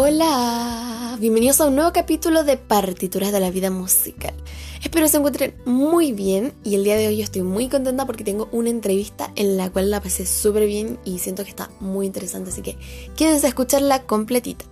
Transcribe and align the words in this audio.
Hola, 0.00 1.16
bienvenidos 1.18 1.60
a 1.60 1.66
un 1.66 1.74
nuevo 1.74 1.92
capítulo 1.92 2.44
de 2.44 2.56
Partituras 2.56 3.32
de 3.32 3.40
la 3.40 3.50
Vida 3.50 3.68
Musical. 3.68 4.32
Espero 4.80 5.08
se 5.08 5.16
encuentren 5.16 5.56
muy 5.64 6.12
bien 6.12 6.54
y 6.62 6.76
el 6.76 6.84
día 6.84 6.94
de 6.94 7.08
hoy 7.08 7.16
yo 7.16 7.24
estoy 7.24 7.42
muy 7.42 7.68
contenta 7.68 8.06
porque 8.06 8.22
tengo 8.22 8.48
una 8.52 8.70
entrevista 8.70 9.32
en 9.34 9.56
la 9.56 9.70
cual 9.70 9.90
la 9.90 10.00
pasé 10.00 10.24
súper 10.24 10.66
bien 10.66 11.00
y 11.04 11.18
siento 11.18 11.42
que 11.42 11.50
está 11.50 11.68
muy 11.80 12.06
interesante, 12.06 12.50
así 12.50 12.62
que 12.62 12.78
quédense 13.16 13.46
a 13.46 13.48
escucharla 13.48 14.04
completita. 14.04 14.66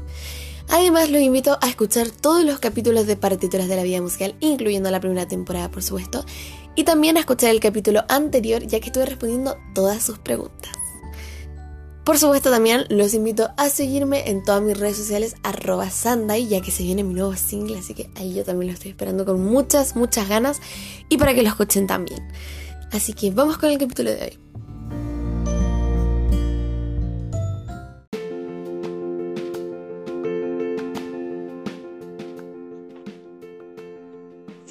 Además 0.70 1.10
los 1.10 1.20
invito 1.20 1.58
a 1.60 1.68
escuchar 1.68 2.08
todos 2.08 2.42
los 2.42 2.58
capítulos 2.58 3.06
de 3.06 3.16
Partituras 3.16 3.68
de 3.68 3.76
la 3.76 3.82
Vida 3.82 4.00
Musical, 4.00 4.34
incluyendo 4.40 4.90
la 4.90 5.00
primera 5.00 5.28
temporada 5.28 5.70
por 5.70 5.82
supuesto, 5.82 6.24
y 6.74 6.84
también 6.84 7.18
a 7.18 7.20
escuchar 7.20 7.50
el 7.50 7.60
capítulo 7.60 8.06
anterior 8.08 8.66
ya 8.66 8.80
que 8.80 8.86
estuve 8.86 9.04
respondiendo 9.04 9.58
todas 9.74 10.02
sus 10.02 10.18
preguntas. 10.20 10.83
Por 12.04 12.18
supuesto 12.18 12.50
también 12.50 12.84
los 12.90 13.14
invito 13.14 13.48
a 13.56 13.70
seguirme 13.70 14.28
en 14.28 14.42
todas 14.42 14.62
mis 14.62 14.78
redes 14.78 14.98
sociales 14.98 15.36
arroba 15.42 15.88
Sandai, 15.88 16.46
ya 16.46 16.60
que 16.60 16.70
se 16.70 16.82
viene 16.82 17.02
mi 17.02 17.14
nuevo 17.14 17.34
single, 17.34 17.78
así 17.78 17.94
que 17.94 18.10
ahí 18.16 18.34
yo 18.34 18.44
también 18.44 18.70
lo 18.70 18.74
estoy 18.74 18.90
esperando 18.90 19.24
con 19.24 19.42
muchas, 19.42 19.96
muchas 19.96 20.28
ganas 20.28 20.60
y 21.08 21.16
para 21.16 21.34
que 21.34 21.42
lo 21.42 21.48
escuchen 21.48 21.86
también. 21.86 22.22
Así 22.92 23.14
que 23.14 23.30
vamos 23.30 23.56
con 23.56 23.70
el 23.70 23.78
capítulo 23.78 24.10
de 24.10 24.22
hoy. 24.22 24.53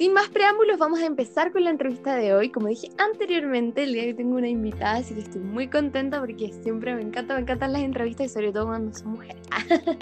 Sin 0.04 0.12
más 0.12 0.28
preámbulos, 0.28 0.76
vamos 0.78 1.00
a 1.00 1.06
empezar 1.06 1.50
con 1.50 1.64
la 1.64 1.70
entrevista 1.70 2.14
de 2.14 2.34
hoy. 2.34 2.50
Como 2.50 2.68
dije 2.68 2.90
anteriormente, 2.98 3.84
el 3.84 3.94
día 3.94 4.02
de 4.02 4.08
hoy 4.08 4.14
tengo 4.14 4.36
una 4.36 4.50
invitada, 4.50 4.96
así 4.96 5.14
que 5.14 5.20
estoy 5.20 5.40
muy 5.40 5.66
contenta 5.66 6.20
porque 6.20 6.52
siempre 6.62 6.94
me 6.94 7.00
encanta, 7.00 7.32
me 7.32 7.40
encantan 7.40 7.72
las 7.72 7.80
entrevistas 7.80 8.26
y 8.26 8.28
sobre 8.28 8.52
todo 8.52 8.66
cuando 8.66 8.92
son 8.94 9.12
mujeres. 9.12 9.40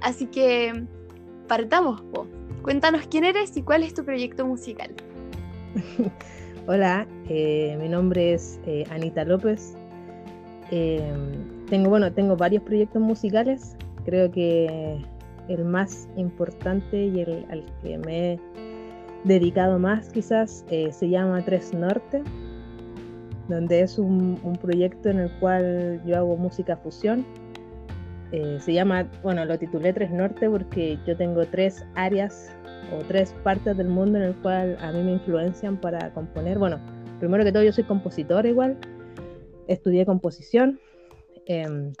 así 0.00 0.24
que 0.28 0.86
partamos, 1.48 2.00
po. 2.14 2.26
Cuéntanos 2.62 3.06
quién 3.08 3.24
eres 3.24 3.54
y 3.58 3.62
cuál 3.62 3.82
es 3.82 3.92
tu 3.92 4.06
proyecto 4.06 4.46
musical. 4.46 4.94
Hola, 6.66 7.06
eh, 7.28 7.76
mi 7.78 7.90
nombre 7.90 8.32
es 8.32 8.58
eh, 8.64 8.84
Anita 8.88 9.22
López. 9.26 9.74
Eh, 10.70 11.12
tengo, 11.68 11.90
bueno, 11.90 12.10
tengo 12.10 12.38
varios 12.38 12.62
proyectos 12.62 13.02
musicales. 13.02 13.76
Creo 14.06 14.30
que 14.30 15.04
el 15.48 15.64
más 15.66 16.08
importante 16.16 17.04
y 17.04 17.20
el 17.20 17.44
al 17.50 17.66
que 17.82 17.98
me 17.98 18.32
he 18.32 18.40
dedicado 19.24 19.78
más 19.78 20.08
quizás 20.10 20.64
eh, 20.70 20.92
se 20.92 21.08
llama 21.08 21.44
Tres 21.44 21.74
Norte, 21.74 22.22
donde 23.48 23.80
es 23.80 23.98
un, 23.98 24.38
proyecto 24.60 25.08
en 25.08 25.20
el 25.20 25.30
cual 25.38 26.00
yo 26.06 26.16
hago 26.16 26.36
música 26.36 26.76
fusión. 26.76 27.24
Eh, 28.32 28.58
se 28.60 28.72
llama, 28.72 29.08
bueno, 29.22 29.44
lo 29.44 29.58
titulé 29.58 29.92
Tres 29.92 30.10
Norte 30.10 30.50
porque 30.50 30.98
yo 31.06 31.16
tengo 31.16 31.44
tres 31.46 31.84
áreas 31.94 32.50
o 32.92 33.02
tres 33.04 33.34
partes 33.44 33.76
del 33.76 33.88
mundo 33.88 34.18
en 34.18 34.24
el 34.24 34.34
cual 34.36 34.76
a 34.80 34.92
mí 34.92 35.02
me 35.02 35.12
influencian 35.12 35.80
para 35.80 36.12
componer. 36.12 36.58
Bueno, 36.58 36.78
primero 37.18 37.44
que 37.44 37.52
todo 37.52 37.62
yo 37.62 37.72
soy 37.72 37.84
compositora 37.84 38.48
igual, 38.48 38.76
estudié 39.68 40.04
composición. 40.04 40.80
Em, 41.46 41.92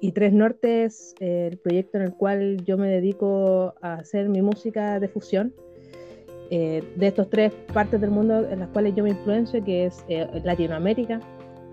y 0.00 0.12
Tres 0.12 0.32
Norte 0.32 0.84
es 0.84 1.14
el 1.20 1.58
proyecto 1.58 1.98
en 1.98 2.04
el 2.04 2.14
cual 2.14 2.64
yo 2.64 2.78
me 2.78 2.88
dedico 2.88 3.74
a 3.82 3.94
hacer 3.94 4.28
mi 4.28 4.40
música 4.40 4.98
de 4.98 5.08
fusión 5.08 5.52
eh, 6.52 6.82
de 6.96 7.06
estos 7.06 7.30
tres 7.30 7.52
partes 7.72 8.00
del 8.00 8.10
mundo 8.10 8.40
en 8.50 8.58
las 8.58 8.68
cuales 8.70 8.96
yo 8.96 9.04
me 9.04 9.10
influencio, 9.10 9.62
que 9.62 9.86
es 9.86 10.04
eh, 10.08 10.26
Latinoamérica, 10.42 11.20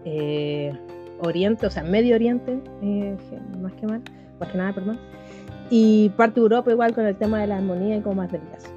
eh, 0.06 0.72
Oriente, 1.24 1.66
o 1.66 1.72
sea, 1.72 1.82
Medio 1.82 2.14
Oriente, 2.14 2.60
más 3.60 3.74
que 3.74 3.88
mal, 3.88 4.04
más 4.40 4.52
que 4.52 4.58
nada, 4.58 4.74
perdón, 4.74 5.00
y 5.72 6.10
parte 6.10 6.36
de 6.36 6.42
Europa 6.44 6.72
igual 6.72 6.94
con 6.94 7.08
el 7.08 7.16
tema 7.16 7.42
de 7.42 7.48
la 7.48 7.58
armonía 7.58 7.98
y 7.98 8.02
como 8.02 8.18
más 8.18 8.32
del 8.32 8.42
jazz. 8.52 8.72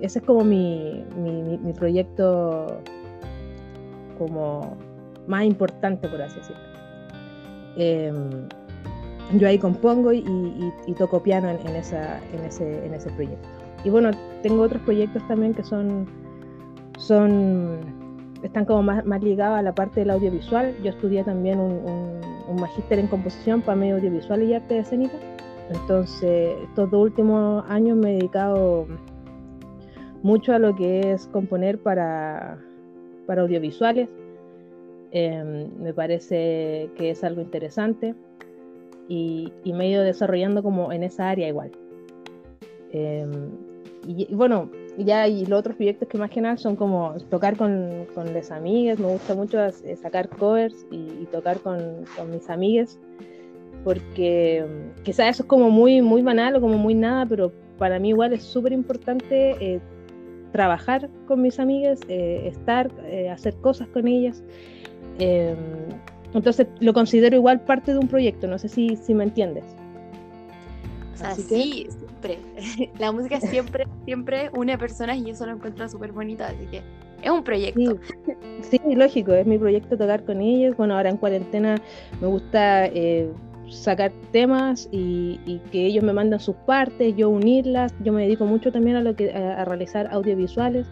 ese 0.00 0.18
es 0.18 0.24
como 0.24 0.44
mi, 0.44 1.04
mi, 1.18 1.58
mi, 1.58 1.72
proyecto 1.74 2.80
como 4.16 4.78
más 5.26 5.44
importante, 5.44 6.08
por 6.08 6.22
así 6.22 6.38
decirlo. 6.38 6.62
Yo 9.38 9.48
ahí 9.48 9.58
compongo 9.58 10.12
y, 10.12 10.18
y, 10.18 10.72
y 10.86 10.92
toco 10.94 11.22
piano 11.22 11.48
en, 11.48 11.66
en, 11.66 11.76
esa, 11.76 12.20
en, 12.32 12.44
ese, 12.44 12.84
en 12.84 12.94
ese 12.94 13.10
proyecto. 13.10 13.48
Y 13.84 13.90
bueno, 13.90 14.10
tengo 14.42 14.62
otros 14.62 14.82
proyectos 14.82 15.26
también 15.26 15.54
que 15.54 15.64
son, 15.64 16.06
son 16.98 17.80
están 18.42 18.64
como 18.64 18.82
más, 18.82 19.04
más 19.04 19.22
ligados 19.22 19.58
a 19.58 19.62
la 19.62 19.74
parte 19.74 20.00
del 20.00 20.10
audiovisual. 20.10 20.74
Yo 20.82 20.90
estudié 20.90 21.24
también 21.24 21.58
un, 21.58 22.20
un, 22.48 22.60
magíster 22.60 22.98
en 22.98 23.06
composición 23.06 23.62
para 23.62 23.76
medio 23.76 23.96
audiovisual 23.96 24.42
y 24.42 24.54
arte 24.54 24.78
escénica. 24.78 25.16
Entonces, 25.70 26.56
estos 26.62 26.90
dos 26.90 27.02
últimos 27.02 27.64
años 27.68 27.96
me 27.96 28.10
he 28.10 28.14
dedicado 28.16 28.86
mucho 30.22 30.54
a 30.54 30.58
lo 30.58 30.74
que 30.76 31.12
es 31.12 31.26
componer 31.28 31.78
para, 31.78 32.58
para 33.26 33.42
audiovisuales. 33.42 34.08
Em, 35.12 35.68
me 35.78 35.92
parece 35.92 36.90
que 36.96 37.10
es 37.10 37.22
algo 37.22 37.42
interesante 37.42 38.14
y, 39.12 39.52
y, 39.62 39.74
me 39.74 39.84
he 39.84 39.90
ido 39.90 40.02
desarrollando 40.04 40.62
como 40.62 40.90
en 40.90 41.02
esa 41.02 41.28
área 41.28 41.46
igual. 41.46 41.70
Eh, 42.92 43.26
y, 44.06 44.34
bueno, 44.34 44.70
ya 44.96 45.28
y 45.28 45.44
los 45.44 45.60
otros 45.60 45.76
proyectos 45.76 46.08
que 46.08 46.16
más 46.16 46.30
que 46.30 46.40
nada 46.40 46.56
son 46.56 46.76
como 46.76 47.14
tocar 47.28 47.58
con, 47.58 48.06
con 48.14 48.32
las 48.32 48.50
amigas, 48.50 48.98
me 48.98 49.08
gusta 49.08 49.34
mucho 49.34 49.62
eh, 49.62 49.96
sacar 49.96 50.30
covers 50.30 50.86
y, 50.90 51.26
tocar 51.26 51.58
con, 51.58 52.06
con, 52.16 52.30
mis 52.30 52.48
amigas, 52.48 52.98
porque 53.84 54.64
mm, 54.66 55.02
quizás 55.02 55.28
eso 55.34 55.42
es 55.42 55.48
como 55.48 55.68
muy, 55.68 56.00
muy 56.00 56.22
banal 56.22 56.56
o 56.56 56.62
como 56.62 56.78
muy 56.78 56.94
nada, 56.94 57.26
pero 57.26 57.52
para 57.76 57.98
mí 57.98 58.08
igual 58.08 58.32
es 58.32 58.42
súper 58.42 58.72
importante 58.72 59.56
eh, 59.60 59.80
trabajar 60.52 61.10
con 61.28 61.42
mis 61.42 61.60
amigas, 61.60 62.00
eh, 62.08 62.44
estar, 62.46 62.90
hacer 63.30 63.54
cosas 63.56 63.88
con 63.88 64.08
ellas. 64.08 64.42
Entonces 66.34 66.66
lo 66.80 66.92
considero 66.92 67.36
igual 67.36 67.60
parte 67.60 67.92
de 67.92 67.98
un 67.98 68.08
proyecto, 68.08 68.46
no 68.46 68.58
sé 68.58 68.68
si, 68.68 68.96
si 68.96 69.14
me 69.14 69.24
entiendes. 69.24 69.64
Así 71.22 71.44
que... 71.44 71.88
La 72.98 73.10
música 73.10 73.40
siempre, 73.40 73.86
siempre 74.04 74.50
une 74.54 74.74
a 74.74 74.78
personas 74.78 75.18
y 75.18 75.30
eso 75.30 75.44
lo 75.44 75.52
encuentro 75.52 75.88
súper 75.88 76.12
bonito, 76.12 76.44
así 76.44 76.66
que 76.70 76.82
es 77.22 77.30
un 77.30 77.44
proyecto. 77.44 77.98
Sí. 78.62 78.80
lógico, 78.94 79.32
es 79.32 79.46
mi 79.46 79.58
proyecto 79.58 79.96
tocar 79.96 80.24
con 80.24 80.40
ellos. 80.40 80.76
Bueno, 80.76 80.96
ahora 80.96 81.10
en 81.10 81.16
cuarentena 81.16 81.76
me 82.20 82.26
gusta 82.26 82.86
eh, 82.86 83.30
sacar 83.68 84.12
temas 84.32 84.88
y, 84.90 85.60
que 85.70 85.86
ellos 85.86 86.02
me 86.02 86.12
mandan 86.12 86.40
sus 86.40 86.56
partes, 86.66 87.14
yo 87.16 87.28
unirlas. 87.28 87.94
Yo 88.02 88.12
me 88.12 88.22
dedico 88.22 88.44
mucho 88.44 88.72
también 88.72 88.96
a 88.96 89.02
lo 89.02 89.14
que 89.14 89.32
a, 89.32 89.64
realizar 89.64 90.08
audiovisuales. 90.12 90.86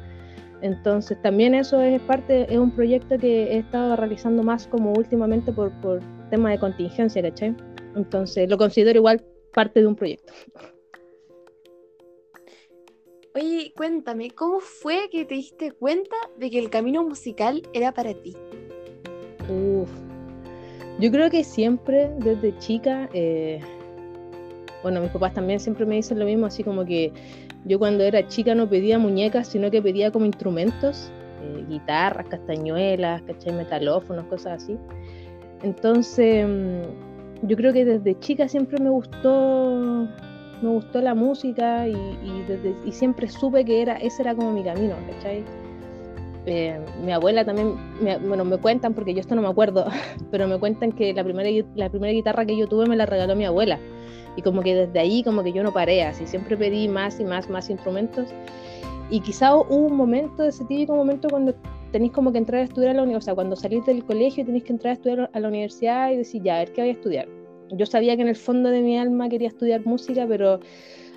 Entonces 0.62 1.20
también 1.22 1.54
eso 1.54 1.80
es 1.80 2.00
parte, 2.02 2.52
es 2.52 2.58
un 2.58 2.70
proyecto 2.70 3.18
que 3.18 3.54
he 3.54 3.58
estado 3.58 3.96
realizando 3.96 4.42
más 4.42 4.66
como 4.66 4.92
últimamente 4.92 5.52
por, 5.52 5.72
por 5.80 6.00
tema 6.30 6.50
de 6.50 6.58
contingencia, 6.58 7.22
¿cachai? 7.22 7.56
Entonces 7.96 8.48
lo 8.48 8.58
considero 8.58 8.98
igual 8.98 9.24
parte 9.52 9.80
de 9.80 9.86
un 9.86 9.96
proyecto. 9.96 10.32
Oye, 13.34 13.72
cuéntame, 13.76 14.30
¿cómo 14.32 14.58
fue 14.60 15.08
que 15.10 15.24
te 15.24 15.36
diste 15.36 15.70
cuenta 15.70 16.16
de 16.36 16.50
que 16.50 16.58
el 16.58 16.68
camino 16.68 17.04
musical 17.04 17.62
era 17.72 17.92
para 17.92 18.12
ti? 18.12 18.36
Uf. 19.48 19.88
Yo 20.98 21.10
creo 21.10 21.30
que 21.30 21.44
siempre, 21.44 22.10
desde 22.18 22.58
chica, 22.58 23.08
eh, 23.14 23.60
bueno, 24.82 25.00
mis 25.00 25.10
papás 25.10 25.32
también 25.32 25.60
siempre 25.60 25.86
me 25.86 25.94
dicen 25.94 26.18
lo 26.18 26.24
mismo, 26.24 26.46
así 26.46 26.64
como 26.64 26.84
que 26.84 27.12
yo 27.64 27.78
cuando 27.78 28.04
era 28.04 28.26
chica 28.26 28.54
no 28.54 28.68
pedía 28.68 28.98
muñecas, 28.98 29.48
sino 29.48 29.70
que 29.70 29.82
pedía 29.82 30.10
como 30.10 30.26
instrumentos, 30.26 31.10
eh, 31.42 31.64
guitarras, 31.68 32.26
castañuelas, 32.28 33.22
¿cachai? 33.22 33.52
metalófonos, 33.52 34.24
cosas 34.26 34.62
así. 34.62 34.76
Entonces, 35.62 36.46
mm, 36.46 37.46
yo 37.46 37.56
creo 37.56 37.72
que 37.72 37.84
desde 37.84 38.18
chica 38.18 38.48
siempre 38.48 38.78
me 38.82 38.90
gustó 38.90 40.08
me 40.62 40.68
gustó 40.68 41.00
la 41.00 41.14
música 41.14 41.86
y, 41.88 41.96
siempre 42.90 43.28
supe 43.28 43.64
que 43.64 43.82
era, 43.82 43.96
ese 43.96 44.22
era 44.22 44.34
como 44.34 44.52
mi 44.52 44.62
camino, 44.62 44.94
¿cachai? 45.10 45.44
Eh, 46.46 46.80
mi 47.04 47.12
abuela 47.12 47.44
también, 47.44 47.76
bueno, 48.26 48.44
me 48.44 48.58
cuentan, 48.58 48.94
porque 48.94 49.14
yo 49.14 49.20
esto 49.20 49.34
no 49.34 49.42
me 49.42 49.48
acuerdo, 49.48 49.86
pero 50.30 50.46
me 50.48 50.58
cuentan 50.58 50.92
que 50.92 51.12
la 51.12 51.24
primera, 51.24 51.48
la 51.74 51.88
primera 51.88 52.12
guitarra 52.12 52.44
que 52.44 52.56
yo 52.56 52.66
tuve 52.66 52.86
me 52.86 52.96
la 52.96 53.06
regaló 53.06 53.36
mi 53.36 53.44
abuela. 53.44 53.78
Y 54.36 54.42
como 54.42 54.62
que 54.62 54.74
desde 54.74 54.98
ahí 54.98 55.22
como 55.22 55.42
que 55.42 55.52
yo 55.52 55.62
no 55.62 55.72
paré, 55.72 56.02
así 56.04 56.26
siempre 56.26 56.56
pedí 56.56 56.88
más 56.88 57.20
y 57.20 57.24
más, 57.24 57.48
más 57.48 57.70
instrumentos. 57.70 58.28
Y 59.10 59.20
quizá 59.20 59.56
hubo 59.56 59.86
un 59.86 59.96
momento, 59.96 60.44
ese 60.44 60.64
típico 60.64 60.94
momento 60.94 61.28
cuando 61.28 61.54
tenéis 61.90 62.12
como 62.12 62.30
que 62.30 62.38
entrar 62.38 62.60
a 62.60 62.64
estudiar 62.64 62.92
a 62.92 62.94
la 62.94 63.02
universidad, 63.02 63.32
o 63.32 63.34
sea, 63.34 63.34
cuando 63.34 63.56
salís 63.56 63.84
del 63.84 64.04
colegio 64.04 64.44
tenéis 64.44 64.64
que 64.64 64.72
entrar 64.72 64.92
a 64.92 64.94
estudiar 64.94 65.30
a 65.32 65.40
la 65.40 65.48
universidad 65.48 66.12
y 66.12 66.16
decir, 66.16 66.42
ya, 66.42 66.56
a 66.56 66.58
ver 66.60 66.72
qué 66.72 66.82
voy 66.82 66.90
a 66.90 66.92
estudiar 66.92 67.40
yo 67.72 67.86
sabía 67.86 68.16
que 68.16 68.22
en 68.22 68.28
el 68.28 68.36
fondo 68.36 68.70
de 68.70 68.82
mi 68.82 68.98
alma 68.98 69.28
quería 69.28 69.48
estudiar 69.48 69.84
música, 69.86 70.26
pero 70.28 70.60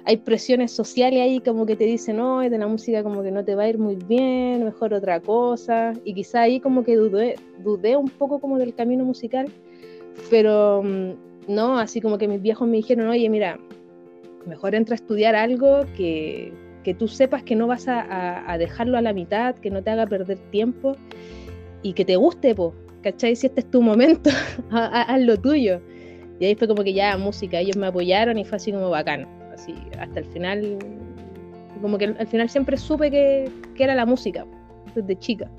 hay 0.06 0.18
presiones 0.18 0.72
sociales 0.72 1.22
ahí 1.22 1.40
como 1.40 1.66
que 1.66 1.76
te 1.76 1.86
dicen, 1.86 2.18
no, 2.18 2.42
de 2.42 2.58
la 2.58 2.68
música 2.68 3.04
como 3.04 3.24
que 3.24 3.32
no 3.32 3.44
te 3.44 3.56
va 3.56 3.64
a 3.64 3.70
ir 3.70 3.78
muy 3.78 3.96
bien, 3.96 4.64
mejor 4.64 4.94
otra 4.94 5.20
cosa. 5.20 5.94
Y 6.04 6.14
quizá 6.14 6.42
ahí 6.42 6.60
como 6.60 6.84
que 6.84 6.96
dudé, 6.96 7.36
dudé 7.64 7.98
un 7.98 8.10
poco 8.10 8.40
como 8.40 8.58
del 8.58 8.76
camino 8.76 9.06
musical, 9.06 9.48
pero 10.30 10.84
mm, 10.84 11.12
no, 11.48 11.78
así 11.78 12.02
como 12.02 12.18
que 12.18 12.28
mis 12.28 12.42
viejos 12.42 12.68
me 12.68 12.78
dijeron, 12.78 13.08
oye, 13.10 13.30
mira, 13.30 13.60
mejor 14.46 14.76
entra 14.76 14.94
a 14.94 14.96
estudiar 14.96 15.36
algo 15.36 15.82
que, 15.96 16.54
que 16.84 16.94
tú 16.94 17.08
sepas 17.08 17.44
que 17.44 17.56
no 17.56 17.68
vas 17.68 17.86
a, 17.88 18.56
dejarlo 18.58 18.98
a 18.98 19.02
la 19.02 19.14
mitad, 19.14 19.56
que 19.56 19.72
no 19.72 19.82
te 19.82 19.90
haga 19.90 20.06
perder 20.06 20.38
tiempo 20.52 20.96
y 21.82 21.94
que 21.94 22.06
te 22.06 22.16
guste, 22.16 22.54
po, 22.54 22.74
¿cachai? 23.02 23.36
Si 23.36 23.48
este 23.48 23.62
es 23.62 23.72
tu 23.72 23.82
momento, 23.82 24.30
haz 24.72 25.22
lo 25.22 25.38
tuyo. 25.38 25.82
Y 26.40 26.46
ahí 26.46 26.56
fue 26.56 26.68
como 26.68 26.84
que 26.84 26.94
ya 26.94 27.18
música, 27.18 27.60
ellos 27.60 27.78
me 27.78 27.88
apoyaron 27.88 28.38
y 28.38 28.46
fue 28.46 28.58
así 28.58 28.72
como 28.72 28.90
bacán, 28.90 29.28
así 29.54 29.76
hasta 30.00 30.20
el 30.20 30.26
final, 30.26 30.78
como 31.82 31.98
que 31.98 32.06
al 32.06 32.28
final 32.28 32.50
siempre 32.50 32.78
supe 32.78 33.10
que, 33.12 33.50
que 33.76 33.84
era 33.84 33.96
la 33.96 34.06
música, 34.06 34.46
desde 34.96 35.18
chica. 35.20 35.50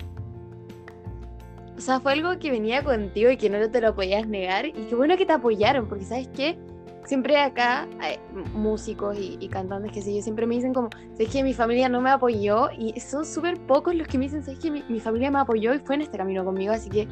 O 1.76 1.80
sea, 1.80 2.00
fue 2.00 2.12
algo 2.12 2.38
que 2.38 2.50
venía 2.50 2.82
contigo 2.84 3.30
y 3.30 3.36
que 3.36 3.50
no 3.50 3.70
te 3.70 3.80
lo 3.80 3.94
podías 3.94 4.26
negar. 4.26 4.66
Y 4.66 4.72
qué 4.72 4.94
bueno 4.94 5.16
que 5.16 5.26
te 5.26 5.32
apoyaron, 5.32 5.88
porque 5.88 6.04
sabes 6.04 6.28
qué, 6.28 6.56
siempre 7.04 7.36
acá 7.36 7.88
hay 8.00 8.16
músicos 8.54 9.16
y, 9.18 9.48
cantantes 9.48 9.92
que 9.92 10.02
sé 10.02 10.14
yo, 10.14 10.22
siempre 10.22 10.46
me 10.46 10.54
dicen 10.54 10.72
como, 10.72 10.90
sabes 11.12 11.28
que 11.30 11.42
mi 11.42 11.52
familia 11.52 11.88
no 11.88 12.00
me 12.00 12.10
apoyó. 12.10 12.68
Y 12.78 12.98
son 13.00 13.24
súper 13.24 13.58
pocos 13.66 13.94
los 13.94 14.06
que 14.06 14.18
me 14.18 14.24
dicen, 14.24 14.42
sabes 14.42 14.60
que 14.60 14.70
mi, 14.70 14.82
mi, 14.88 15.00
familia 15.00 15.30
me 15.30 15.40
apoyó 15.40 15.74
y 15.74 15.78
fue 15.78 15.96
en 15.96 16.02
este 16.02 16.16
camino 16.16 16.44
conmigo, 16.44 16.72
así 16.72 16.90
que 16.90 17.08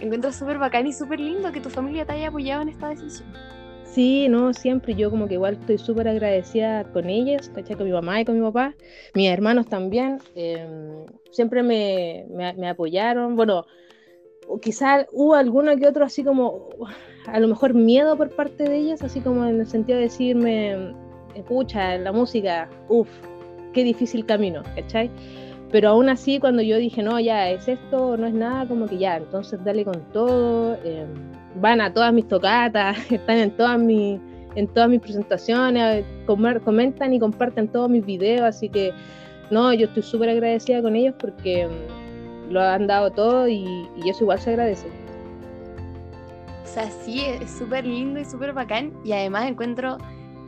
encuentro 0.00 0.32
súper 0.32 0.58
bacán 0.58 0.86
y 0.86 0.92
súper 0.92 1.20
lindo 1.20 1.52
que 1.52 1.60
tu 1.60 1.70
familia 1.70 2.04
te 2.04 2.12
haya 2.12 2.28
apoyado 2.28 2.62
en 2.62 2.70
esta 2.70 2.88
decisión. 2.88 3.28
Sí, 3.84 4.28
no, 4.28 4.54
siempre. 4.54 4.94
Yo 4.94 5.10
como 5.10 5.26
que 5.26 5.34
igual 5.34 5.54
estoy 5.54 5.78
súper 5.78 6.06
agradecida 6.06 6.84
con 6.92 7.10
ellas, 7.10 7.50
¿cachai? 7.52 7.76
Con 7.76 7.86
mi 7.86 7.92
mamá 7.92 8.20
y 8.20 8.24
con 8.24 8.36
mi 8.38 8.46
papá, 8.46 8.74
mis 9.14 9.28
hermanos 9.28 9.66
también, 9.66 10.18
em, 10.36 11.06
siempre 11.32 11.62
me, 11.62 12.24
me, 12.30 12.52
me 12.54 12.68
apoyaron, 12.68 13.34
bueno, 13.34 13.66
quizás 14.58 15.06
hubo 15.12 15.34
alguno 15.34 15.76
que 15.76 15.86
otro 15.86 16.04
así 16.04 16.24
como, 16.24 16.68
a 17.26 17.38
lo 17.38 17.48
mejor 17.48 17.74
miedo 17.74 18.16
por 18.16 18.30
parte 18.30 18.64
de 18.64 18.76
ellas, 18.76 19.02
así 19.02 19.20
como 19.20 19.44
en 19.46 19.60
el 19.60 19.66
sentido 19.66 19.98
de 19.98 20.04
decirme, 20.04 20.94
escucha, 21.34 21.96
la 21.98 22.12
música, 22.12 22.68
uff, 22.88 23.08
qué 23.72 23.84
difícil 23.84 24.26
camino, 24.26 24.62
¿cachai? 24.74 25.10
Pero 25.70 25.90
aún 25.90 26.08
así, 26.08 26.40
cuando 26.40 26.62
yo 26.62 26.78
dije, 26.78 27.02
no, 27.02 27.20
ya 27.20 27.48
es 27.50 27.68
esto, 27.68 28.16
no 28.16 28.26
es 28.26 28.34
nada, 28.34 28.66
como 28.66 28.86
que 28.86 28.98
ya, 28.98 29.16
entonces 29.16 29.62
dale 29.64 29.84
con 29.84 30.00
todo, 30.12 30.76
eh, 30.84 31.06
van 31.60 31.80
a 31.80 31.92
todas 31.92 32.12
mis 32.12 32.26
tocatas, 32.26 32.98
están 33.10 33.36
en 33.38 33.50
todas 33.52 33.78
mis, 33.78 34.20
en 34.56 34.66
todas 34.68 34.88
mis 34.88 35.00
presentaciones, 35.00 36.04
comentan 36.64 37.12
y 37.12 37.20
comparten 37.20 37.68
todos 37.68 37.88
mis 37.88 38.04
videos, 38.04 38.42
así 38.42 38.68
que 38.68 38.92
no, 39.50 39.72
yo 39.72 39.86
estoy 39.86 40.02
súper 40.02 40.30
agradecida 40.30 40.82
con 40.82 40.96
ellos 40.96 41.14
porque 41.18 41.68
lo 42.50 42.60
han 42.60 42.86
dado 42.86 43.10
todo 43.10 43.48
y, 43.48 43.88
eso 44.04 44.24
igual 44.24 44.38
se 44.40 44.50
agradece. 44.50 44.86
O 46.64 46.66
sea, 46.66 46.90
sí, 46.90 47.20
es 47.20 47.50
súper 47.50 47.86
lindo 47.86 48.20
y 48.20 48.24
súper 48.24 48.52
bacán 48.52 48.92
y 49.04 49.12
además 49.12 49.48
encuentro 49.48 49.98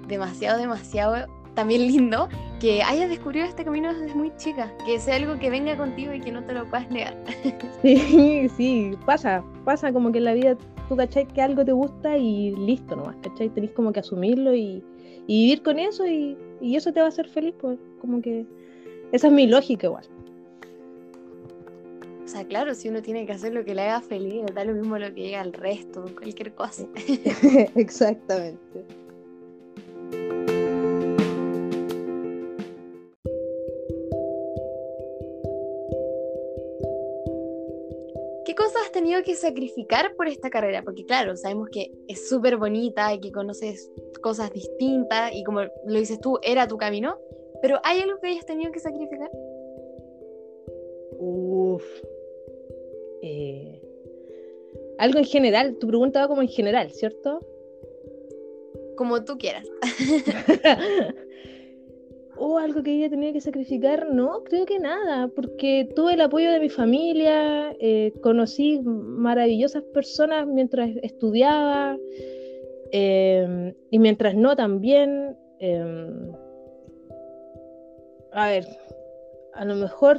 demasiado, 0.07 0.59
demasiado 0.59 1.27
también 1.55 1.87
lindo 1.87 2.29
que 2.61 2.83
hayas 2.83 3.09
descubierto 3.09 3.51
este 3.51 3.65
camino 3.65 3.93
desde 3.93 4.15
muy 4.15 4.33
chica, 4.37 4.73
que 4.87 4.99
sea 5.01 5.17
algo 5.17 5.39
que 5.39 5.51
venga 5.51 5.77
contigo 5.77 6.13
y 6.13 6.21
que 6.21 6.31
no 6.31 6.45
te 6.45 6.53
lo 6.53 6.69
puedas 6.69 6.91
negar. 6.91 7.17
Sí, 7.83 8.49
sí, 8.57 8.93
pasa, 9.05 9.43
pasa 9.65 9.93
como 9.93 10.13
que 10.13 10.19
en 10.19 10.25
la 10.25 10.35
vida 10.35 10.57
tú 10.89 10.97
cachai 10.97 11.27
que 11.27 11.43
algo 11.43 11.65
te 11.65 11.73
gusta 11.73 12.17
y 12.17 12.55
listo 12.55 12.95
nomás, 12.95 13.17
cachai, 13.23 13.49
tenés 13.49 13.73
como 13.73 13.93
que 13.93 13.99
asumirlo 13.99 14.55
y, 14.55 14.85
y 15.27 15.43
vivir 15.43 15.63
con 15.63 15.81
eso 15.81 16.07
y, 16.07 16.37
y, 16.61 16.77
eso 16.77 16.93
te 16.93 17.01
va 17.01 17.07
a 17.07 17.09
hacer 17.09 17.29
feliz, 17.29 17.55
pues 17.61 17.81
como 18.01 18.23
que 18.23 18.47
esa 19.11 19.27
es 19.27 19.33
mi 19.33 19.49
lógica 19.49 19.89
igual. 19.89 20.05
O 22.25 22.29
sea, 22.29 22.47
claro, 22.47 22.75
si 22.75 22.89
uno 22.89 23.03
tiene 23.03 23.27
que 23.27 23.33
hacer 23.33 23.53
lo 23.53 23.65
que 23.65 23.75
le 23.75 23.83
haga 23.83 24.01
feliz, 24.01 24.45
da 24.55 24.65
lo 24.65 24.75
mismo 24.75 24.97
lo 24.97 25.13
que 25.13 25.23
llega 25.23 25.41
al 25.41 25.53
resto, 25.53 26.05
cualquier 26.15 26.55
cosa. 26.55 26.87
Exactamente. 27.75 28.85
¿Qué 38.45 38.55
cosas 38.55 38.83
has 38.85 38.93
tenido 38.93 39.23
que 39.23 39.35
sacrificar 39.35 40.15
por 40.15 40.29
esta 40.29 40.49
carrera? 40.49 40.83
Porque 40.83 41.05
claro, 41.05 41.37
sabemos 41.37 41.69
que 41.73 41.91
es 42.07 42.29
súper 42.29 42.57
bonita 42.57 43.13
y 43.15 43.21
que 43.21 43.33
conoces 43.33 43.91
cosas 44.23 44.53
distintas 44.53 45.33
y 45.35 45.43
como 45.43 45.63
lo 45.63 45.99
dices 45.99 46.21
tú, 46.21 46.39
era 46.43 46.69
tu 46.69 46.77
camino, 46.77 47.19
pero 47.63 47.81
¿hay 47.83 48.01
algo 48.01 48.21
que 48.21 48.29
hayas 48.29 48.47
tenido 48.47 48.71
que 48.71 48.81
sacrificar? 48.81 49.31
Eh, 53.23 53.81
algo 54.99 55.19
en 55.19 55.25
general, 55.25 55.77
tu 55.79 55.87
pregunta 55.87 56.21
va 56.21 56.29
como 56.29 56.43
en 56.43 56.49
general, 56.49 56.91
¿cierto? 56.91 57.41
Como 58.97 59.25
tú 59.25 59.39
quieras. 59.39 59.69
o 62.37 62.59
algo 62.59 62.83
que 62.83 62.93
ella 62.95 63.11
tenía 63.11 63.33
que 63.33 63.41
sacrificar, 63.41 64.13
no, 64.13 64.43
creo 64.43 64.67
que 64.67 64.79
nada, 64.79 65.29
porque 65.29 65.89
tuve 65.95 66.15
el 66.15 66.21
apoyo 66.21 66.51
de 66.51 66.61
mi 66.61 66.69
familia, 66.69 67.77
eh, 67.79 68.13
conocí 68.23 68.81
maravillosas 68.81 69.83
personas 69.95 70.47
mientras 70.47 70.91
estudiaba 71.03 71.97
em, 72.91 73.75
y 73.91 73.99
mientras 73.99 74.35
no 74.35 74.57
también. 74.57 75.37
Em, 75.61 76.33
a 78.33 78.49
ver, 78.49 78.67
a 79.53 79.65
lo 79.65 79.75
mejor 79.77 80.19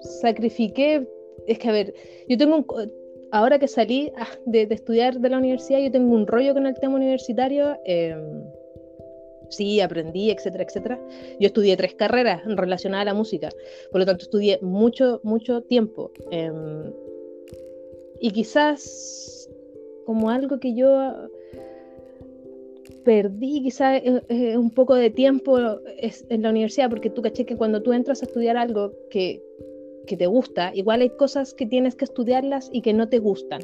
sacrifiqué 0.00 1.06
es 1.46 1.58
que 1.58 1.68
a 1.68 1.72
ver, 1.72 1.94
yo 2.28 2.36
tengo 2.36 2.56
un, 2.56 2.66
ahora 3.32 3.58
que 3.58 3.68
salí 3.68 4.12
ah, 4.16 4.28
de, 4.46 4.62
estudiar 4.70 5.18
de 5.20 5.28
la 5.28 5.38
universidad, 5.38 5.80
yo 5.80 5.90
tengo 5.90 6.14
un 6.14 6.26
rollo 6.26 6.54
con 6.54 6.66
el 6.66 6.74
tema 6.74 6.96
universitario. 6.96 7.78
Em, 7.84 8.42
sí, 9.50 9.80
aprendí, 9.80 10.30
etcétera, 10.30 10.64
etcétera. 10.64 11.00
Yo 11.40 11.46
estudié 11.46 11.76
tres 11.76 11.94
carreras 11.94 12.42
relacionadas 12.44 13.02
a 13.02 13.12
la 13.12 13.14
música, 13.14 13.48
por 13.90 14.00
lo 14.00 14.06
tanto 14.06 14.24
estudié 14.24 14.58
mucho, 14.62 15.20
mucho 15.22 15.62
tiempo. 15.62 16.10
Em, 16.30 16.92
y 18.20 18.30
quizás 18.30 19.48
como 20.04 20.30
algo 20.30 20.58
que 20.58 20.74
yo 20.74 21.28
perdí 23.04 23.62
quizás 23.62 24.02
un 24.56 24.70
poco 24.70 24.94
de 24.94 25.08
tiempo 25.08 25.58
en 25.58 26.42
la 26.42 26.50
universidad, 26.50 26.90
porque 26.90 27.08
tú 27.10 27.22
caché 27.22 27.46
que 27.46 27.56
cuando 27.56 27.82
tú 27.82 27.92
entras 27.92 28.22
a 28.22 28.26
estudiar 28.26 28.56
algo 28.56 28.92
que, 29.10 29.42
que 30.08 30.16
te 30.16 30.26
gusta, 30.26 30.72
igual 30.74 31.02
hay 31.02 31.10
cosas 31.10 31.54
que 31.54 31.66
tienes 31.66 31.94
que 31.94 32.04
estudiarlas 32.04 32.68
y 32.72 32.82
que 32.82 32.92
no 32.92 33.08
te 33.08 33.20
gustan. 33.20 33.60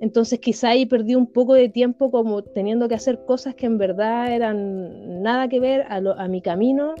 Entonces 0.00 0.40
quizá 0.40 0.70
ahí 0.70 0.84
perdí 0.86 1.14
un 1.14 1.26
poco 1.26 1.54
de 1.54 1.68
tiempo 1.68 2.10
como 2.10 2.42
teniendo 2.42 2.88
que 2.88 2.96
hacer 2.96 3.24
cosas 3.24 3.54
que 3.54 3.66
en 3.66 3.78
verdad 3.78 4.32
eran 4.34 5.22
nada 5.22 5.48
que 5.48 5.60
ver 5.60 5.82
a, 5.88 5.96
a 5.96 6.28
mi 6.28 6.42
camino 6.42 6.94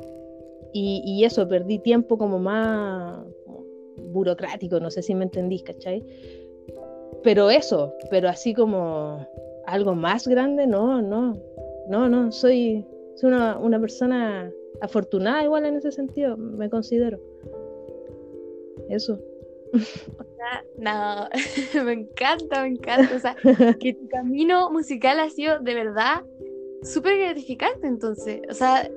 y, 0.78 1.24
eso, 1.24 1.48
perdí 1.48 1.78
tiempo 1.78 2.18
como 2.18 2.38
más 2.38 3.24
burocrático, 4.12 4.78
no 4.78 4.90
sé 4.90 5.02
si 5.02 5.14
me 5.14 5.24
entendís, 5.24 5.62
¿cachai? 5.62 6.04
Pero 7.22 7.50
eso, 7.50 7.94
pero 8.10 8.28
así 8.28 8.52
como 8.52 9.26
algo 9.66 9.94
más 9.94 10.28
grande, 10.28 10.66
no, 10.66 11.00
no, 11.00 11.32
no, 11.88 12.08
no, 12.10 12.30
soy, 12.30 12.86
soy 13.14 13.28
una, 13.28 13.58
una 13.58 13.80
persona 13.80 14.52
afortunada 14.82 15.42
igual 15.44 15.64
en 15.64 15.76
ese 15.76 15.92
sentido, 15.92 16.36
me 16.36 16.68
considero 16.68 17.18
eso. 18.88 19.18
O 19.72 20.24
sea, 20.36 20.64
no, 20.78 21.28
me 21.84 21.92
encanta, 21.92 22.62
me 22.62 22.68
encanta. 22.68 23.16
O 23.16 23.18
sea, 23.18 23.36
que 23.78 23.94
tu 23.94 24.08
camino 24.10 24.70
musical 24.70 25.20
ha 25.20 25.30
sido 25.30 25.58
de 25.60 25.74
verdad 25.74 26.22
súper 26.82 27.18
gratificante, 27.18 27.86
entonces. 27.86 28.40
O 28.48 28.54
sea, 28.54 28.88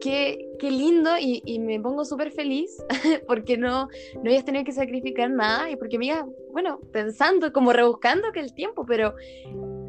qué, 0.00 0.48
qué 0.58 0.70
lindo 0.70 1.10
y, 1.18 1.42
y, 1.44 1.58
me 1.58 1.80
pongo 1.80 2.04
súper 2.04 2.30
feliz 2.30 2.84
porque 3.26 3.56
no, 3.56 3.88
no 4.22 4.30
hayas 4.30 4.44
tenido 4.44 4.64
que 4.64 4.72
sacrificar 4.72 5.30
nada 5.30 5.70
y 5.70 5.76
porque 5.76 5.98
me 5.98 6.06
iba, 6.06 6.26
bueno, 6.52 6.80
pensando, 6.92 7.52
como 7.52 7.72
rebuscando 7.72 8.32
que 8.32 8.40
el 8.40 8.54
tiempo, 8.54 8.84
pero 8.86 9.14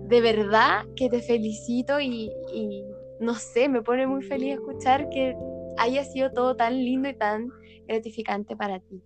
de 0.08 0.22
verdad 0.22 0.86
que 0.96 1.10
te 1.10 1.22
felicito 1.22 2.00
y, 2.00 2.32
y 2.54 2.84
no 3.20 3.36
sé, 3.36 3.70
me 3.70 3.82
pone 3.82 4.08
muy 4.08 4.24
feliz 4.24 4.54
escuchar 4.54 5.10
que 5.10 5.36
haya 5.78 6.04
sido 6.04 6.32
todo 6.32 6.56
tan 6.56 6.74
lindo 6.76 7.10
y 7.10 7.16
tan 7.16 7.50
gratificante 7.88 8.56
para 8.56 8.80
ti. 8.80 9.02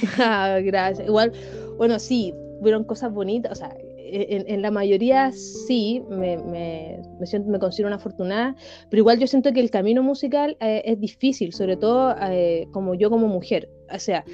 Gracias. 0.64 1.06
Igual, 1.06 1.32
bueno, 1.76 1.98
sí, 1.98 2.34
fueron 2.60 2.84
cosas 2.84 3.12
bonitas, 3.12 3.52
o 3.52 3.54
sea, 3.54 3.76
en, 4.14 4.62
la 4.62 4.70
mayoría 4.70 5.32
sí, 5.32 6.02
me, 6.10 6.36
me, 6.36 7.02
me, 7.18 7.26
siento, 7.26 7.50
me 7.50 7.58
considero 7.58 7.88
una 7.88 7.96
afortunada, 7.96 8.54
pero 8.90 9.00
igual 9.00 9.18
yo 9.18 9.26
siento 9.26 9.52
que 9.52 9.60
el 9.60 9.70
camino 9.70 10.02
musical 10.02 10.56
eh, 10.60 10.82
es 10.84 11.00
difícil, 11.00 11.52
sobre 11.54 11.76
todo 11.76 12.14
eh, 12.20 12.68
como 12.72 12.94
yo 12.94 13.08
como 13.08 13.28
mujer. 13.28 13.70
O 13.90 13.98
sea, 13.98 14.24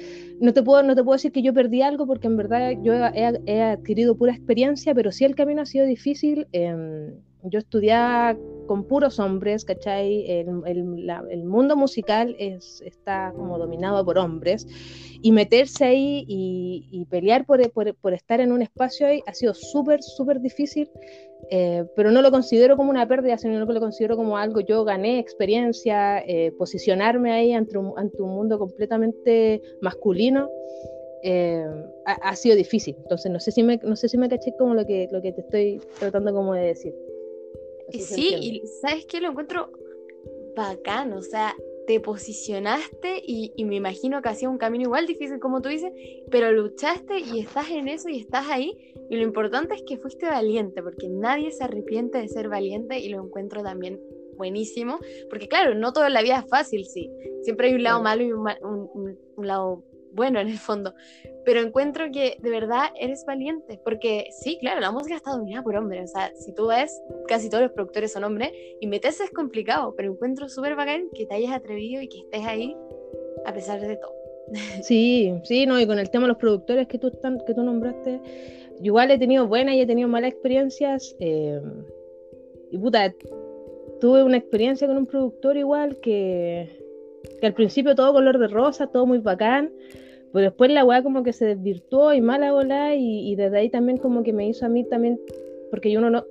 no 0.41 0.53
te, 0.53 0.63
puedo, 0.63 0.83
no 0.83 0.95
te 0.95 1.03
puedo 1.03 1.15
decir 1.15 1.31
que 1.31 1.41
yo 1.41 1.53
perdí 1.53 1.81
algo 1.81 2.05
porque 2.05 2.27
en 2.27 2.37
verdad 2.37 2.71
yo 2.81 2.93
he, 2.93 3.41
he 3.45 3.61
adquirido 3.61 4.17
pura 4.17 4.33
experiencia, 4.33 4.93
pero 4.93 5.11
sí 5.11 5.23
el 5.23 5.35
camino 5.35 5.61
ha 5.61 5.65
sido 5.65 5.85
difícil. 5.85 6.47
Eh, 6.51 7.13
yo 7.43 7.59
estudiaba 7.59 8.37
con 8.67 8.83
puros 8.83 9.19
hombres, 9.19 9.65
¿cachai? 9.65 10.29
El, 10.29 11.43
mundo 11.45 11.75
musical 11.75 12.35
es, 12.37 12.81
está 12.85 13.33
como 13.35 13.57
dominado 13.57 14.05
por 14.05 14.17
hombres 14.17 14.67
y 15.21 15.31
meterse 15.31 15.85
ahí 15.85 16.25
y, 16.27 17.05
pelear 17.09 17.45
por, 17.45 17.59
por, 17.71 18.13
estar 18.13 18.39
en 18.41 18.51
un 18.51 18.61
espacio 18.61 19.07
ahí 19.07 19.21
ha 19.25 19.33
sido 19.33 19.53
súper, 19.53 20.03
súper 20.03 20.39
difícil, 20.39 20.89
eh, 21.49 21.85
pero 21.95 22.11
no 22.11 22.21
lo 22.21 22.29
considero 22.29 22.77
como 22.77 22.91
una 22.91 23.07
pérdida, 23.07 23.37
sino 23.37 23.65
que 23.65 23.73
lo 23.73 23.79
considero 23.79 24.15
como 24.15 24.37
algo, 24.37 24.59
yo 24.59 24.83
gané 24.83 25.19
experiencia, 25.19 26.19
eh, 26.19 26.51
posicionarme 26.57 27.31
ahí 27.31 27.53
ante 27.53 27.77
un, 27.77 27.93
ante 27.97 28.21
un 28.21 28.35
mundo 28.35 28.59
completamente 28.59 29.61
masculino. 29.81 30.49
Eh, 31.21 31.65
ha, 32.05 32.35
sido 32.35 32.55
difícil. 32.55 32.95
Entonces 32.99 33.29
no 33.29 33.41
sé 33.41 33.51
si 33.51 33.61
me, 33.61 33.77
no 33.83 33.97
sé 33.97 34.07
si 34.07 34.17
me 34.17 34.29
caché 34.29 34.53
como 34.57 34.73
lo 34.73 34.85
que, 34.85 35.09
lo 35.11 35.21
que 35.21 35.33
te 35.33 35.41
estoy 35.41 35.81
tratando 35.99 36.33
como 36.33 36.53
de 36.53 36.67
decir. 36.67 36.93
Sí, 37.93 38.35
y 38.39 38.67
sabes 38.81 39.05
que 39.05 39.21
lo 39.21 39.29
encuentro 39.29 39.71
bacán, 40.55 41.13
o 41.13 41.21
sea, 41.21 41.55
te 41.87 41.99
posicionaste 41.99 43.21
y, 43.25 43.65
me 43.65 43.75
imagino 43.75 44.21
que 44.21 44.29
hacía 44.29 44.49
un 44.49 44.59
camino 44.59 44.83
igual 44.83 45.07
difícil 45.07 45.39
como 45.39 45.61
tú 45.61 45.69
dices, 45.69 45.91
pero 46.29 46.51
luchaste 46.51 47.19
y 47.19 47.39
estás 47.39 47.71
en 47.71 47.87
eso 47.87 48.09
y 48.09 48.19
estás 48.19 48.47
ahí 48.49 48.77
y 49.09 49.15
lo 49.15 49.23
importante 49.23 49.73
es 49.73 49.81
que 49.81 49.97
fuiste 49.97 50.27
valiente, 50.27 50.83
porque 50.83 51.09
nadie 51.09 51.51
se 51.51 51.63
arrepiente 51.63 52.19
de 52.19 52.27
ser 52.27 52.47
valiente 52.47 52.99
y 52.99 53.09
lo 53.09 53.23
encuentro 53.23 53.63
también 53.63 53.99
buenísimo, 54.37 54.99
porque 55.29 55.47
claro, 55.47 55.73
no 55.73 55.91
toda 55.91 56.09
la 56.09 56.21
vida 56.21 56.39
es 56.39 56.49
fácil, 56.49 56.85
sí, 56.85 57.11
siempre 57.41 57.69
hay 57.69 57.73
un 57.73 57.83
lado 57.83 58.03
malo 58.03 58.23
y 58.23 58.31
un, 58.31 59.17
un 59.35 59.47
lado 59.47 59.83
bueno 60.11 60.39
en 60.39 60.47
el 60.47 60.57
fondo, 60.57 60.93
pero 61.45 61.61
encuentro 61.61 62.11
que 62.11 62.37
de 62.39 62.49
verdad 62.49 62.87
eres 62.99 63.25
valiente, 63.25 63.79
porque 63.83 64.27
sí, 64.31 64.57
claro, 64.59 64.79
la 64.79 64.91
música 64.91 65.15
está 65.15 65.31
dominada 65.31 65.63
por 65.63 65.75
hombres, 65.75 66.11
o 66.11 66.13
sea, 66.13 66.31
si 66.35 66.53
tú 66.53 66.67
ves, 66.67 67.01
casi 67.27 67.49
todos 67.49 67.63
los 67.63 67.71
productores 67.71 68.11
son 68.11 68.23
hombres, 68.23 68.51
y 68.79 68.87
meterse 68.87 69.23
es 69.23 69.31
complicado, 69.31 69.93
pero 69.95 70.11
encuentro 70.11 70.49
súper 70.49 70.75
bacán 70.75 71.09
que 71.13 71.25
te 71.25 71.35
hayas 71.35 71.53
atrevido 71.53 72.01
y 72.01 72.07
que 72.07 72.19
estés 72.19 72.45
ahí 72.45 72.75
a 73.45 73.53
pesar 73.53 73.81
de 73.81 73.95
todo. 73.95 74.13
Sí, 74.81 75.33
sí, 75.43 75.65
no, 75.65 75.79
y 75.79 75.85
con 75.85 75.99
el 75.99 76.09
tema 76.09 76.23
de 76.23 76.29
los 76.29 76.37
productores 76.37 76.87
que 76.87 76.97
tú, 76.97 77.07
están, 77.07 77.39
que 77.45 77.53
tú 77.53 77.63
nombraste, 77.63 78.19
igual 78.81 79.11
he 79.11 79.19
tenido 79.19 79.47
buenas 79.47 79.75
y 79.75 79.81
he 79.81 79.85
tenido 79.85 80.07
malas 80.07 80.31
experiencias, 80.31 81.15
eh, 81.19 81.61
y 82.71 82.77
puta, 82.77 83.13
tuve 83.99 84.23
una 84.23 84.37
experiencia 84.37 84.87
con 84.87 84.97
un 84.97 85.05
productor 85.05 85.57
igual 85.57 85.99
que 85.99 86.79
que 87.39 87.47
al 87.47 87.53
principio 87.53 87.95
todo 87.95 88.13
color 88.13 88.39
de 88.39 88.47
rosa, 88.47 88.87
todo 88.87 89.05
muy 89.05 89.19
bacán, 89.19 89.71
pero 90.31 90.43
después 90.43 90.71
la 90.71 90.85
weá 90.85 91.01
como 91.03 91.23
que 91.23 91.33
se 91.33 91.45
desvirtuó 91.45 92.13
y 92.13 92.21
mala 92.21 92.51
bola 92.51 92.95
y, 92.95 93.31
y, 93.31 93.35
desde 93.35 93.57
ahí 93.57 93.69
también 93.69 93.97
como 93.97 94.23
que 94.23 94.33
me 94.33 94.47
hizo 94.47 94.65
a 94.65 94.69
mí 94.69 94.83
también, 94.83 95.19
porque 95.71 95.97
uno 95.97 96.09
no, 96.09 96.25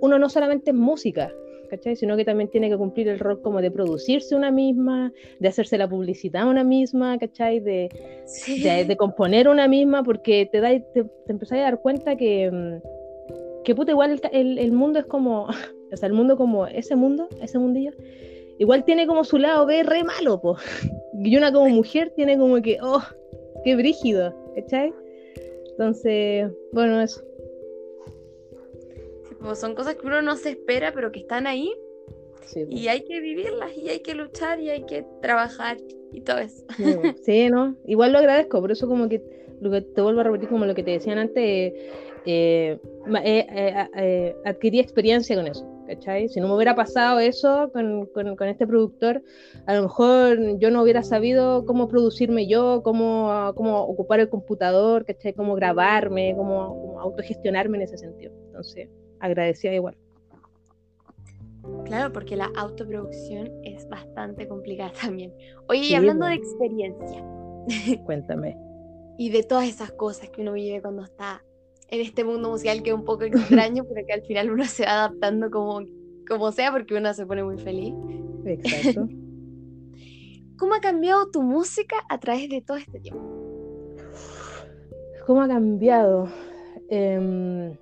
uno 0.00 0.18
no 0.18 0.28
solamente 0.28 0.70
es 0.70 0.76
música, 0.76 1.32
¿cachai? 1.70 1.96
Sino 1.96 2.16
que 2.16 2.24
también 2.24 2.50
tiene 2.50 2.68
que 2.68 2.76
cumplir 2.76 3.08
el 3.08 3.18
rol 3.18 3.40
como 3.40 3.62
de 3.62 3.70
producirse 3.70 4.34
una 4.34 4.50
misma, 4.50 5.12
de 5.38 5.48
hacerse 5.48 5.78
la 5.78 5.88
publicidad 5.88 6.48
una 6.48 6.64
misma, 6.64 7.18
¿cachai? 7.18 7.60
De, 7.60 7.88
de, 8.86 8.96
componer 8.96 9.48
una 9.48 9.68
misma, 9.68 10.02
porque 10.02 10.48
te, 10.50 10.60
da, 10.60 10.70
te, 10.70 11.04
te 11.04 11.54
a 11.54 11.62
dar 11.62 11.80
cuenta 11.80 12.16
que, 12.16 12.80
que 13.64 13.74
puta, 13.74 13.92
igual 13.92 14.20
el, 14.32 14.58
el 14.58 14.72
mundo 14.72 14.98
es 14.98 15.06
como, 15.06 15.48
o 15.92 15.96
sea, 15.96 16.08
el 16.08 16.12
mundo 16.12 16.36
como 16.36 16.66
ese 16.66 16.96
mundo, 16.96 17.28
ese 17.40 17.58
mundillo, 17.58 17.92
igual 18.60 18.84
tiene 18.84 19.06
como 19.06 19.24
su 19.24 19.38
lado 19.38 19.66
B 19.66 19.82
re 19.82 20.04
malo, 20.04 20.40
po. 20.40 20.56
Y 21.14 21.36
una 21.36 21.50
como 21.50 21.68
mujer 21.70 22.12
tiene 22.14 22.38
como 22.38 22.60
que, 22.62 22.78
oh, 22.80 23.02
qué 23.64 23.74
brígido, 23.74 24.34
¿cachai? 24.54 24.92
Entonces, 25.70 26.50
bueno, 26.72 27.00
eso. 27.00 27.24
pues 29.40 29.58
son 29.58 29.74
cosas 29.74 29.96
que 29.96 30.06
uno 30.06 30.20
no 30.20 30.36
se 30.36 30.50
espera, 30.50 30.92
pero 30.94 31.10
que 31.10 31.20
están 31.20 31.46
ahí. 31.46 31.72
Y 32.68 32.88
hay 32.88 33.02
que 33.02 33.20
vivirlas, 33.20 33.76
y 33.76 33.88
hay 33.88 34.00
que 34.00 34.14
luchar, 34.14 34.60
y 34.60 34.70
hay 34.70 34.84
que 34.84 35.06
trabajar, 35.22 35.78
y 36.12 36.20
todo 36.20 36.38
eso. 36.38 36.64
Sí, 37.22 37.48
¿no? 37.48 37.76
Igual 37.86 38.12
lo 38.12 38.18
agradezco, 38.18 38.60
por 38.60 38.72
eso 38.72 38.88
como 38.88 39.08
que 39.08 39.22
lo 39.60 39.70
que 39.70 39.80
te 39.80 40.02
vuelvo 40.02 40.20
a 40.20 40.24
repetir 40.24 40.48
como 40.48 40.66
lo 40.66 40.74
que 40.74 40.82
te 40.82 40.90
decían 40.90 41.18
antes, 41.18 41.72
eh, 42.26 42.78
eh, 43.24 43.86
eh, 43.96 44.36
adquirí 44.44 44.80
experiencia 44.80 45.34
con 45.36 45.46
eso. 45.46 45.66
Si 46.28 46.40
no 46.40 46.48
me 46.48 46.54
hubiera 46.54 46.74
pasado 46.74 47.18
eso 47.18 47.70
con, 47.72 48.48
este 48.48 48.66
productor, 48.66 49.22
a 49.66 49.74
lo 49.74 49.82
mejor 49.82 50.58
yo 50.58 50.70
no 50.70 50.82
hubiera 50.82 51.02
sabido 51.02 51.64
cómo 51.66 51.88
producirme 51.88 52.46
yo, 52.46 52.82
cómo, 52.82 53.52
cómo 53.56 53.82
ocupar 53.84 54.20
el 54.20 54.28
computador, 54.28 55.04
¿cachai? 55.04 55.32
Cómo 55.32 55.54
grabarme, 55.54 56.34
cómo, 56.36 57.00
autogestionarme 57.00 57.78
en 57.78 57.82
ese 57.82 57.98
sentido. 57.98 58.32
Entonces, 58.46 58.88
agradecía 59.18 59.74
igual. 59.74 59.96
Claro, 61.84 62.12
porque 62.12 62.36
la 62.36 62.50
autoproducción 62.56 63.50
es 63.64 63.88
bastante 63.88 64.46
complicada 64.46 64.92
también. 65.00 65.34
Oye, 65.68 65.82
y 65.82 65.94
hablando 65.94 66.26
de 66.26 66.34
experiencia. 66.34 67.24
Cuéntame. 68.04 68.56
y 69.18 69.30
de 69.30 69.42
todas 69.42 69.68
esas 69.68 69.92
cosas 69.92 70.30
que 70.30 70.42
uno 70.42 70.52
vive 70.52 70.80
cuando 70.80 71.04
está 71.04 71.42
en 71.90 72.00
este 72.00 72.24
mundo 72.24 72.50
musical 72.50 72.82
que 72.82 72.90
es 72.90 72.96
un 72.96 73.04
poco 73.04 73.24
extraño, 73.24 73.84
pero 73.84 74.06
que 74.06 74.12
al 74.12 74.22
final 74.22 74.50
uno 74.50 74.64
se 74.64 74.84
va 74.84 75.04
adaptando 75.04 75.50
como, 75.50 75.80
como 76.28 76.52
sea 76.52 76.70
porque 76.72 76.94
uno 76.94 77.12
se 77.14 77.26
pone 77.26 77.42
muy 77.42 77.58
feliz. 77.58 77.94
Exacto. 78.44 79.08
¿Cómo 80.56 80.74
ha 80.74 80.80
cambiado 80.80 81.30
tu 81.30 81.42
música 81.42 81.96
a 82.08 82.20
través 82.20 82.48
de 82.50 82.60
todo 82.60 82.76
este 82.76 83.00
tiempo? 83.00 83.22
¿Cómo 85.26 85.40
ha 85.40 85.48
cambiado? 85.48 86.28
Em, 86.90 87.72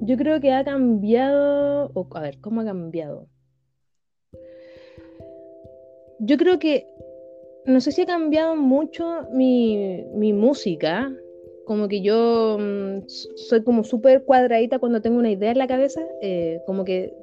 yo 0.00 0.16
creo 0.16 0.40
que 0.40 0.52
ha 0.52 0.64
cambiado, 0.64 1.90
a 2.14 2.20
ver, 2.20 2.40
¿cómo 2.40 2.60
ha 2.60 2.64
cambiado? 2.64 3.26
Yo 6.20 6.36
creo 6.36 6.58
que, 6.60 6.86
no 7.66 7.80
sé 7.80 7.90
si 7.90 8.02
ha 8.02 8.06
cambiado 8.06 8.54
mucho 8.54 9.26
mi, 9.32 10.04
mi 10.14 10.32
música, 10.32 11.12
como 11.64 11.88
que 11.88 12.00
yo 12.00 12.58
mm, 12.58 13.08
soy 13.08 13.62
como 13.62 13.84
súper 13.84 14.24
cuadradita 14.24 14.78
cuando 14.78 15.00
tengo 15.00 15.18
una 15.18 15.30
idea 15.30 15.52
en 15.52 15.58
la 15.58 15.66
cabeza, 15.66 16.02
eh, 16.20 16.60
como 16.66 16.84
que 16.84 17.14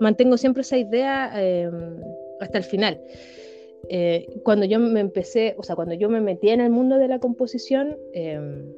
mantengo 0.00 0.36
siempre 0.36 0.62
esa 0.62 0.78
idea 0.78 1.30
em, 1.36 2.00
hasta 2.40 2.58
el 2.58 2.64
final. 2.64 3.00
Eh, 3.88 4.26
cuando 4.44 4.66
yo 4.66 4.78
me 4.78 5.00
empecé, 5.00 5.54
o 5.58 5.62
sea, 5.62 5.76
cuando 5.76 5.94
yo 5.94 6.08
me 6.08 6.20
metí 6.20 6.50
en 6.50 6.60
el 6.60 6.70
mundo 6.70 6.98
de 6.98 7.08
la 7.08 7.18
composición, 7.18 7.96
em, 8.12 8.72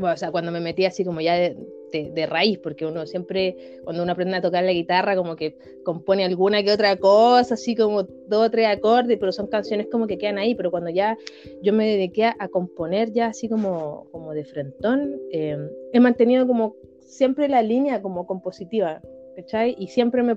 o 0.00 0.16
sea, 0.16 0.30
cuando 0.30 0.50
me 0.50 0.60
metí 0.60 0.84
así 0.84 1.04
como 1.04 1.20
ya 1.20 1.34
de, 1.34 1.56
de, 2.02 2.26
raíz, 2.26 2.58
porque 2.58 2.86
uno 2.86 3.06
siempre, 3.06 3.80
cuando 3.84 4.02
uno 4.02 4.12
aprende 4.12 4.36
a 4.36 4.40
tocar 4.40 4.64
la 4.64 4.72
guitarra, 4.72 5.16
como 5.16 5.36
que 5.36 5.56
compone 5.84 6.24
alguna 6.24 6.62
que 6.62 6.72
otra 6.72 6.96
cosa, 6.96 7.54
así 7.54 7.76
como 7.76 8.02
dos 8.02 8.46
o 8.46 8.50
tres 8.50 8.66
acordes, 8.66 9.18
pero 9.18 9.32
son 9.32 9.46
canciones 9.46 9.86
como 9.90 10.06
que 10.06 10.18
quedan 10.18 10.38
ahí, 10.38 10.54
pero 10.54 10.70
cuando 10.70 10.90
ya 10.90 11.16
yo 11.62 11.72
me 11.72 11.86
dediqué 11.86 12.24
a, 12.24 12.48
componer 12.48 13.12
ya 13.12 13.26
así 13.26 13.48
como, 13.48 14.06
como 14.10 14.32
de 14.32 14.44
frentón, 14.44 15.20
em, 15.30 15.68
he 15.92 16.00
mantenido 16.00 16.46
como 16.46 16.76
siempre 17.00 17.48
la 17.48 17.62
línea 17.62 18.02
como 18.02 18.26
compositiva, 18.26 19.00
¿cachai? 19.36 19.74
Y 19.78 19.88
siempre 19.88 20.22
me, 20.22 20.36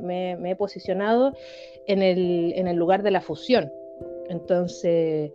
me, 0.00 0.36
me 0.36 0.50
he 0.50 0.56
posicionado 0.56 1.32
en 1.86 2.02
el, 2.02 2.52
en 2.56 2.68
el 2.68 2.76
lugar 2.76 3.02
de 3.02 3.10
la 3.10 3.20
fusión. 3.20 3.70
Entonces, 4.28 5.30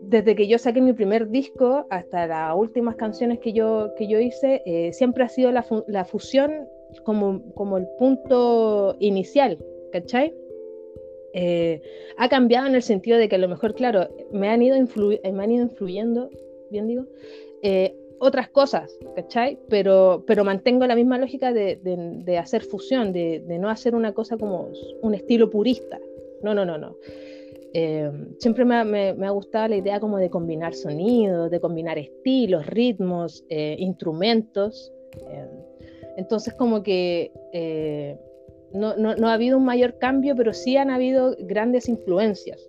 desde 0.00 0.34
que 0.36 0.46
yo 0.46 0.58
saqué 0.58 0.80
mi 0.80 0.92
primer 0.92 1.28
disco 1.28 1.86
hasta 1.90 2.26
las 2.26 2.54
últimas 2.56 2.96
canciones 2.96 3.38
que 3.40 3.52
yo, 3.52 3.90
que 3.96 4.06
yo 4.06 4.18
hice, 4.18 4.62
eh, 4.64 4.92
siempre 4.92 5.24
ha 5.24 5.28
sido 5.28 5.52
la, 5.52 5.64
la 5.86 6.04
fusión 6.04 6.66
como, 7.04 7.42
como, 7.54 7.78
el 7.78 7.86
punto 7.98 8.96
inicial, 8.98 9.58
¿cachai? 9.92 10.34
Eh, 11.34 11.82
ha 12.16 12.28
cambiado 12.28 12.66
en 12.66 12.74
el 12.74 12.82
sentido 12.82 13.18
de 13.18 13.28
que 13.28 13.36
a 13.36 13.38
lo 13.38 13.48
mejor, 13.48 13.74
claro, 13.74 14.08
me 14.32 14.48
han 14.48 14.62
ido, 14.62 14.76
me 14.76 15.42
han 15.42 15.50
ido 15.50 15.62
influyendo, 15.62 16.30
bien 16.70 16.86
digo, 16.86 17.04
eh, 17.62 17.94
otras 18.20 18.48
cosas, 18.48 18.98
¿cachai? 19.14 19.58
Pero, 19.68 20.24
pero 20.26 20.44
mantengo 20.44 20.86
la 20.86 20.96
misma 20.96 21.18
lógica 21.18 21.52
de, 21.52 21.76
de, 21.76 21.96
de 22.24 22.38
hacer 22.38 22.62
fusión, 22.62 23.12
de, 23.12 23.42
de, 23.46 23.58
no 23.58 23.68
hacer 23.68 23.94
una 23.94 24.12
cosa 24.12 24.36
como 24.36 24.70
un 25.02 25.14
estilo 25.14 25.50
purista. 25.50 26.00
No, 26.42 26.54
no, 26.54 26.64
no, 26.64 26.78
no. 26.78 26.96
Eh, 27.80 28.10
siempre 28.40 28.64
me, 28.64 28.74
ha 29.24 29.30
gustado 29.30 29.68
la 29.68 29.76
idea 29.76 30.00
como 30.00 30.18
de 30.18 30.28
combinar 30.28 30.74
sonidos, 30.74 31.48
de 31.48 31.60
combinar 31.60 31.96
estilos, 31.96 32.66
ritmos, 32.66 33.44
eh, 33.50 33.76
instrumentos. 33.78 34.92
Eh, 35.30 35.46
entonces 36.16 36.54
como 36.54 36.82
que 36.82 37.30
no, 38.72 38.96
no, 38.96 39.28
ha 39.28 39.32
habido 39.32 39.56
un 39.58 39.64
mayor 39.64 39.96
cambio, 39.98 40.34
pero 40.34 40.52
sí 40.52 40.76
han 40.76 40.90
habido 40.90 41.36
grandes 41.38 41.88
influencias. 41.88 42.60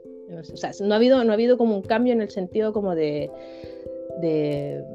No 0.79 0.93
ha 0.93 0.97
habido, 0.97 1.23
no 1.23 1.31
ha 1.31 1.33
habido 1.33 1.57
como 1.57 1.75
un 1.75 1.81
cambio 1.81 2.13
en 2.13 2.21
el 2.21 2.29
sentido 2.29 2.71
como 2.71 2.93
de, 2.93 3.31
de 4.21 4.85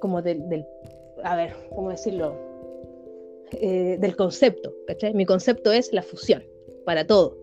como 0.00 0.22
del, 0.22 0.64
a 1.22 1.36
ver, 1.36 1.52
¿cómo 1.74 1.90
decirlo? 1.90 2.34
del 3.60 4.16
concepto. 4.16 4.72
Mi 5.12 5.26
concepto 5.26 5.72
es 5.72 5.92
la 5.92 6.02
fusión 6.02 6.42
para 6.86 7.06
todo. 7.06 7.41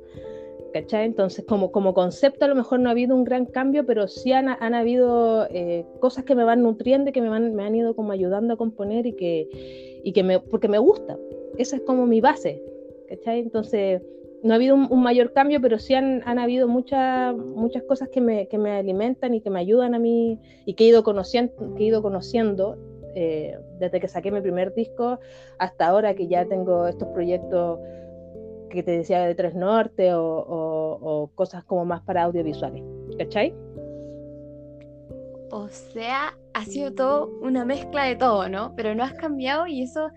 ¿Cachai? 0.72 1.06
Entonces, 1.06 1.46
como, 1.46 1.72
como 1.72 1.94
concepto 1.94 2.46
a 2.46 2.48
lo 2.48 2.56
mejor 2.56 2.80
no 2.80 2.90
ha 2.90 2.92
habido 2.92 3.16
un 3.16 3.24
gran 3.24 3.46
cambio, 3.46 3.86
pero 3.86 4.08
sí 4.08 4.32
han, 4.32 4.48
han 4.50 4.74
habido 4.74 5.48
eh, 5.50 5.86
cosas 6.00 6.26
que 6.26 6.36
me 6.36 6.44
van 6.44 6.62
nutriendo 6.62 7.10
y 7.10 7.14
que 7.14 7.22
me, 7.22 7.30
van, 7.30 7.56
me 7.56 7.64
han 7.64 7.76
ido 7.76 7.96
como 7.96 8.12
ayudando 8.12 8.54
a 8.54 8.58
componer 8.58 9.06
y 9.06 9.14
que, 9.14 10.02
y 10.04 10.12
que 10.12 10.24
me, 10.24 10.40
porque 10.40 10.68
me 10.68 10.78
gusta. 10.78 11.18
Esa 11.58 11.78
es 11.78 11.82
como 11.84 12.06
mi 12.06 12.22
base, 12.22 12.62
¿cachai? 13.08 13.40
Entonces, 13.40 14.02
no 14.44 14.54
ha 14.54 14.56
habido 14.56 14.76
un, 14.76 15.04
mayor 15.04 15.34
cambio, 15.34 15.60
pero 15.62 15.80
sí 15.80 15.94
han, 15.94 16.22
han 16.26 16.40
habido 16.40 16.68
muchas 16.68 17.36
muchas 17.36 17.84
cosas 17.84 18.10
que 18.10 18.22
me, 18.22 18.48
que 18.48 18.58
me, 18.58 18.72
alimentan 18.72 19.34
y 19.34 19.42
que 19.42 19.50
me 19.50 19.60
ayudan 19.60 19.96
a 19.96 20.00
mí 20.00 20.40
y 20.66 20.74
que 20.74 20.86
he 20.86 20.88
ido 20.88 21.04
conociendo, 21.04 21.76
que 21.76 21.84
he 21.84 21.88
ido 21.88 22.02
conociendo 22.02 22.78
eh, 23.16 23.58
desde 23.80 24.00
que 24.00 24.08
saqué 24.08 24.32
mi 24.32 24.40
primer 24.42 24.74
disco 24.74 25.20
hasta 25.58 25.88
ahora 25.88 26.14
que 26.14 26.28
ya 26.28 26.46
tengo 26.46 26.88
estos 26.88 27.08
proyectos 27.10 27.80
que 28.70 28.84
te 28.84 28.92
decía 28.92 29.26
de 29.26 29.36
Tres 29.36 29.56
Norte 29.56 30.12
o, 30.14 31.32
cosas 31.36 31.64
como 31.64 31.86
más 31.86 32.02
para 32.02 32.24
audiovisuales. 32.24 32.84
¿Cachai? 33.18 33.54
O 35.52 35.68
sea, 35.68 36.38
ha 36.54 36.66
sido 36.66 36.94
todo 36.94 37.32
una 37.42 37.66
mezcla 37.66 38.04
de 38.06 38.16
todo, 38.16 38.48
¿no? 38.50 38.74
Pero 38.76 38.94
no 38.94 39.04
has 39.04 39.14
cambiado 39.14 39.66
y 39.68 39.82
eso, 39.82 40.10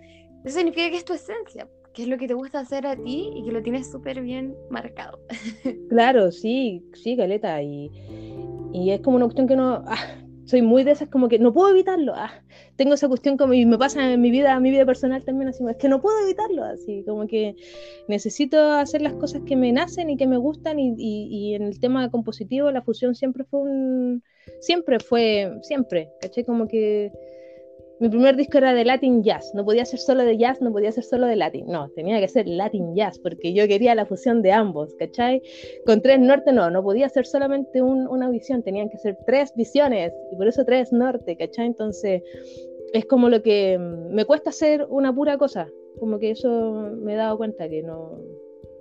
eso 0.44 0.58
significa 0.58 0.90
que 0.90 0.98
es 0.98 1.04
tu 1.04 1.14
esencia, 1.14 1.68
que 1.94 2.02
es 2.02 2.08
lo 2.08 2.18
que 2.18 2.28
te 2.28 2.34
gusta 2.34 2.60
hacer 2.60 2.86
a 2.86 2.96
ti 2.96 3.30
y 3.34 3.44
que 3.44 3.52
lo 3.52 3.62
tienes 3.62 3.90
súper 3.90 4.20
bien 4.20 4.54
marcado. 4.70 5.18
Claro, 5.88 6.30
sí, 6.30 6.84
sí, 6.94 7.16
Caleta. 7.16 7.62
Y, 7.62 7.90
y 8.72 8.90
es 8.90 9.00
como 9.00 9.16
una 9.16 9.26
cuestión 9.26 9.46
que 9.46 9.56
no. 9.56 9.82
Ah, 9.86 10.21
soy 10.44 10.62
muy 10.62 10.84
de 10.84 10.92
esas 10.92 11.08
como 11.08 11.28
que 11.28 11.38
no 11.38 11.52
puedo 11.52 11.70
evitarlo. 11.70 12.14
Ah, 12.14 12.42
tengo 12.76 12.94
esa 12.94 13.08
cuestión 13.08 13.36
como 13.36 13.54
y 13.54 13.64
me 13.66 13.78
pasa 13.78 14.12
en 14.12 14.20
mi 14.20 14.30
vida, 14.30 14.52
en 14.52 14.62
mi 14.62 14.70
vida 14.70 14.86
personal 14.86 15.24
también 15.24 15.48
así, 15.48 15.62
es 15.68 15.76
que 15.76 15.88
no 15.88 16.00
puedo 16.00 16.18
evitarlo, 16.24 16.64
así 16.64 17.04
como 17.06 17.26
que 17.26 17.56
necesito 18.08 18.72
hacer 18.72 19.02
las 19.02 19.14
cosas 19.14 19.42
que 19.46 19.56
me 19.56 19.72
nacen 19.72 20.10
y 20.10 20.16
que 20.16 20.26
me 20.26 20.36
gustan 20.36 20.78
y, 20.78 20.94
y, 20.98 21.54
en 21.54 21.62
el 21.62 21.78
tema 21.80 22.10
compositivo 22.10 22.70
la 22.70 22.82
fusión 22.82 23.14
siempre 23.14 23.44
fue 23.44 23.60
un 23.60 24.22
siempre 24.60 24.98
fue 25.00 25.58
siempre, 25.62 26.10
¿caché? 26.20 26.44
Como 26.44 26.66
que 26.66 27.12
mi 28.02 28.08
primer 28.08 28.34
disco 28.34 28.58
era 28.58 28.74
de 28.74 28.84
Latin 28.84 29.22
Jazz, 29.22 29.52
no 29.54 29.64
podía 29.64 29.84
ser 29.84 30.00
solo 30.00 30.24
de 30.24 30.36
jazz, 30.36 30.60
no 30.60 30.72
podía 30.72 30.90
ser 30.90 31.04
solo 31.04 31.28
de 31.28 31.36
Latin, 31.36 31.66
no, 31.68 31.88
tenía 31.90 32.18
que 32.18 32.26
ser 32.26 32.48
Latin 32.48 32.96
Jazz, 32.96 33.20
porque 33.20 33.52
yo 33.52 33.68
quería 33.68 33.94
la 33.94 34.06
fusión 34.06 34.42
de 34.42 34.50
ambos, 34.50 34.92
¿cachai? 34.98 35.40
Con 35.86 36.02
Tres 36.02 36.18
Norte 36.18 36.52
no, 36.52 36.68
no 36.68 36.82
podía 36.82 37.08
ser 37.08 37.26
solamente 37.26 37.80
una 37.80 38.28
visión, 38.28 38.64
tenían 38.64 38.90
que 38.90 38.98
ser 38.98 39.16
tres 39.24 39.52
visiones, 39.54 40.12
y 40.32 40.36
por 40.36 40.48
eso 40.48 40.64
Tres 40.64 40.92
Norte, 40.92 41.36
¿cachai? 41.36 41.66
Entonces, 41.66 42.24
es 42.92 43.04
como 43.04 43.28
lo 43.28 43.40
que 43.40 43.78
me 43.78 44.24
cuesta 44.24 44.50
hacer 44.50 44.84
una 44.90 45.14
pura 45.14 45.38
cosa, 45.38 45.68
como 46.00 46.18
que 46.18 46.32
eso 46.32 46.90
me 46.96 47.14
he 47.14 47.16
dado 47.16 47.36
cuenta 47.36 47.68
que 47.68 47.84
no... 47.84 48.18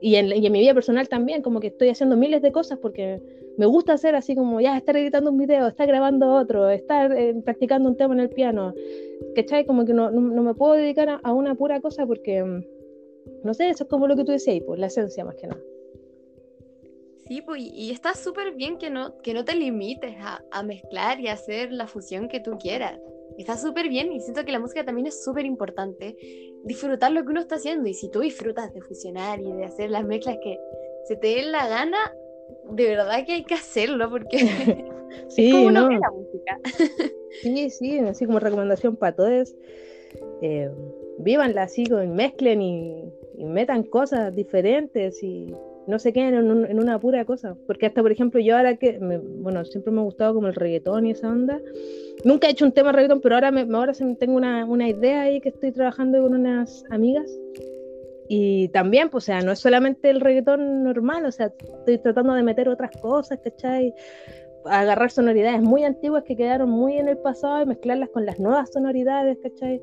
Y 0.01 0.15
en, 0.15 0.35
y 0.35 0.45
en 0.45 0.51
mi 0.51 0.59
vida 0.59 0.73
personal 0.73 1.07
también, 1.07 1.43
como 1.43 1.59
que 1.59 1.67
estoy 1.67 1.89
haciendo 1.89 2.17
miles 2.17 2.41
de 2.41 2.51
cosas 2.51 2.79
porque 2.79 3.21
me 3.57 3.67
gusta 3.67 3.93
hacer 3.93 4.15
así 4.15 4.35
como 4.35 4.59
ya 4.59 4.75
estar 4.75 4.97
editando 4.97 5.29
un 5.29 5.37
video, 5.37 5.67
estar 5.67 5.87
grabando 5.87 6.33
otro, 6.33 6.69
estar 6.69 7.15
eh, 7.15 7.35
practicando 7.45 7.89
un 7.89 7.97
tema 7.97 8.15
en 8.15 8.21
el 8.21 8.29
piano, 8.29 8.73
¿cachai? 9.35 9.65
Como 9.65 9.85
que 9.85 9.93
no, 9.93 10.09
no, 10.09 10.41
me 10.41 10.55
puedo 10.55 10.73
dedicar 10.73 11.19
a, 11.21 11.33
una 11.33 11.53
pura 11.53 11.79
cosa 11.81 12.05
porque, 12.07 12.43
mm, 12.43 12.63
no 13.43 13.53
sé, 13.53 13.69
eso 13.69 13.83
es 13.83 13.89
como 13.89 14.07
lo 14.07 14.15
que 14.15 14.23
tú 14.23 14.31
decías, 14.31 14.63
pues 14.65 14.79
la 14.79 14.87
esencia 14.87 15.23
más 15.23 15.35
que 15.35 15.47
nada. 15.47 15.61
Sí, 17.27 17.41
pues, 17.41 17.61
y 17.61 17.91
está 17.91 18.15
súper 18.15 18.55
bien 18.55 18.77
que 18.77 18.89
no, 18.89 19.17
que 19.19 19.33
no 19.33 19.45
te 19.45 19.55
limites 19.55 20.15
a, 20.19 20.43
a, 20.51 20.63
mezclar 20.63 21.19
y 21.19 21.27
hacer 21.27 21.71
la 21.71 21.87
fusión 21.87 22.27
que 22.27 22.39
tú 22.39 22.57
quieras. 22.57 22.99
Está 23.37 23.57
súper 23.57 23.89
bien 23.89 24.11
y 24.11 24.19
siento 24.19 24.45
que 24.45 24.51
la 24.51 24.59
música 24.59 24.85
también 24.85 25.07
es 25.07 25.23
súper 25.23 25.45
importante. 25.45 26.15
Disfrutar 26.63 27.11
lo 27.11 27.23
que 27.23 27.29
uno 27.29 27.41
está 27.41 27.55
haciendo 27.55 27.87
y 27.87 27.93
si 27.93 28.09
tú 28.09 28.19
disfrutas 28.19 28.73
de 28.73 28.81
fusionar 28.81 29.39
y 29.39 29.51
de 29.51 29.65
hacer 29.65 29.89
las 29.89 30.05
mezclas 30.05 30.37
que 30.43 30.59
se 31.05 31.15
te 31.15 31.27
dé 31.27 31.43
la 31.43 31.67
gana, 31.67 31.97
de 32.71 32.85
verdad 32.87 33.25
que 33.25 33.33
hay 33.33 33.43
que 33.43 33.55
hacerlo 33.55 34.09
porque 34.09 34.39
sí, 35.29 35.47
es 35.47 35.53
como 35.53 35.71
no. 35.71 35.89
la 35.89 36.11
música. 36.11 36.59
sí, 37.41 37.69
sí, 37.69 37.99
así 37.99 38.25
como 38.25 38.39
recomendación 38.39 38.95
para 38.95 39.15
todos. 39.15 39.55
Eh, 40.41 40.69
vívanla 41.19 41.63
así, 41.63 41.83
mezclen 42.07 42.61
y, 42.61 43.13
metan 43.37 43.81
cosas 43.83 44.35
diferentes 44.35 45.23
y 45.23 45.51
no 45.87 45.99
se 45.99 46.13
queden 46.13 46.35
en, 46.35 46.79
una 46.79 46.99
pura 46.99 47.25
cosa. 47.25 47.55
Porque 47.67 47.85
hasta, 47.85 48.01
por 48.01 48.11
ejemplo, 48.11 48.39
yo 48.39 48.57
ahora 48.57 48.75
que, 48.77 48.99
bueno, 48.99 49.65
siempre 49.65 49.91
me 49.91 50.01
ha 50.01 50.03
gustado 50.03 50.33
como 50.33 50.47
el 50.47 50.55
reggaetón 50.55 51.07
y 51.07 51.11
esa 51.11 51.29
onda. 51.29 51.59
Nunca 52.23 52.47
he 52.47 52.51
hecho 52.51 52.65
un 52.65 52.71
tema 52.71 52.89
de 52.89 52.97
reggaetón, 52.97 53.21
pero 53.21 53.35
ahora, 53.35 53.51
me, 53.51 53.61
ahora 53.75 53.93
tengo 53.93 54.35
una, 54.35 54.65
una 54.65 54.87
idea 54.87 55.21
ahí 55.21 55.41
que 55.41 55.49
estoy 55.49 55.71
trabajando 55.71 56.21
con 56.21 56.33
unas 56.35 56.83
amigas 56.89 57.31
y 58.33 58.69
también, 58.69 59.09
pues, 59.09 59.25
o 59.25 59.27
sea, 59.27 59.41
no 59.41 59.51
es 59.51 59.59
solamente 59.59 60.09
el 60.09 60.21
reggaetón 60.21 60.83
normal, 60.83 61.25
o 61.25 61.31
sea, 61.33 61.47
estoy 61.47 61.97
tratando 61.97 62.33
de 62.33 62.43
meter 62.43 62.69
otras 62.69 62.91
cosas, 63.01 63.39
¿cachai? 63.43 63.93
Agarrar 64.63 65.11
sonoridades 65.11 65.61
muy 65.61 65.83
antiguas 65.83 66.23
que 66.23 66.37
quedaron 66.37 66.69
muy 66.69 66.97
en 66.97 67.09
el 67.09 67.17
pasado 67.17 67.61
y 67.61 67.65
mezclarlas 67.65 68.07
con 68.07 68.25
las 68.25 68.39
nuevas 68.39 68.71
sonoridades, 68.71 69.37
¿cachai? 69.43 69.81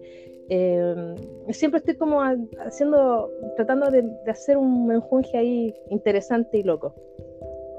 Eh, 0.51 1.15
siempre 1.51 1.79
estoy 1.79 1.97
como 1.97 2.23
haciendo, 2.23 3.31
tratando 3.57 3.91
de, 3.91 4.03
hacer 4.27 4.57
un 4.57 4.87
menjunje 4.87 5.37
ahí 5.37 5.75
interesante 5.91 6.59
y 6.59 6.63
loco. 6.63 6.95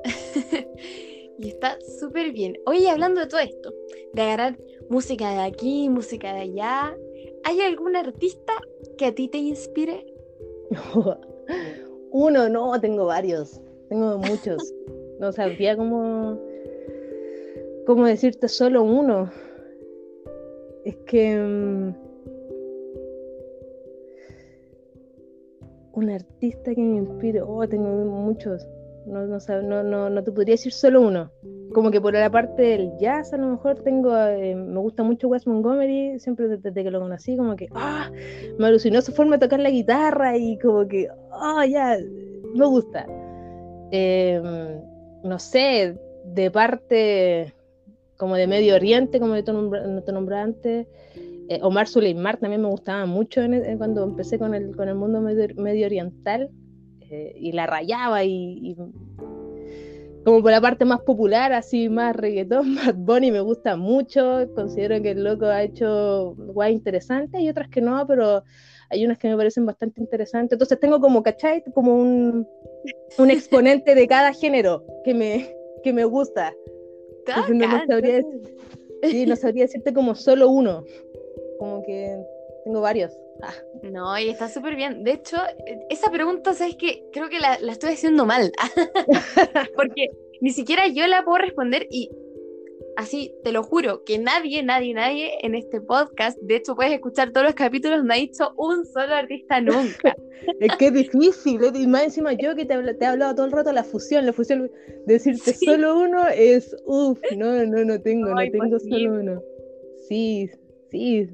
y 1.40 1.48
está 1.48 1.78
súper 2.00 2.32
bien. 2.32 2.58
Oye, 2.66 2.90
hablando 2.90 3.22
de 3.22 3.28
todo 3.28 3.40
esto, 3.40 3.74
de 4.14 4.22
agarrar 4.22 4.58
música 4.90 5.32
de 5.32 5.42
aquí, 5.42 5.90
música 5.90 6.34
de 6.34 6.42
allá, 6.42 6.96
¿hay 7.44 7.62
algún 7.62 7.96
artista 7.96 8.54
que 8.98 9.06
a 9.06 9.16
ti 9.16 9.28
te 9.28 9.40
inspire? 9.40 10.06
Uno, 12.12 12.50
no, 12.50 12.80
tengo 12.80 13.06
varios. 13.06 13.60
Tengo 13.90 14.18
muchos. 14.18 14.74
No 15.20 15.34
sabía 15.34 15.76
cómo, 15.76 16.40
cómo 17.86 18.06
decirte 18.06 18.48
solo 18.48 18.84
uno. 18.84 19.30
Es 20.86 20.96
que. 21.06 21.94
Un 26.00 26.10
artista 26.10 26.74
que 26.74 26.82
me 26.82 26.98
inspire. 26.98 27.42
Oh, 27.42 27.68
tengo 27.68 27.90
muchos. 28.06 28.66
No, 29.06 29.26
no, 29.26 29.84
no, 29.84 30.10
no, 30.10 30.24
te 30.24 30.32
podría 30.32 30.54
decir 30.54 30.72
solo 30.72 31.02
uno. 31.02 31.32
Como 31.74 31.90
que 31.90 32.02
por 32.02 32.14
la 32.14 32.30
parte 32.30 32.62
del 32.62 32.92
jazz, 33.00 33.34
a 33.34 33.38
lo 33.38 33.48
mejor 33.48 33.80
tengo. 33.84 34.16
Eh, 34.16 34.56
me 34.56 34.80
gusta 34.80 35.04
mucho 35.04 35.28
Wes 35.28 35.48
Montgomery, 35.48 36.20
siempre 36.20 36.48
desde, 36.48 36.84
que 36.84 36.92
lo 36.92 37.00
conocí, 37.00 37.36
como 37.38 37.56
que. 37.56 37.68
¡Ah! 37.74 38.12
Me 38.58 38.68
alucinó 38.68 39.02
su 39.02 39.12
forma 39.12 39.38
de 39.38 39.46
tocar 39.46 39.60
la 39.60 39.70
guitarra 39.70 40.38
y 40.38 40.58
como 40.60 40.88
que. 40.88 41.08
¡Ah! 41.32 41.66
ya! 41.66 41.98
Me 42.56 42.66
gusta. 42.66 43.06
Em, 43.92 44.82
no 45.24 45.40
sé, 45.40 45.98
de 46.26 46.52
parte 46.52 47.54
como 48.18 48.36
de 48.36 48.48
Medio 48.48 48.76
Oriente, 48.76 49.20
como 49.20 49.42
te 49.44 50.12
nombré 50.12 50.38
antes. 50.38 50.88
Eh, 51.50 51.60
Omar 51.64 51.88
Suleimar 51.88 52.38
también 52.38 52.62
me 52.62 52.70
gustaba 52.70 53.06
mucho 53.06 53.42
cuando 53.78 54.04
empecé 54.04 54.38
con 54.38 54.54
el, 54.54 54.76
con 54.76 54.88
el 54.88 54.96
mundo 54.96 55.20
medio 55.20 55.86
oriental. 55.86 56.50
Eh, 57.12 57.34
y 57.36 57.52
la 57.54 57.66
rayaba 57.66 58.24
y, 58.24 58.76
como 60.24 60.44
por 60.44 60.52
la 60.52 60.62
parte 60.62 60.86
más 60.86 61.02
popular, 61.02 61.54
así 61.54 61.90
más 61.90 62.16
reggaetón, 62.16 62.76
Bad 62.76 62.96
Bunny 62.96 63.32
me 63.32 63.40
gusta 63.40 63.76
mucho, 63.76 64.48
considero 64.54 65.02
que 65.02 65.12
el 65.12 65.24
loco 65.24 65.46
ha 65.46 65.64
hecho 65.64 66.36
guay 66.38 66.74
interesante, 66.74 67.42
y 67.42 67.50
otras 67.50 67.70
que 67.70 67.82
no, 67.82 68.06
pero 68.06 68.44
hay 68.92 69.06
unas 69.06 69.18
que 69.18 69.28
me 69.28 69.38
parecen 69.38 69.66
bastante 69.66 70.02
interesantes, 70.02 70.54
entonces 70.54 70.80
tengo 70.80 71.00
como, 71.00 71.24
¿cachai? 71.24 71.64
Como 71.74 71.96
un, 71.96 72.48
un 73.18 73.32
exponente 73.32 73.96
de 73.96 74.08
cada 74.08 74.32
género 74.34 74.86
que 75.04 75.16
me, 75.16 75.56
que 75.84 75.94
me 75.94 76.06
gusta. 76.06 76.54
no, 77.52 77.86
sabría, 77.88 78.22
sí, 79.02 79.26
no 79.26 79.36
sabría 79.36 79.64
decirte 79.64 79.94
como 79.94 80.14
solo 80.14 80.50
uno, 80.50 80.84
como 81.60 81.84
que 81.84 82.18
tengo 82.66 82.82
varios. 82.82 83.16
Ah. 83.42 83.54
No, 83.84 84.18
y 84.18 84.30
está 84.30 84.50
súper 84.50 84.76
bien. 84.76 85.04
De 85.04 85.12
hecho, 85.12 85.38
esa 85.90 86.12
pregunta, 86.12 86.54
¿sabes 86.54 86.76
qué? 86.76 87.04
Creo 87.14 87.30
que 87.30 87.40
la, 87.40 87.56
estoy 87.56 87.94
haciendo 87.94 88.26
mal. 88.26 88.52
Porque 89.76 90.10
ni 90.42 90.52
siquiera 90.52 90.88
yo 90.88 91.06
la 91.08 91.24
puedo 91.24 91.38
responder 91.38 91.88
y 91.90 92.10
así, 93.00 93.34
te 93.44 93.54
lo 93.54 93.64
juro, 93.64 94.04
que 94.04 94.20
nadie, 94.20 94.62
nadie, 94.62 94.94
nadie 94.94 95.32
en 95.42 95.56
este 95.56 95.80
podcast, 95.80 96.38
de 96.42 96.58
hecho 96.58 96.76
puedes 96.76 96.92
escuchar 96.92 97.32
todos 97.32 97.46
los 97.46 97.56
capítulos, 97.56 98.04
no 98.04 98.14
ha 98.14 98.18
dicho 98.18 98.52
un 98.58 98.86
solo 98.86 99.14
artista 99.14 99.62
nunca. 99.62 100.16
es 100.60 100.76
que 100.76 100.88
es 100.88 100.94
difícil, 100.94 101.62
y 101.76 101.88
más 101.88 102.04
encima 102.04 102.34
yo 102.34 102.56
que 102.56 102.66
te, 102.66 102.76
te 102.96 103.06
he 103.06 103.08
hablado 103.08 103.36
todo 103.36 103.46
el 103.46 103.54
rato 103.54 103.72
la 103.72 103.86
fusión, 103.86 104.26
la 104.26 104.34
fusión, 104.34 104.70
decirte 105.06 105.54
solo 105.54 105.98
uno 105.98 106.28
es, 106.28 106.76
uff, 106.86 107.20
no, 107.38 107.66
no, 107.66 107.86
no 107.86 108.02
tengo, 108.02 108.30
no, 108.30 108.52
tengo 108.52 108.80
solo 108.80 109.14
uno. 109.14 109.42
Sí, 110.10 110.50
sí, 110.92 111.30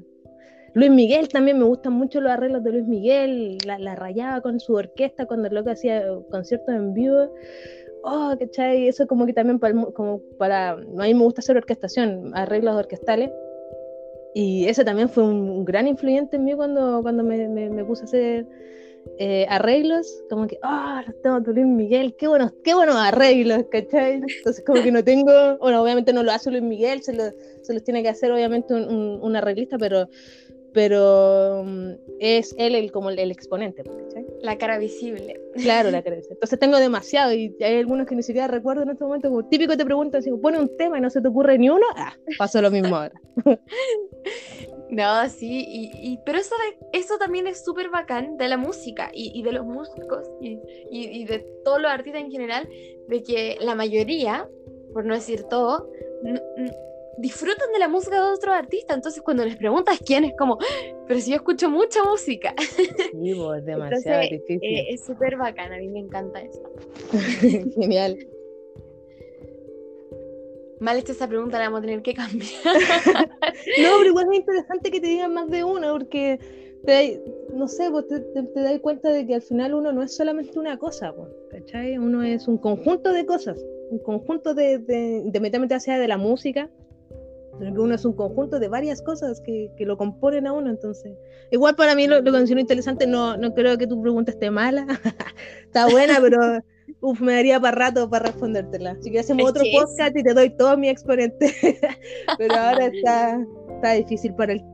Luis 0.76 0.90
Miguel 0.90 1.28
también 1.28 1.58
me 1.58 1.64
gustan 1.64 1.94
mucho 1.94 2.20
los 2.20 2.30
arreglos 2.30 2.62
de 2.62 2.70
Luis 2.70 2.86
Miguel, 2.86 3.56
la, 3.64 3.94
rayaba 3.94 4.42
con 4.42 4.60
su 4.60 4.74
orquesta 4.74 5.24
cuando 5.24 5.48
lo 5.48 5.64
que 5.64 5.70
hacía 5.70 6.04
conciertos 6.30 6.74
en 6.74 6.92
vivo. 6.92 7.32
Oh, 8.02 8.34
¿cachai? 8.38 8.86
Eso 8.86 9.06
como 9.06 9.24
que 9.24 9.32
también 9.32 9.58
para, 9.58 9.72
como 9.94 10.20
para, 10.38 10.72
a 10.72 10.76
mí 10.76 11.14
me 11.14 11.24
gusta 11.24 11.40
hacer 11.40 11.56
orquestación, 11.56 12.30
arreglos 12.34 12.76
orquestales. 12.76 13.30
Y 14.34 14.66
ese 14.68 14.84
también 14.84 15.08
fue 15.08 15.24
un, 15.24 15.64
gran 15.64 15.88
influyente 15.88 16.36
en 16.36 16.44
mí 16.44 16.52
cuando, 16.54 17.00
cuando 17.00 17.24
me, 17.24 17.48
me, 17.48 17.84
puse 17.86 18.02
a 18.02 18.04
hacer 18.04 18.46
eh, 19.18 19.46
arreglos, 19.48 20.06
como 20.28 20.46
que, 20.46 20.58
ah, 20.62 21.02
los 21.06 21.22
tengo 21.22 21.40
de 21.40 21.54
Luis 21.54 21.66
Miguel, 21.66 22.14
qué 22.18 22.28
buenos, 22.28 22.52
qué 22.62 22.74
buenos 22.74 22.96
arreglos, 22.96 23.64
¿cachai? 23.70 24.16
Entonces 24.16 24.62
como 24.62 24.82
que 24.82 24.92
no 24.92 25.02
tengo, 25.02 25.56
bueno, 25.56 25.82
obviamente 25.82 26.12
no 26.12 26.22
lo 26.22 26.32
hace 26.32 26.50
Luis 26.50 26.62
Miguel, 26.62 27.02
se, 27.02 27.14
se 27.62 27.72
los 27.72 27.82
tiene 27.82 28.02
que 28.02 28.10
hacer 28.10 28.30
obviamente 28.30 28.74
un, 28.74 29.20
un, 29.22 29.36
arreglista, 29.36 29.78
pero 29.78 30.06
pero 30.76 31.62
mm, 31.64 31.92
es 32.20 32.54
él 32.58 32.74
el, 32.74 32.92
como 32.92 33.08
el, 33.08 33.30
exponente, 33.30 33.82
¿cachai? 33.82 34.26
La 34.42 34.58
cara 34.58 34.76
visible. 34.76 35.40
Claro, 35.54 35.90
la 35.90 36.02
cara 36.04 36.16
visible. 36.16 36.34
Entonces 36.34 36.58
tengo 36.58 36.76
demasiado 36.76 37.32
y 37.32 37.56
hay 37.62 37.78
algunos 37.78 38.06
que 38.06 38.14
ni 38.14 38.22
siquiera 38.22 38.46
recuerdo 38.46 38.82
en 38.82 38.90
este 38.90 39.02
momento, 39.02 39.30
como 39.30 39.48
típico 39.48 39.74
te 39.74 39.86
preguntan, 39.86 40.22
si 40.22 40.30
pone 40.32 40.58
un 40.58 40.76
tema 40.76 40.98
y 40.98 41.00
no 41.00 41.08
se 41.08 41.22
te 41.22 41.28
ocurre 41.28 41.56
ni 41.56 41.70
uno, 41.70 41.86
ah, 41.96 42.12
pasó 42.36 42.60
lo 42.60 42.70
mismo 42.70 42.94
ahora. 42.94 43.18
No, 44.88 45.28
sí, 45.28 45.64
y, 45.68 46.20
pero 46.24 46.38
eso, 46.38 46.54
eso 46.92 47.18
también 47.18 47.48
es 47.48 47.64
súper 47.64 47.90
bacán 47.90 48.36
de 48.36 48.46
la 48.46 48.56
música 48.56 49.10
y, 49.12 49.42
de 49.42 49.50
los 49.50 49.66
músicos 49.66 50.30
y, 50.40 51.24
de 51.24 51.40
todos 51.64 51.82
los 51.82 51.90
artistas 51.90 52.22
en 52.22 52.30
general, 52.30 52.68
de 53.08 53.22
que 53.24 53.56
la 53.60 53.74
mayoría, 53.74 54.48
por 54.92 55.04
no 55.04 55.14
decir 55.14 55.42
todo, 55.42 55.90
disfrutan 57.18 57.72
de 57.72 57.78
la 57.78 57.88
música 57.88 58.16
de 58.16 58.30
otros 58.32 58.54
artistas. 58.54 58.96
Entonces, 58.96 59.22
cuando 59.22 59.44
les 59.44 59.56
preguntas 59.56 59.98
quién 60.04 60.24
es, 60.24 60.34
como, 60.38 60.58
pero 61.06 61.20
si 61.20 61.30
yo 61.30 61.36
escucho 61.36 61.70
mucha 61.70 62.02
música. 62.04 62.54
Sí, 62.58 63.30
es 63.30 63.64
demasiado 63.64 64.22
difícil. 64.22 64.60
Eh, 64.62 64.94
es 64.94 65.04
súper 65.04 65.36
bacán, 65.36 65.72
a 65.72 65.78
mí 65.78 65.88
me 65.88 66.00
encanta 66.00 66.40
eso. 66.40 66.62
Genial. 67.74 68.18
Mal 70.78 70.98
hecha 70.98 71.12
esa 71.12 71.26
pregunta, 71.26 71.58
la 71.58 71.64
vamos 71.64 71.78
a 71.78 71.82
tener 71.82 72.02
que 72.02 72.14
cambiar. 72.14 72.50
no, 72.64 73.90
pero 73.98 74.04
igual 74.04 74.26
es 74.30 74.38
interesante 74.38 74.90
que 74.90 75.00
te 75.00 75.06
digan 75.06 75.32
más 75.32 75.48
de 75.48 75.64
uno, 75.64 75.92
porque 75.92 76.38
te, 76.84 77.22
no 77.54 77.66
sé, 77.66 77.90
pues 77.90 78.06
te, 78.08 78.20
te, 78.20 78.60
das 78.60 78.78
cuenta 78.80 79.10
de 79.10 79.26
que 79.26 79.36
al 79.36 79.42
final 79.42 79.74
uno 79.74 79.92
no 79.92 80.02
es 80.02 80.14
solamente 80.14 80.58
una 80.58 80.78
cosa, 80.78 81.14
¿cachai? 81.50 81.96
Uno 81.96 82.22
es 82.22 82.46
un 82.46 82.58
conjunto 82.58 83.12
de 83.12 83.24
cosas, 83.24 83.64
un 83.90 83.98
conjunto 84.00 84.54
de, 84.54 84.78
de 84.78 85.80
sea 85.80 85.98
de 85.98 86.08
la 86.08 86.18
música, 86.18 86.70
que 87.58 87.80
uno 87.80 87.94
es 87.94 88.04
un 88.04 88.14
conjunto 88.14 88.58
de 88.58 88.68
varias 88.68 89.02
cosas 89.02 89.40
que, 89.40 89.70
que 89.76 89.86
lo 89.86 89.96
componen 89.96 90.46
a 90.46 90.52
uno, 90.52 90.70
entonces. 90.70 91.16
Igual 91.50 91.76
para 91.76 91.94
mí 91.94 92.06
lo, 92.06 92.20
lo 92.20 92.32
considero 92.32 92.60
interesante, 92.60 93.06
no, 93.06 93.36
no 93.36 93.54
creo 93.54 93.78
que 93.78 93.86
tu 93.86 94.00
pregunta 94.00 94.32
esté 94.32 94.50
mala, 94.50 94.86
está 95.64 95.88
buena, 95.88 96.18
pero 96.20 96.38
Uf, 97.00 97.20
me 97.20 97.34
daría 97.34 97.60
para 97.60 97.76
rato 97.76 98.08
para 98.08 98.26
respondértela. 98.26 98.92
Así 98.92 99.10
que 99.10 99.20
hacemos 99.20 99.50
otro 99.50 99.64
podcast 99.72 100.16
y 100.16 100.22
te 100.22 100.34
doy 100.34 100.50
todo 100.50 100.76
mi 100.76 100.88
exponente. 100.88 101.54
Pero 102.38 102.54
ahora 102.54 102.86
está, 102.92 103.44
está 103.74 103.92
difícil 103.92 104.34
para 104.34 104.54
él. 104.54 104.64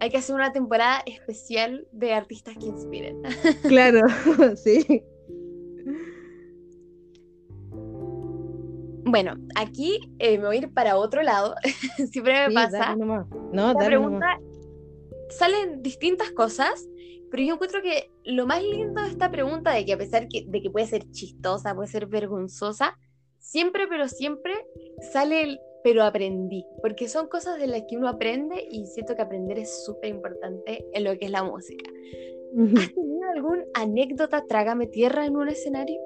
Hay 0.00 0.10
que 0.10 0.18
hacer 0.18 0.34
una 0.34 0.52
temporada 0.52 1.02
especial 1.06 1.86
de 1.90 2.14
artistas 2.14 2.56
que 2.56 2.66
inspiren. 2.66 3.20
Claro, 3.62 4.06
sí. 4.56 5.02
Bueno, 9.10 9.34
aquí 9.56 10.14
eh, 10.18 10.38
me 10.38 10.46
voy 10.46 10.56
a 10.56 10.58
ir 10.60 10.72
para 10.72 10.96
otro 10.96 11.22
lado. 11.22 11.54
Siempre 12.10 12.48
me 12.48 12.54
pasa. 12.54 12.96
No, 12.96 13.72
la 13.72 13.84
pregunta 13.84 14.38
salen 15.30 15.82
distintas 15.82 16.30
cosas 16.30 16.88
pero 17.30 17.42
yo 17.42 17.54
encuentro 17.54 17.82
que 17.82 18.10
lo 18.24 18.46
más 18.46 18.62
lindo 18.62 19.02
de 19.02 19.08
esta 19.08 19.30
pregunta, 19.30 19.72
de 19.72 19.84
que 19.84 19.92
a 19.92 19.98
pesar 19.98 20.26
de 20.28 20.62
que 20.62 20.70
puede 20.70 20.86
ser 20.86 21.10
chistosa, 21.10 21.74
puede 21.74 21.88
ser 21.88 22.06
vergonzosa, 22.06 22.98
siempre, 23.38 23.86
pero 23.86 24.08
siempre 24.08 24.54
sale 25.12 25.42
el 25.42 25.60
pero 25.84 26.02
aprendí, 26.02 26.64
porque 26.82 27.08
son 27.08 27.28
cosas 27.28 27.58
de 27.58 27.68
las 27.68 27.82
que 27.88 27.96
uno 27.96 28.08
aprende 28.08 28.66
y 28.68 28.86
siento 28.86 29.14
que 29.14 29.22
aprender 29.22 29.58
es 29.60 29.84
súper 29.84 30.10
importante 30.10 30.84
en 30.92 31.04
lo 31.04 31.16
que 31.16 31.26
es 31.26 31.30
la 31.30 31.44
música. 31.44 31.88
¿Has 32.78 32.92
tenido 32.94 33.30
alguna 33.32 33.64
anécdota 33.74 34.44
trágame 34.48 34.86
tierra 34.86 35.24
en 35.24 35.36
un 35.36 35.48
escenario? 35.48 36.00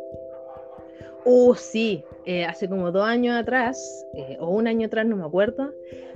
Uh, 1.25 1.55
sí, 1.55 2.05
eh, 2.25 2.45
hace 2.45 2.69
como 2.69 2.91
dos 2.91 3.05
años 3.05 3.37
atrás, 3.37 4.07
eh, 4.15 4.37
o 4.41 4.51
un 4.51 4.67
año 4.67 4.87
atrás, 4.87 5.07
no 5.07 5.17
me 5.17 5.25
acuerdo, 5.25 5.73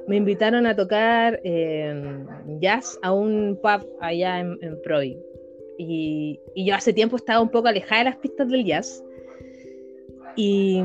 me 0.07 0.17
invitaron 0.17 0.67
a 0.67 0.75
tocar 0.75 1.41
em, 1.45 2.27
jazz 2.61 2.99
a 3.03 3.13
un 3.13 3.59
pub 3.61 3.87
allá 4.01 4.41
en, 4.41 4.81
Proy. 4.83 5.19
Y, 5.79 6.41
y, 6.55 6.67
yo 6.67 6.75
hace 6.75 6.93
tiempo 6.93 7.17
estaba 7.17 7.41
un 7.41 7.51
poco 7.51 7.69
alejada 7.69 8.05
de 8.05 8.11
las 8.11 8.17
pistas 8.17 8.49
del 8.49 8.65
jazz. 8.65 9.05
Y, 10.37 10.81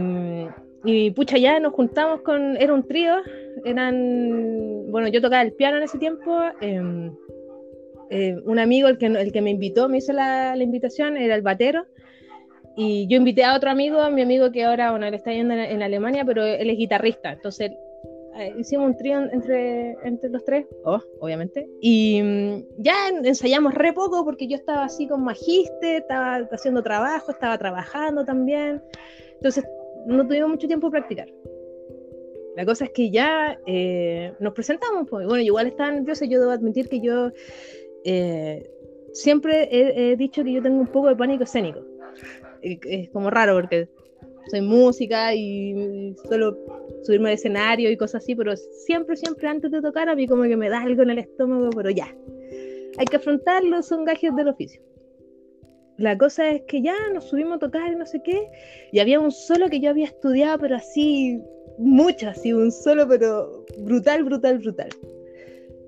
y 0.84 1.12
pucha, 1.12 1.38
ya 1.38 1.60
nos 1.60 1.74
juntamos 1.74 2.22
con. 2.22 2.58
Era 2.58 2.74
un 2.74 2.88
trío. 2.88 3.18
Eran. 3.64 4.92
Bueno, 4.92 5.08
yo 5.08 5.22
tocaba 5.22 5.44
el 5.44 5.54
piano 5.54 5.78
en 5.78 5.84
ese 5.84 5.98
tiempo. 5.98 6.40
Em, 6.62 7.16
eh, 8.10 8.36
un 8.44 8.60
amigo, 8.60 8.88
el 8.88 8.98
que, 8.98 9.06
el 9.06 9.32
que 9.32 9.42
me 9.42 9.52
invitó, 9.52 9.88
me 9.88 10.00
hizo 10.00 10.12
la, 10.14 10.56
la, 10.56 10.64
invitación, 10.64 11.16
era 11.16 11.36
el 11.36 11.42
batero. 11.42 11.86
Y 12.76 13.08
yo 13.08 13.18
invité 13.18 13.44
a 13.44 13.56
otro 13.56 13.70
amigo, 13.70 14.10
mi 14.12 14.22
amigo 14.22 14.52
que 14.52 14.64
ahora, 14.64 14.92
bueno, 14.92 15.06
él 15.06 15.14
está 15.14 15.32
yendo 15.32 15.54
en, 15.54 15.82
Alemania, 15.82 16.24
pero 16.26 16.44
él 16.44 16.70
es 16.70 16.78
guitarrista. 16.78 17.34
Entonces 17.34 17.72
eh, 18.38 18.54
hicimos 18.58 18.88
un 18.88 18.98
trío 18.98 19.20
entre, 19.32 19.92
entre 20.04 20.30
los 20.30 20.44
tres, 20.46 20.66
oh, 20.86 21.02
obviamente, 21.20 21.68
y 21.82 22.22
mm, 22.24 22.64
ya 22.78 23.10
ensayamos 23.24 23.74
re 23.74 23.92
poco 23.92 24.24
porque 24.24 24.48
yo 24.48 24.56
estaba 24.56 24.86
así 24.86 25.06
con 25.06 25.24
magiste, 25.24 25.98
estaba 25.98 26.38
haciendo 26.50 26.82
trabajo, 26.82 27.32
estaba 27.32 27.58
trabajando 27.58 28.24
también, 28.24 28.82
entonces 29.34 29.66
no 30.06 30.26
tuvimos 30.26 30.50
mucho 30.50 30.68
tiempo 30.68 30.90
para 30.90 31.06
practicar. 31.06 31.28
La 32.56 32.66
cosa 32.66 32.86
es 32.86 32.92
que 32.92 33.12
ya 33.12 33.60
eh, 33.66 34.34
nos 34.40 34.54
presentamos, 34.54 35.08
pues, 35.10 35.28
bueno, 35.28 35.44
igual 35.44 35.68
estaba 35.68 35.92
nerviosa, 35.92 36.26
yo 36.26 36.40
debo 36.40 36.52
admitir 36.52 36.88
que 36.88 37.02
yo 37.02 37.32
eh, 38.06 38.70
siempre 39.14 39.68
he, 39.72 40.12
he, 40.12 40.16
dicho 40.16 40.44
que 40.44 40.54
yo 40.54 40.62
tengo 40.62 40.80
un 40.80 40.88
poco 40.88 41.10
de 41.10 41.16
pánico 41.16 41.44
escénico. 41.44 41.91
Es 42.62 43.10
como 43.10 43.30
raro 43.30 43.56
porque 43.56 43.90
soy 44.50 44.62
música 44.62 45.34
y 45.34 46.16
solo 46.28 46.58
subirme 47.04 47.30
al 47.30 47.36
escenario 47.36 47.90
y 47.92 47.98
cosas 47.98 48.24
así, 48.24 48.36
pero 48.36 48.56
siempre, 48.56 49.16
siempre 49.16 49.48
antes 49.48 49.72
de 49.72 49.82
tocar 49.82 50.10
a 50.10 50.16
mí 50.16 50.28
como 50.28 50.44
que 50.44 50.58
me 50.58 50.70
da 50.70 50.82
algo 50.82 51.04
en 51.04 51.12
el 51.12 51.20
estómago, 51.20 51.70
pero 51.76 51.90
ya, 51.90 52.14
hay 52.98 53.06
que 53.06 53.16
afrontarlo, 53.18 53.82
son 53.82 54.06
gajes 54.06 54.36
del 54.36 54.50
oficio. 54.50 54.82
La 55.98 56.18
cosa 56.18 56.50
es 56.50 56.64
que 56.64 56.82
ya 56.82 56.96
nos 57.14 57.26
subimos 57.26 57.58
a 57.58 57.60
tocar 57.60 57.92
y 57.92 57.96
no 57.96 58.06
sé 58.06 58.22
qué, 58.24 58.50
y 58.92 59.00
había 59.00 59.20
un 59.20 59.32
solo 59.32 59.70
que 59.70 59.80
yo 59.80 59.90
había 59.90 60.06
estudiado, 60.06 60.60
pero 60.60 60.76
así, 60.76 61.40
mucho, 61.78 62.30
así, 62.30 62.54
un 62.54 62.72
solo, 62.72 63.08
pero 63.08 63.66
brutal, 63.80 64.24
brutal, 64.24 64.60
brutal. 64.60 64.90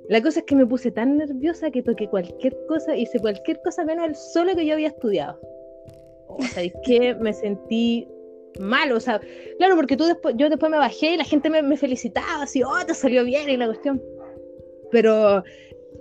La 0.09 0.21
cosa 0.21 0.39
es 0.39 0.45
que 0.45 0.55
me 0.55 0.65
puse 0.65 0.91
tan 0.91 1.17
nerviosa 1.17 1.71
que 1.71 1.81
toqué 1.81 2.07
cualquier 2.07 2.55
cosa, 2.67 2.95
hice 2.95 3.19
cualquier 3.19 3.61
cosa 3.63 3.85
menos 3.85 4.07
el 4.07 4.15
solo 4.15 4.55
que 4.55 4.65
yo 4.65 4.73
había 4.73 4.89
estudiado. 4.89 5.39
O 6.37 6.43
sea, 6.43 6.63
es 6.63 6.73
que 6.85 7.15
me 7.15 7.33
sentí 7.33 8.07
mal, 8.59 8.91
o 8.91 8.99
sea, 8.99 9.19
claro, 9.57 9.75
porque 9.75 9.97
tú 9.97 10.05
después, 10.05 10.35
yo 10.37 10.49
después 10.49 10.71
me 10.71 10.77
bajé 10.77 11.13
y 11.13 11.17
la 11.17 11.23
gente 11.23 11.49
me, 11.49 11.77
felicitaba, 11.77 12.43
así, 12.43 12.63
oh, 12.63 12.85
te 12.85 12.93
salió 12.93 13.23
bien 13.23 13.49
y 13.49 13.57
la 13.57 13.67
cuestión. 13.67 14.01
Pero 14.91 15.43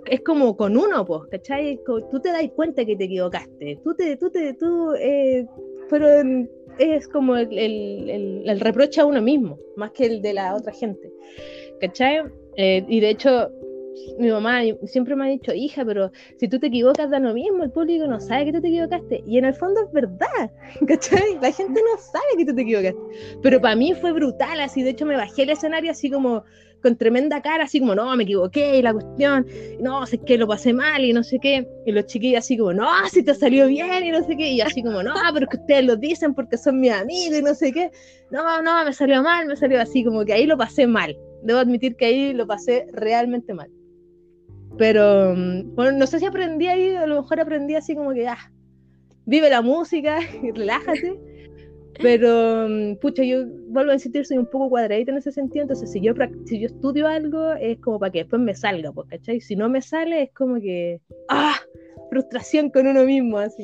es 0.05 0.21
como 0.21 0.55
con 0.55 0.77
uno, 0.77 1.05
pues, 1.05 1.21
¿cachai? 1.31 1.79
Tú 1.85 2.19
te 2.21 2.29
das 2.29 2.43
cuenta 2.55 2.85
que 2.85 2.95
te 2.95 3.05
equivocaste, 3.05 3.79
tú 3.83 3.95
te, 3.95 4.17
tú 4.17 4.29
te, 4.29 4.53
tú, 4.53 4.93
eh, 4.99 5.45
pero 5.89 6.07
es 6.79 7.07
como 7.07 7.37
el, 7.37 7.57
el, 7.57 8.43
el, 8.45 8.59
reproche 8.59 9.01
a 9.01 9.05
uno 9.05 9.21
mismo, 9.21 9.57
más 9.75 9.91
que 9.91 10.05
el 10.05 10.21
de 10.21 10.33
la 10.33 10.55
otra 10.55 10.73
gente, 10.73 11.11
¿cachai? 11.79 12.23
Eh, 12.55 12.85
y 12.87 12.99
de 12.99 13.09
hecho, 13.09 13.51
mi 14.17 14.29
mamá 14.29 14.61
siempre 14.85 15.15
me 15.15 15.25
ha 15.25 15.29
dicho, 15.29 15.53
hija, 15.53 15.85
pero 15.85 16.11
si 16.37 16.47
tú 16.47 16.59
te 16.59 16.67
equivocas 16.67 17.09
da 17.09 17.19
lo 17.19 17.33
mismo, 17.33 17.63
el 17.63 17.71
público 17.71 18.07
no 18.07 18.19
sabe 18.19 18.45
que 18.45 18.53
tú 18.53 18.61
te 18.61 18.67
equivocaste. 18.67 19.23
Y 19.25 19.37
en 19.37 19.45
el 19.45 19.53
fondo 19.53 19.81
es 19.81 19.91
verdad, 19.91 20.51
¿cachai? 20.87 21.37
La 21.41 21.51
gente 21.51 21.81
no 21.81 21.97
sabe 21.97 22.25
que 22.37 22.45
tú 22.45 22.55
te 22.55 22.61
equivocaste. 22.61 22.99
Pero 23.41 23.61
para 23.61 23.75
mí 23.75 23.93
fue 23.93 24.11
brutal, 24.11 24.59
así, 24.59 24.83
de 24.83 24.91
hecho 24.91 25.05
me 25.05 25.15
bajé 25.15 25.43
el 25.43 25.51
escenario 25.51 25.91
así 25.91 26.09
como 26.09 26.43
con 26.83 26.97
tremenda 26.97 27.41
cara, 27.41 27.63
así 27.63 27.79
como, 27.79 27.95
no, 27.95 28.15
me 28.15 28.23
equivoqué, 28.23 28.77
y 28.77 28.81
la 28.81 28.93
cuestión, 28.93 29.47
no, 29.79 30.05
sé 30.05 30.17
que 30.19 30.37
lo 30.37 30.47
pasé 30.47 30.73
mal 30.73 31.03
y 31.03 31.13
no 31.13 31.23
sé 31.23 31.39
qué. 31.39 31.65
Y 31.85 31.93
los 31.93 32.05
chiquillos 32.05 32.39
así 32.39 32.57
como, 32.57 32.73
no, 32.73 32.87
si 33.09 33.23
te 33.23 33.33
salió 33.33 33.67
bien 33.67 34.03
y 34.03 34.11
no 34.11 34.21
sé 34.23 34.35
qué. 34.35 34.51
Y 34.51 34.61
así 34.61 34.83
como, 34.83 35.01
no, 35.01 35.13
pero 35.33 35.47
que 35.47 35.57
ustedes 35.57 35.85
lo 35.85 35.95
dicen 35.95 36.35
porque 36.35 36.57
son 36.57 36.81
mis 36.81 36.91
amigos 36.91 37.39
y 37.39 37.41
no 37.41 37.55
sé 37.55 37.71
qué. 37.71 37.89
No, 38.29 38.61
no, 38.61 38.83
me 38.83 38.91
salió 38.93 39.23
mal, 39.23 39.47
me 39.47 39.55
salió 39.55 39.81
así, 39.81 40.03
como 40.03 40.25
que 40.25 40.33
ahí 40.33 40.45
lo 40.45 40.57
pasé 40.57 40.85
mal. 40.85 41.17
Debo 41.41 41.59
admitir 41.59 41.95
que 41.95 42.05
ahí 42.05 42.33
lo 42.33 42.45
pasé 42.45 42.85
realmente 42.91 43.53
mal. 43.53 43.69
Pero, 44.77 45.33
mm, 45.35 45.75
bueno, 45.75 45.91
no 45.97 46.07
sé 46.07 46.19
si 46.19 46.25
aprendí 46.25 46.67
ahí, 46.67 46.95
a 46.95 47.05
lo 47.05 47.21
mejor 47.21 47.39
aprendí 47.39 47.75
así 47.75 47.95
como 47.95 48.13
que, 48.13 48.27
ah, 48.27 48.51
vive 49.25 49.49
la 49.49 49.61
música 49.61 50.19
y 50.43 50.51
relájate. 50.51 51.19
Pero, 52.01 52.67
mm, 52.67 52.95
pucha, 52.95 53.23
yo 53.23 53.45
vuelvo 53.67 53.91
a 53.91 53.93
decir, 53.93 54.25
soy 54.25 54.37
un 54.37 54.49
poco 54.49 54.69
cuadradita 54.69 55.11
en 55.11 55.17
ese 55.17 55.31
sentido, 55.31 55.63
entonces 55.63 55.91
si 55.91 56.01
yo, 56.01 56.13
si 56.45 56.59
yo 56.59 56.67
estudio 56.67 57.07
algo 57.07 57.51
es 57.53 57.79
como 57.79 57.99
para 57.99 58.11
que 58.11 58.19
después 58.19 58.41
me 58.41 58.55
salga, 58.55 58.91
¿cachai? 59.09 59.41
Si 59.41 59.55
no 59.55 59.69
me 59.69 59.81
sale 59.81 60.23
es 60.23 60.33
como 60.33 60.55
que, 60.55 61.01
ah, 61.29 61.55
frustración 62.09 62.69
con 62.69 62.87
uno 62.87 63.03
mismo, 63.03 63.37
así. 63.37 63.63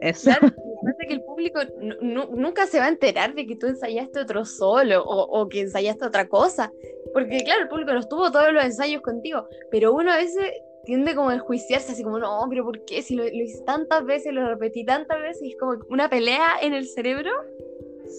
eso. 0.00 0.30
Claro, 0.30 0.52
que 1.08 1.14
el 1.14 1.22
público 1.22 1.60
nunca 2.00 2.66
se 2.66 2.78
va 2.78 2.86
a 2.86 2.88
enterar 2.88 3.34
de 3.34 3.46
que 3.46 3.56
tú 3.56 3.66
ensayaste 3.66 4.20
otro 4.20 4.44
solo 4.44 5.04
o, 5.04 5.40
o 5.40 5.48
que 5.48 5.60
ensayaste 5.60 6.04
otra 6.04 6.28
cosa. 6.28 6.72
Porque 7.12 7.42
claro, 7.44 7.62
el 7.62 7.68
público 7.68 7.92
no 7.92 8.00
estuvo 8.00 8.30
todos 8.30 8.52
los 8.52 8.64
ensayos 8.64 9.02
contigo, 9.02 9.48
pero 9.70 9.92
uno 9.92 10.12
a 10.12 10.16
veces 10.16 10.52
tiende 10.84 11.14
como 11.14 11.30
a 11.30 11.34
enjuiciarse, 11.34 11.92
así 11.92 12.02
como, 12.02 12.18
no, 12.18 12.46
pero 12.48 12.64
¿por 12.64 12.84
qué? 12.84 13.02
Si 13.02 13.14
lo, 13.14 13.26
hice 13.26 13.62
tantas 13.64 14.04
veces, 14.04 14.32
lo 14.32 14.48
repetí 14.48 14.84
tantas 14.84 15.20
veces, 15.20 15.42
y 15.42 15.50
es 15.50 15.56
como 15.58 15.82
una 15.88 16.08
pelea 16.08 16.54
en 16.62 16.74
el 16.74 16.86
cerebro 16.86 17.30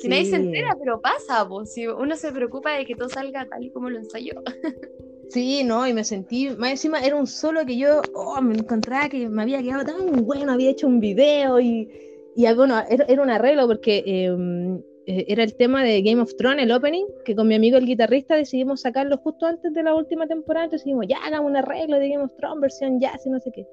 que 0.02 0.08
nadie 0.08 0.26
se 0.26 0.38
entera, 0.38 0.76
pero 0.80 1.02
pasa, 1.02 1.48
pues, 1.48 1.74
si 1.74 1.88
uno 1.88 2.16
se 2.16 2.32
preocupa 2.32 2.72
de 2.72 2.86
que 2.86 2.96
todo 2.96 3.10
salga 3.10 3.48
tal 3.48 3.64
y 3.64 3.72
como 3.72 3.90
lo 3.90 3.98
ensayó. 3.98 4.34
Sí, 5.32 5.64
no, 5.64 5.88
y 5.88 5.94
me 5.94 6.04
sentí, 6.04 6.50
más 6.50 6.72
encima 6.72 7.00
era 7.00 7.16
un 7.16 7.26
solo 7.26 7.66
que 7.66 7.78
yo 7.78 8.02
oh, 8.14 8.42
me 8.42 8.54
encontraba 8.54 9.08
que 9.08 9.30
me 9.30 9.44
había 9.44 9.64
quedado 9.64 9.86
tan 9.86 10.26
bueno, 10.26 10.52
había 10.52 10.72
hecho 10.72 10.88
un 10.88 11.00
video 11.00 11.58
y, 11.62 11.90
y 12.36 12.54
bueno, 12.54 12.84
era, 12.90 13.24
un 13.24 13.30
arreglo 13.30 13.66
porque 13.66 14.04
em, 14.06 14.82
eh, 15.08 15.26
era 15.28 15.44
el 15.44 15.56
tema 15.56 15.84
de 15.84 16.02
Game 16.02 16.22
of 16.22 16.36
Thrones, 16.36 16.64
el 16.64 16.72
opening, 16.72 17.06
que 17.26 17.36
con 17.36 17.48
mi 17.48 17.56
amigo 17.56 17.78
el 17.78 17.86
guitarrista 17.86 18.36
decidimos 18.36 18.82
sacarlo 18.82 19.18
justo 19.18 19.48
antes 19.48 19.74
de 19.74 19.84
la 19.84 19.96
última 19.96 20.28
temporada, 20.28 20.66
entonces 20.66 20.86
dijimos, 20.86 21.08
ya 21.08 21.18
hagamos 21.26 21.50
un 21.50 21.58
arreglo 21.58 21.98
de 21.98 22.10
Game 22.10 22.24
of 22.24 22.36
Thrones, 22.38 22.62
versión 22.62 23.00
jazz 23.00 23.26
y 23.26 23.30
no 23.30 23.40
sé 23.40 23.52
qué. 23.52 23.66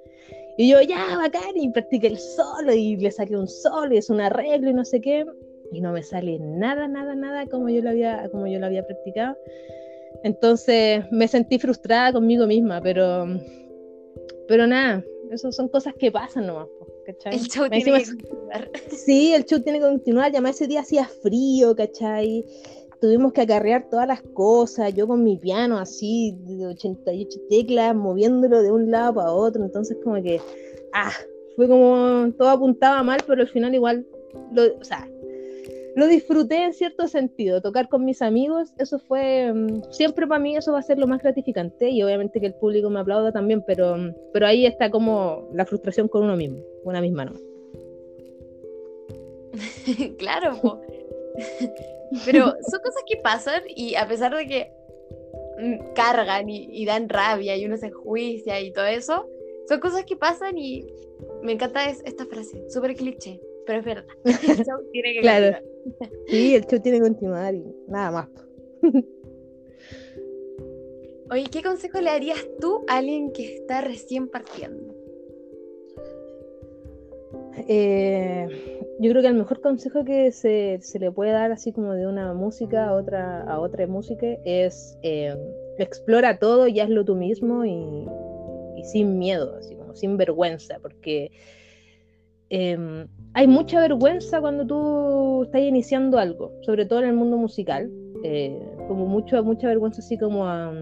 Y 0.57 0.71
yo, 0.71 0.81
ya, 0.81 1.17
bacán, 1.19 1.57
y 1.57 1.71
practiqué 1.71 2.07
el 2.07 2.19
solo 2.19 2.73
y 2.73 2.97
le 2.97 3.11
saqué 3.11 3.37
un 3.37 3.47
solo 3.47 3.95
y 3.95 3.99
es 3.99 4.09
un 4.09 4.21
arreglo 4.21 4.71
y 4.71 4.75
no 4.75 4.85
sé 4.85 5.01
qué, 5.01 5.27
y 5.73 5.81
no 5.81 5.93
me 5.93 6.03
sale 6.03 6.38
nada, 6.38 6.88
nada, 6.88 7.14
nada 7.14 7.47
como 7.47 7.69
yo 7.69 7.83
lo 7.83 7.91
había, 7.91 8.29
como 8.31 8.47
yo 8.47 8.59
lo 8.59 8.67
había 8.67 8.87
practicado. 8.87 9.37
Entonces 10.25 11.05
me 11.12 11.29
sentí 11.29 11.59
frustrada 11.59 12.12
conmigo 12.12 12.47
misma, 12.47 12.81
pero, 12.81 13.27
pero 14.49 14.67
nada, 14.67 15.05
eso 15.31 15.53
son 15.53 15.69
cosas 15.69 15.95
que 15.99 16.11
pasan 16.11 16.47
nomás. 16.47 16.69
¿Cachai? 17.09 17.35
El 17.35 17.49
show 17.49 17.68
tiene 17.68 17.85
que 17.85 18.05
continuar. 18.05 18.71
Sí, 18.90 19.33
el 19.35 19.44
show 19.44 19.61
tiene 19.61 19.79
que 19.79 19.87
continuar. 19.87 20.33
Ya 20.33 20.40
ese 20.40 20.66
día 20.66 20.81
hacía 20.81 21.05
frío, 21.07 21.75
¿cachai? 21.75 22.44
Tuvimos 23.01 23.33
que 23.33 23.42
acarrear 23.42 23.88
todas 23.88 24.07
las 24.09 24.23
cosas, 24.35 24.92
yo 24.94 25.07
con 25.07 25.23
mi 25.23 25.37
piano 25.37 25.79
así, 25.79 26.37
de 26.40 26.66
88 26.66 27.38
teclas, 27.49 27.94
moviéndolo 27.94 28.61
de 28.61 28.73
un 28.73 28.90
lado 28.90 29.14
para 29.14 29.33
otro. 29.33 29.64
Entonces, 29.64 29.97
como 30.03 30.21
que, 30.23 30.40
ah, 30.92 31.12
fue 31.57 31.68
como 31.68 32.31
todo 32.37 32.51
apuntaba 32.51 33.03
mal, 33.03 33.21
pero 33.27 33.42
al 33.42 33.49
final 33.49 33.75
igual, 33.75 34.07
lo, 34.53 34.64
o 34.79 34.85
sea, 34.85 35.09
lo 35.99 36.07
disfruté 36.07 36.63
en 36.63 36.73
cierto 36.75 37.09
sentido, 37.09 37.61
tocar 37.61 37.89
con 37.89 38.05
mis 38.05 38.23
amigos, 38.23 38.73
eso 38.79 39.01
fue, 39.01 39.53
mm, 39.53 39.91
siempre 39.91 40.29
para 40.29 40.39
mí 40.39 40.57
eso 40.57 40.71
va 40.71 40.79
a 40.79 40.83
ser 40.83 40.97
lo 40.97 41.09
más 41.09 41.21
gratificante 41.21 41.89
y 41.91 42.01
obviamente 42.05 42.39
que 42.39 42.47
el 42.47 42.55
público 42.55 42.89
me 42.89 43.01
aplauda 43.01 43.33
también, 43.33 43.65
pero, 43.67 43.97
mm, 43.97 44.15
pero 44.33 44.47
ahí 44.47 44.65
está 44.65 44.93
como 44.93 45.49
la 45.53 45.67
frustración 45.67 46.07
con 46.07 46.23
uno 46.23 46.37
mismo, 46.37 46.63
una 46.85 47.01
misma 47.01 47.25
no. 47.25 47.33
claro, 50.19 50.81
pero 52.25 52.45
son 52.45 52.81
cosas 52.81 53.03
que 53.05 53.17
pasan 53.17 53.63
y 53.67 53.97
a 53.97 54.07
pesar 54.07 54.37
de 54.37 54.47
que 54.47 54.71
mm, 55.61 55.95
cargan 55.97 56.49
y, 56.49 56.87
dan 56.87 57.09
rabia 57.09 57.57
y 57.57 57.67
uno 57.67 57.77
se 57.77 57.87
enjuicia 57.87 58.61
y 58.61 58.71
todo 58.71 58.87
eso, 58.87 59.29
son 59.67 59.81
cosas 59.81 60.05
que 60.05 60.15
pasan 60.15 60.59
y 60.59 60.87
me 61.43 61.51
encanta 61.51 61.91
esta 61.91 62.25
frase, 62.27 62.71
súper 62.71 62.95
cliché, 62.95 63.41
pero 63.68 63.81
es 63.81 63.85
verdad. 63.85 64.04
El 64.24 64.64
show 64.64 64.81
tiene 64.92 65.12
que 65.12 65.20
claro. 65.20 65.59
Sí, 66.26 66.54
el 66.54 66.64
show 66.66 66.81
tiene 66.81 66.98
que 66.98 67.04
continuar 67.04 67.54
y 67.54 67.64
nada 67.87 68.11
más. 68.11 68.28
Oye, 71.31 71.44
¿qué 71.52 71.62
consejo 71.62 72.00
le 72.00 72.11
darías 72.11 72.46
tú 72.61 72.85
a 72.88 72.96
alguien 72.98 73.31
que 73.33 73.57
está 73.57 73.83
recién 73.83 74.28
partiendo? 74.28 74.94
Eh, 77.68 78.46
yo 79.00 79.11
creo 79.11 79.20
que 79.20 79.28
el 79.28 79.35
mejor 79.35 79.61
consejo 79.61 80.02
que 80.04 80.33
se, 80.33 80.81
le 80.98 81.12
puede 81.12 81.33
dar 81.33 81.52
así 81.52 81.72
como 81.72 81.92
de 81.92 82.07
una 82.07 82.33
música 82.33 82.88
a 82.88 82.94
otra, 82.94 83.42
a 83.42 83.61
otra 83.61 83.87
música 83.87 84.26
es 84.46 84.96
eh, 85.02 85.37
explora 85.78 86.38
todo 86.38 86.68
y 86.68 86.81
hazlo 86.81 87.04
tú 87.04 87.16
mismo 87.16 87.66
y, 87.66 88.07
y, 88.76 88.85
sin 88.85 89.18
miedo, 89.18 89.57
así 89.57 89.74
como 89.76 89.94
sin 89.94 90.16
vergüenza, 90.16 90.78
porque 90.81 91.31
Em, 92.50 93.07
hay 93.35 93.47
mucha 93.47 93.81
vergüenza 93.81 94.41
cuando 94.41 94.67
tú 94.67 95.45
estás 95.45 95.61
iniciando 95.61 96.19
algo, 96.19 96.53
sobre 96.62 96.87
todo 96.87 97.01
en 97.01 97.07
el 97.07 97.14
mundo 97.14 97.37
musical, 97.37 97.91
eh, 98.25 98.61
como 98.88 99.07
mucho, 99.07 99.43
mucha 99.45 99.69
vergüenza 99.69 100.01
así 100.01 100.19
como 100.19 100.47
a, 100.47 100.73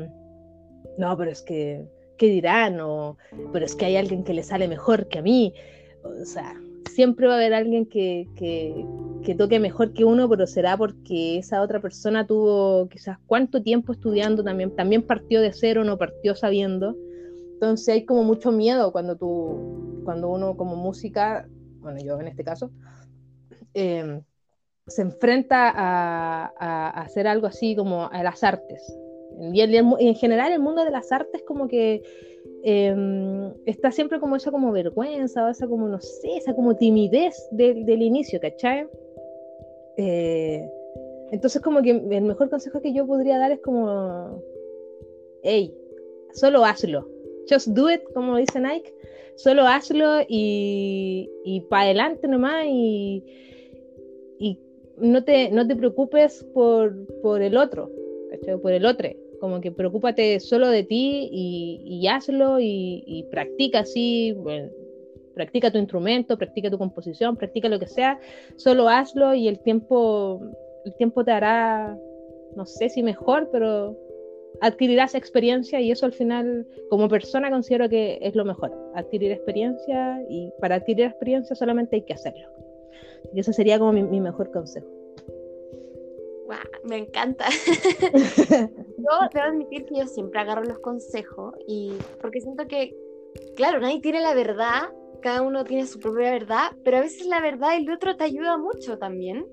no, 0.99 1.17
pero 1.17 1.31
es 1.31 1.43
que, 1.43 1.85
¿qué 2.17 2.27
dirán? 2.29 2.81
O, 2.81 3.17
pero 3.53 3.65
es 3.65 3.75
que 3.75 3.87
hay 3.87 3.97
alguien 3.97 4.25
que 4.25 4.35
le 4.35 4.43
sale 4.43 4.69
mejor 4.69 5.09
que 5.09 5.19
a 5.19 5.23
mí. 5.23 5.53
O 6.05 6.25
sea, 6.25 6.55
siempre 6.91 7.27
va 7.27 7.35
a 7.35 7.37
haber 7.37 7.53
alguien 7.53 7.87
que, 7.87 8.27
que, 8.37 8.87
que 9.23 9.35
toque 9.35 9.59
mejor 9.59 9.93
que 9.93 10.05
uno, 10.05 10.29
pero 10.29 10.47
será 10.47 10.77
porque 10.77 11.39
esa 11.39 11.61
otra 11.61 11.81
persona 11.81 12.27
tuvo 12.27 12.89
quizás 12.89 13.19
cuánto 13.27 13.63
tiempo 13.63 13.93
estudiando 13.93 14.43
también, 14.43 14.75
también 14.75 15.03
partió 15.03 15.41
de 15.41 15.53
cero, 15.53 15.85
no 15.85 15.99
partió 15.99 16.35
sabiendo. 16.35 16.97
Entonces 17.55 17.89
hay 17.89 18.05
como 18.05 18.23
mucho 18.23 18.53
miedo 18.53 18.93
cuando 18.93 19.17
tú, 19.17 20.03
cuando 20.05 20.29
uno 20.29 20.57
como 20.57 20.77
música 20.77 21.47
bueno, 21.87 22.01
yo 22.03 22.21
en 22.21 22.27
este 22.27 22.43
caso, 22.43 22.73
em, 23.73 24.21
se 24.89 25.03
enfrenta 25.03 25.73
a, 25.73 26.91
hacer 27.01 27.29
algo 27.29 27.47
así 27.47 27.77
como 27.77 28.09
a 28.11 28.23
las 28.25 28.43
artes. 28.43 28.83
Y 29.53 29.61
en, 29.61 30.15
general 30.17 30.51
el 30.51 30.59
mundo 30.59 30.85
de 30.85 30.91
las 30.91 31.13
artes 31.13 31.43
como 31.47 31.69
que 31.69 32.03
em, 32.65 33.53
está 33.67 33.93
siempre 33.93 34.19
como 34.19 34.35
esa 34.35 34.51
como 34.51 34.73
vergüenza, 34.73 35.47
o 35.47 35.49
esa 35.49 35.69
como, 35.69 35.87
no 35.87 36.01
sé, 36.01 36.39
esa 36.39 36.55
como 36.55 36.75
timidez 36.75 37.37
del 37.53 38.03
inicio, 38.03 38.41
¿cachai? 38.41 38.89
Eh, 39.97 40.69
entonces 41.31 41.63
como 41.63 41.83
que 41.83 41.91
el 41.91 42.23
mejor 42.23 42.51
consejo 42.51 42.81
que 42.81 42.93
yo 42.93 43.07
podría 43.07 43.39
dar 43.39 43.53
es 43.53 43.61
como, 43.61 44.43
hey, 45.45 45.73
solo 46.33 46.65
hazlo, 46.65 47.09
just 47.51 47.69
do 47.69 47.91
it, 47.91 48.03
como 48.15 48.37
dice 48.37 48.61
Nike, 48.61 48.93
solo 49.37 49.67
hazlo 49.67 50.21
y, 50.29 51.31
y 51.45 51.61
para 51.63 51.85
adelante 51.85 52.29
nomás 52.29 52.65
y, 52.67 53.23
y 54.39 54.59
no, 54.99 55.23
te, 55.25 55.51
no 55.51 55.67
te 55.67 55.77
preocupes 55.77 56.45
por, 56.55 57.07
por 57.23 57.43
el 57.43 57.57
otro, 57.57 57.91
por 58.63 58.73
el 58.73 58.87
otro. 58.87 59.11
Como 59.41 59.61
que 59.61 59.71
preocúpate 59.71 60.41
solo 60.41 60.69
de 60.69 60.83
ti 60.83 61.29
y, 61.31 61.83
y 61.85 62.09
hazlo 62.09 62.59
y, 62.59 63.27
practica 63.31 63.81
así, 63.81 64.35
practica 65.35 65.71
tu 65.71 65.79
instrumento, 65.79 66.39
practica 66.39 66.71
tu 66.71 66.79
composición, 66.79 67.37
practica 67.37 67.69
lo 67.69 67.79
que 67.79 67.87
sea, 67.87 68.19
solo 68.57 68.89
hazlo 68.89 69.35
y 69.35 69.49
el 69.49 69.59
tiempo, 69.59 70.41
el 70.87 70.95
tiempo 70.95 71.23
te 71.23 71.33
hará, 71.33 71.99
no 72.57 72.65
sé 72.65 72.89
si 72.89 73.03
mejor, 73.03 73.51
pero 73.53 73.95
adquirirás 74.61 75.15
experiencia 75.15 75.81
y 75.81 75.91
eso 75.91 76.07
al 76.07 76.13
final 76.13 76.67
como 76.91 77.09
persona 77.09 77.51
considero 77.51 77.89
que 77.89 78.19
es 78.21 78.35
lo 78.35 78.45
mejor, 78.45 78.73
adquirir 78.95 79.33
experiencia 79.33 80.21
y 80.29 80.53
para 80.61 80.77
adquirir 80.77 81.07
experiencia 81.07 81.57
solamente 81.57 81.97
hay 81.97 82.03
que 82.03 82.15
hacerlo. 82.15 82.49
Y 83.35 83.41
ese 83.41 83.53
sería 83.53 83.79
como 83.79 83.93
mi, 83.93 84.21
mejor 84.21 84.51
consejo. 84.51 84.87
me 86.85 86.99
encanta. 86.99 87.47
yo 88.13 89.29
debo 89.33 89.47
admitir 89.47 89.85
que 89.87 89.99
yo 89.99 90.07
siempre 90.07 90.41
agarro 90.41 90.65
los 90.65 90.79
consejos 90.79 91.55
y 91.67 91.93
porque 92.21 92.41
siento 92.41 92.67
que, 92.67 92.97
claro, 93.57 93.81
nadie 93.81 94.01
tiene 94.01 94.21
la 94.21 94.35
verdad, 94.35 94.91
cada 95.21 95.43
uno 95.43 95.65
tiene 95.65 95.87
su 95.87 95.99
propia 95.99 96.31
verdad, 96.31 96.73
pero 96.85 96.99
a 96.99 97.01
veces 97.01 97.27
la 97.27 97.41
verdad 97.41 97.77
del 97.77 97.91
otro 97.91 98.17
te 98.17 98.25
ayuda 98.25 98.57
mucho 98.57 98.99
también. 98.99 99.47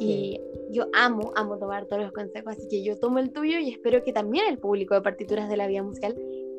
Y 0.00 0.40
yo 0.70 0.86
amo, 0.94 1.32
amo 1.36 1.58
tomar 1.58 1.86
todos 1.86 2.02
los 2.02 2.12
consejos, 2.12 2.56
así 2.56 2.68
que 2.68 2.82
yo 2.82 2.98
tomo 2.98 3.18
el 3.18 3.32
tuyo 3.32 3.58
y 3.58 3.70
espero 3.70 4.02
que 4.02 4.12
también 4.12 4.46
el 4.48 4.58
público 4.58 4.94
de 4.94 5.00
partituras 5.00 5.48
de 5.48 5.56
la 5.56 5.66
vida 5.66 5.82
musical 5.82 6.14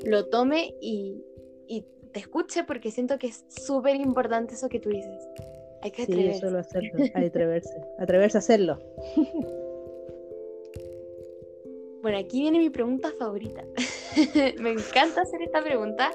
lo 0.05 0.27
tome 0.27 0.75
y, 0.81 1.23
y 1.67 1.85
te 2.11 2.19
escuche 2.19 2.63
porque 2.63 2.91
siento 2.91 3.17
que 3.17 3.27
es 3.27 3.45
súper 3.49 3.95
importante 3.95 4.55
eso 4.55 4.69
que 4.69 4.79
tú 4.79 4.89
dices. 4.89 5.27
Hay 5.81 5.91
que 5.91 6.03
atreverse. 6.03 6.33
Sí, 6.33 6.39
solo 6.39 6.59
hacerlo, 6.59 6.91
hay 7.13 7.25
atreverse, 7.25 7.81
atreverse 7.99 8.37
a 8.37 8.39
hacerlo. 8.39 8.79
Bueno, 12.01 12.17
aquí 12.17 12.41
viene 12.41 12.59
mi 12.59 12.69
pregunta 12.69 13.11
favorita. 13.19 13.63
Me 14.61 14.71
encanta 14.71 15.21
hacer 15.21 15.41
esta 15.41 15.61
pregunta. 15.61 16.11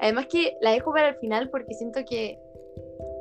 Además 0.00 0.26
que 0.26 0.56
la 0.60 0.72
dejo 0.72 0.92
para 0.92 1.10
el 1.10 1.14
final 1.16 1.50
porque 1.50 1.74
siento 1.74 2.00
que 2.04 2.38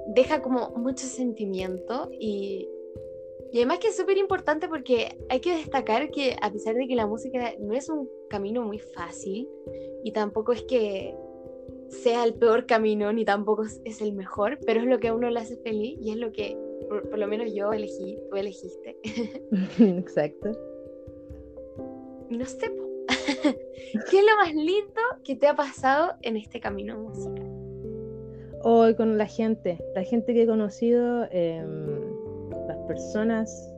deja 0.08 0.42
como 0.42 0.70
mucho 0.72 1.06
sentimiento 1.06 2.10
y 2.20 2.68
y 3.52 3.58
además 3.58 3.80
que 3.80 3.88
es 3.88 3.98
súper 3.98 4.18
importante 4.18 4.68
porque 4.68 5.18
hay 5.30 5.40
que 5.40 5.56
destacar 5.56 6.12
que 6.12 6.36
a 6.42 6.52
pesar 6.52 6.76
de 6.76 6.88
que 6.88 6.96
la 6.96 7.08
música 7.08 7.54
no 7.60 7.74
es 7.74 7.90
un 7.90 8.08
camino 8.30 8.62
muy 8.62 8.78
fácil 8.80 9.48
y 10.04 10.12
tampoco 10.12 10.54
es 10.54 10.64
que 10.64 11.16
sea 11.88 12.24
el 12.24 12.36
peor 12.36 12.68
camino 12.68 13.12
ni 13.12 13.26
tampoco 13.26 13.64
es 13.64 14.02
el 14.02 14.14
mejor, 14.14 14.60
pero 14.66 14.82
es 14.82 14.86
lo 14.86 15.00
que 15.00 15.08
a 15.08 15.16
uno 15.16 15.32
le 15.32 15.40
hace 15.40 15.58
feliz 15.58 15.98
y 16.00 16.12
es 16.12 16.18
lo 16.18 16.32
que 16.32 16.56
por, 16.88 17.18
lo 17.18 17.28
menos 17.28 17.52
yo 17.54 17.74
elegí, 17.74 18.18
tú 18.30 18.36
elegiste. 18.36 18.98
Exacto. 19.80 20.52
Y 22.30 22.38
no 22.38 22.46
sé, 22.46 22.72
¿qué 24.12 24.20
es 24.20 24.24
lo 24.24 24.36
más 24.38 24.54
lindo 24.54 25.02
que 25.24 25.36
te 25.36 25.48
ha 25.48 25.56
pasado 25.56 26.14
en 26.22 26.38
este 26.38 26.60
camino 26.60 27.00
musical? 27.00 27.48
Hoy 28.62 28.94
con 28.94 29.18
la 29.18 29.26
gente, 29.26 29.80
la 29.96 30.04
gente 30.04 30.34
que 30.36 30.44
he 30.44 30.48
conocido. 30.48 31.28
Eh 31.32 32.09
personas 32.88 33.72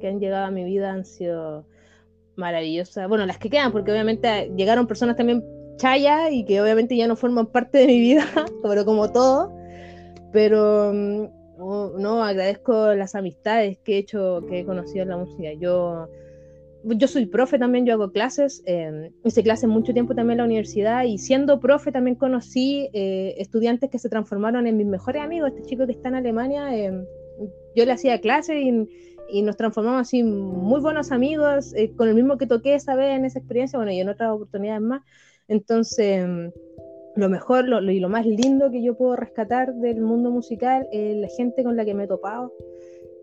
que 0.00 0.08
han 0.08 0.20
llegado 0.20 0.46
a 0.46 0.50
mi 0.50 0.64
vida 0.64 0.92
han 0.92 1.04
sido 1.04 1.66
maravillosas. 2.36 3.08
Bueno, 3.08 3.26
las 3.26 3.38
que 3.38 3.50
quedan, 3.50 3.72
porque 3.72 3.92
obviamente 3.92 4.52
llegaron 4.56 4.86
personas 4.86 5.16
también 5.16 5.44
chaya 5.76 6.30
y 6.30 6.44
que 6.44 6.60
obviamente 6.60 6.96
ya 6.96 7.06
no 7.06 7.16
forman 7.16 7.46
parte 7.46 7.78
de 7.78 7.86
mi 7.86 8.00
vida, 8.00 8.24
pero 8.62 8.84
como 8.84 9.10
todo. 9.12 9.52
Pero 10.32 10.92
mm, 10.92 11.24
no, 11.58 12.22
agradezco 12.22 12.94
las 12.94 13.14
amistades 13.14 13.78
que 13.78 13.94
he 13.94 13.98
hecho, 13.98 14.44
que 14.48 14.60
he 14.60 14.64
conocido 14.64 15.02
en 15.02 15.08
la 15.08 15.16
música. 15.16 15.52
Yo, 15.54 16.08
yo 16.84 17.08
soy 17.08 17.26
profe 17.26 17.58
también, 17.58 17.86
yo 17.86 17.94
hago 17.94 18.12
clases, 18.12 18.62
eh, 18.66 19.10
hice 19.24 19.42
clases 19.42 19.68
mucho 19.68 19.92
tiempo 19.92 20.14
también 20.14 20.32
en 20.32 20.38
la 20.38 20.44
universidad 20.44 21.04
y 21.04 21.18
siendo 21.18 21.58
profe 21.60 21.92
también 21.92 22.16
conocí 22.16 22.90
eh, 22.92 23.34
estudiantes 23.38 23.90
que 23.90 23.98
se 23.98 24.08
transformaron 24.08 24.66
en 24.66 24.76
mis 24.76 24.86
mejores 24.86 25.22
amigos. 25.22 25.52
Este 25.54 25.62
chico 25.62 25.86
que 25.86 25.92
está 25.92 26.08
en 26.08 26.16
Alemania, 26.16 26.76
eh, 26.76 27.06
yo 27.74 27.84
le 27.84 27.92
hacía 27.92 28.20
clases 28.20 28.56
y, 28.56 29.42
nos 29.42 29.56
transformamos 29.56 30.02
así 30.02 30.22
muy 30.22 30.80
buenos 30.80 31.10
amigos, 31.10 31.74
eh, 31.74 31.92
con 31.96 32.08
el 32.08 32.14
mismo 32.14 32.38
que 32.38 32.46
toqué 32.46 32.74
esa 32.74 32.94
vez 32.94 33.16
en 33.16 33.24
esa 33.24 33.40
experiencia, 33.40 33.76
bueno, 33.76 33.90
y 33.90 33.98
en 33.98 34.08
otras 34.08 34.30
oportunidades 34.30 34.82
más. 34.82 35.02
Entonces 35.48 36.52
lo 37.16 37.28
mejor 37.30 37.66
y 37.90 37.98
lo 37.98 38.08
más 38.08 38.26
lindo 38.26 38.70
que 38.70 38.82
yo 38.82 38.94
puedo 38.94 39.16
rescatar 39.16 39.74
del 39.74 40.00
mundo 40.02 40.30
musical 40.30 40.86
es 40.92 41.16
la 41.16 41.28
gente 41.28 41.64
con 41.64 41.76
la 41.76 41.84
que 41.84 41.94
me 41.94 42.04
he 42.04 42.06
topado, 42.06 42.52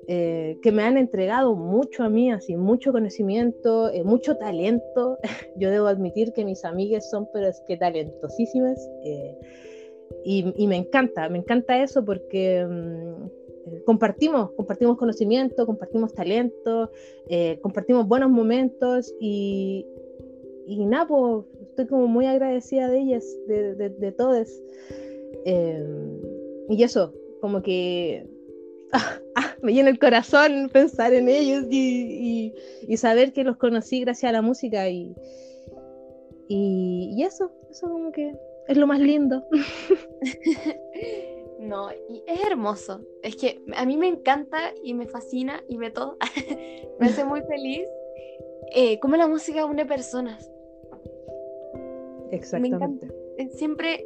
eh, 0.07 0.57
que 0.61 0.71
me 0.71 0.83
han 0.83 0.97
entregado 0.97 1.55
mucho 1.55 2.03
a 2.03 2.09
mí, 2.09 2.31
así, 2.31 2.57
mucho 2.57 2.91
conocimiento, 2.91 3.89
eh, 3.91 4.03
mucho 4.03 4.35
talento. 4.35 5.17
yo 5.57 5.69
debo 5.69 5.87
admitir 5.87 6.33
que 6.33 6.43
mis 6.43 6.65
amigas 6.65 7.09
son, 7.09 7.27
pero 7.31 7.47
es 7.47 7.61
que 7.67 7.77
talentosísimas. 7.77 8.79
Eh, 9.05 9.37
y, 10.25 10.67
me 10.67 10.77
encanta, 10.77 11.29
me 11.29 11.37
encanta 11.37 11.81
eso 11.81 12.03
porque 12.03 12.65
mm, 12.65 13.42
compartimos, 13.85 14.51
compartimos 14.51 14.97
conocimiento, 14.97 15.65
compartimos 15.65 16.13
talento, 16.13 16.91
compartimos 17.61 18.07
buenos 18.07 18.29
momentos 18.29 19.13
y, 19.19 19.85
y 20.65 20.85
nada, 20.85 21.07
pues, 21.07 21.45
estoy 21.69 21.87
como 21.87 22.07
muy 22.07 22.25
agradecida 22.25 22.87
de 22.89 22.99
ellas, 22.99 23.25
de, 23.47 23.75
de, 23.75 23.89
de 23.89 24.11
todas. 24.11 24.61
Em, 25.45 26.19
y 26.69 26.83
eso, 26.83 27.13
como 27.41 27.61
que 27.61 28.25
ah, 28.93 29.55
me 29.61 29.73
llena 29.73 29.89
el 29.89 29.99
corazón 29.99 30.69
pensar 30.71 31.13
en 31.13 31.27
ellos 31.27 31.65
y, 31.69 32.53
y, 32.87 32.97
saber 32.97 33.33
que 33.33 33.43
los 33.43 33.57
conocí 33.57 34.01
gracias 34.01 34.29
a 34.29 34.33
la 34.33 34.41
música 34.41 34.87
y, 34.89 35.15
y, 36.47 37.23
eso, 37.23 37.51
eso 37.71 37.89
como 37.89 38.11
que 38.11 38.33
es 38.67 38.77
lo 38.77 38.87
más 38.87 38.99
lindo. 38.99 39.43
No, 41.63 41.89
y 42.09 42.23
es 42.27 42.43
hermoso. 42.45 43.01
Es 43.21 43.37
que 43.37 43.63
a 43.75 43.85
mí 43.85 43.95
me 43.95 44.07
encanta 44.07 44.73
y 44.83 44.93
me 44.93 45.07
fascina 45.07 45.63
y 45.69 45.77
me 45.77 45.91
todo. 45.91 46.17
me 46.99 47.07
hace 47.07 47.23
muy 47.23 47.41
feliz 47.49 47.87
eh, 48.75 48.99
cómo 48.99 49.15
la 49.15 49.27
música 49.27 49.65
une 49.65 49.85
personas. 49.85 50.51
Exactamente. 52.31 53.07
Eh, 53.37 53.47
siempre, 53.49 54.03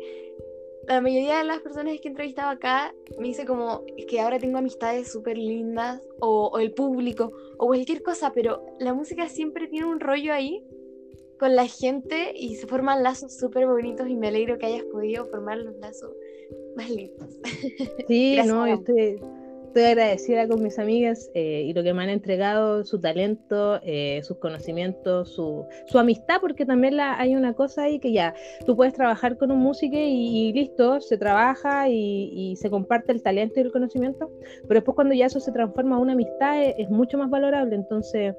la 0.87 1.01
mayoría 1.01 1.39
de 1.39 1.45
las 1.45 1.59
personas 1.61 1.99
que 1.99 2.07
he 2.07 2.11
entrevistado 2.11 2.51
acá 2.51 2.93
me 3.17 3.27
dice 3.27 3.45
como 3.45 3.83
que 4.07 4.19
ahora 4.19 4.37
tengo 4.37 4.59
amistades 4.59 5.11
súper 5.11 5.37
lindas, 5.37 6.01
o, 6.19 6.59
el 6.59 6.73
público, 6.73 7.31
o 7.57 7.67
cualquier 7.67 8.03
cosa, 8.03 8.33
pero 8.33 8.63
la 8.79 8.93
música 8.93 9.29
siempre 9.29 9.67
tiene 9.67 9.87
un 9.87 9.99
rollo 9.99 10.31
ahí 10.31 10.63
con 11.39 11.55
la 11.55 11.65
gente 11.65 12.33
y 12.35 12.55
se 12.55 12.67
forman 12.67 13.01
lazos 13.01 13.35
súper 13.37 13.65
bonitos 13.65 14.07
y 14.09 14.15
me 14.15 14.27
alegro 14.27 14.57
que 14.57 14.67
hayas 14.67 14.83
podido 14.85 15.25
formar 15.25 15.57
los 15.57 15.75
lazos 15.77 16.11
más 16.75 16.89
lindos. 16.89 17.29
Sí, 18.07 18.37
no, 18.45 18.65
estoy, 18.65 19.19
estoy 19.67 19.83
agradecida 19.83 20.47
con 20.47 20.63
mis 20.63 20.79
amigas 20.79 21.29
eh, 21.33 21.63
y 21.65 21.73
lo 21.73 21.83
que 21.83 21.93
me 21.93 22.03
han 22.03 22.09
entregado, 22.09 22.83
su 22.83 22.99
talento, 22.99 23.79
eh, 23.83 24.21
sus 24.23 24.37
conocimientos, 24.37 25.29
su, 25.33 25.65
su, 25.87 25.99
amistad, 25.99 26.37
porque 26.41 26.65
también 26.65 26.97
la, 26.97 27.19
hay 27.19 27.35
una 27.35 27.53
cosa 27.53 27.83
ahí 27.83 27.99
que 27.99 28.11
ya, 28.11 28.33
tú 28.65 28.75
puedes 28.75 28.93
trabajar 28.93 29.37
con 29.37 29.51
un 29.51 29.59
músico 29.59 29.95
y, 29.97 30.51
listo, 30.53 30.99
se 31.01 31.17
trabaja 31.17 31.89
y, 31.89 32.31
y, 32.33 32.55
se 32.55 32.69
comparte 32.69 33.11
el 33.11 33.21
talento 33.21 33.59
y 33.59 33.63
el 33.63 33.71
conocimiento, 33.71 34.31
pero 34.67 34.79
después 34.79 34.95
cuando 34.95 35.13
ya 35.13 35.27
eso 35.27 35.39
se 35.39 35.51
transforma 35.51 35.95
en 35.95 36.01
una 36.01 36.13
amistad 36.13 36.61
es, 36.63 36.75
es 36.77 36.89
mucho 36.89 37.17
más 37.17 37.29
valorable, 37.29 37.75
entonces 37.75 38.35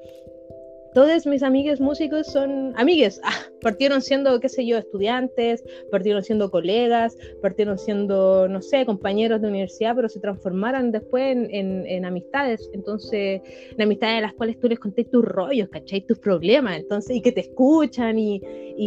todos 0.95 1.27
mis 1.27 1.43
amigos 1.43 1.81
músicos 1.81 2.27
son 2.27 2.73
amigues. 2.77 3.21
Ah, 3.25 3.35
partieron 3.61 4.01
siendo, 4.01 4.39
qué 4.41 4.49
sé 4.49 4.67
yo, 4.67 4.79
estudiantes, 4.79 5.65
partieron 5.91 6.23
siendo 6.23 6.51
colegas, 6.51 7.17
partieron 7.43 7.79
siendo, 7.79 8.49
no 8.49 8.63
sé, 8.63 8.87
compañeros 8.87 9.41
de 9.43 9.49
universidad, 9.49 9.95
pero 9.95 10.09
se 10.09 10.21
transformaron 10.21 10.93
después 10.93 11.37
en, 11.51 12.05
amistades. 12.05 12.71
Entonces, 12.73 13.43
en 13.73 13.83
amistades 13.83 14.17
en 14.17 14.23
las 14.23 14.35
cuales 14.35 14.59
tú 14.61 14.69
les 14.69 14.79
contés 14.79 15.11
tus 15.11 15.25
rollos, 15.25 15.69
¿cachai? 15.69 16.01
Tus 16.07 16.19
problemas, 16.19 16.79
entonces, 16.79 17.17
y 17.17 17.21
que 17.21 17.33
te 17.33 17.41
escuchan 17.41 18.19
y, 18.19 18.41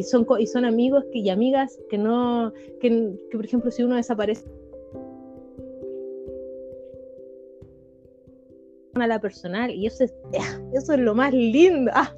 son, 0.03 0.25
y 0.39 0.47
son 0.47 0.65
amigos 0.65 1.03
que, 1.11 1.19
y 1.19 1.29
amigas 1.29 1.77
que 1.89 1.97
no, 1.97 2.53
que, 2.79 2.89
que 3.29 3.37
por 3.37 3.45
ejemplo, 3.45 3.71
si 3.71 3.83
uno 3.83 3.95
desaparece 3.95 4.45
a 8.95 9.07
la 9.07 9.19
personal 9.19 9.71
y 9.71 9.87
eso 9.87 10.03
es, 10.03 10.13
eso 10.73 10.93
es 10.93 10.99
lo 10.99 11.15
más 11.15 11.33
lindo. 11.33 11.91
Ah, 11.93 12.13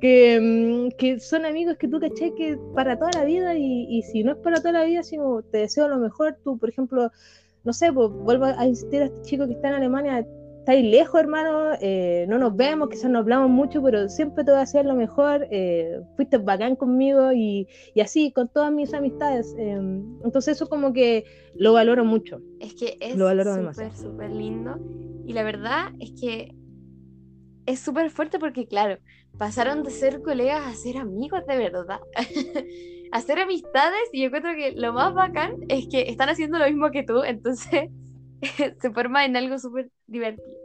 que, 0.00 0.38
mm, 0.40 0.96
que, 0.96 1.18
son 1.20 1.46
amigos 1.46 1.76
que 1.78 1.88
tú 1.88 1.98
caché 1.98 2.34
que 2.34 2.58
para 2.74 2.98
toda 2.98 3.10
la 3.14 3.24
vida 3.24 3.54
y, 3.56 4.02
si 4.02 4.22
no 4.22 4.32
es 4.32 4.38
para 4.38 4.58
toda 4.58 4.72
la 4.72 4.84
vida, 4.84 5.02
sino 5.02 5.42
te 5.42 5.58
deseo 5.58 5.88
lo 5.88 5.98
mejor, 5.98 6.36
tú, 6.44 6.58
por 6.58 6.68
ejemplo, 6.68 7.10
no 7.64 7.72
sé, 7.72 7.92
pues 7.92 8.10
vuelvo 8.10 8.44
a 8.44 8.66
insistir 8.66 9.02
a 9.02 9.06
este 9.06 9.22
chico 9.22 9.46
que 9.46 9.54
está 9.54 9.68
en 9.68 9.74
Alemania, 9.74 10.26
estáis 10.68 10.84
lejos, 10.84 11.18
hermano, 11.18 11.70
eh, 11.80 12.26
no 12.28 12.36
nos 12.36 12.54
vemos, 12.54 12.90
quizás 12.90 13.10
no 13.10 13.20
hablamos 13.20 13.48
mucho, 13.48 13.82
pero 13.82 14.06
siempre 14.10 14.44
te 14.44 14.50
voy 14.50 14.60
a 14.60 14.64
hacer 14.64 14.84
lo 14.84 14.94
mejor, 14.94 15.48
eh, 15.50 16.02
fuiste 16.14 16.36
bacán 16.36 16.76
conmigo 16.76 17.32
y, 17.32 17.66
y, 17.94 18.00
así, 18.02 18.32
con 18.32 18.48
todas 18.48 18.70
mis 18.70 18.92
amistades. 18.92 19.54
Em, 19.56 20.20
entonces 20.22 20.56
eso 20.56 20.68
como 20.68 20.92
que 20.92 21.24
lo 21.54 21.72
valoro 21.72 22.04
mucho. 22.04 22.42
Es 22.60 22.74
que 22.74 22.98
es 23.00 23.12
súper, 23.12 23.96
súper 23.96 24.30
lindo 24.30 24.78
y 25.24 25.32
la 25.32 25.42
verdad 25.42 25.90
es 26.00 26.12
que 26.20 26.54
es 27.64 27.80
súper 27.80 28.10
fuerte 28.10 28.38
porque, 28.38 28.66
claro, 28.66 28.98
pasaron 29.38 29.82
de 29.84 29.90
ser 29.90 30.20
colegas 30.20 30.66
a 30.66 30.74
ser 30.74 30.98
amigos 30.98 31.46
de 31.46 31.56
verdad. 31.56 32.00
a 33.10 33.20
ser 33.22 33.38
amistades 33.38 34.02
y 34.12 34.22
yo 34.22 34.30
creo 34.30 34.54
que 34.54 34.72
lo 34.72 34.92
más 34.92 35.14
bacán 35.14 35.52
es 35.68 35.88
que 35.88 36.10
están 36.10 36.28
haciendo 36.28 36.58
lo 36.58 36.66
mismo 36.66 36.90
que 36.90 37.04
tú, 37.04 37.22
entonces 37.24 37.88
se 38.80 38.90
forma 38.90 39.24
en 39.24 39.36
algo 39.36 39.58
súper 39.58 39.90
divertido. 40.06 40.58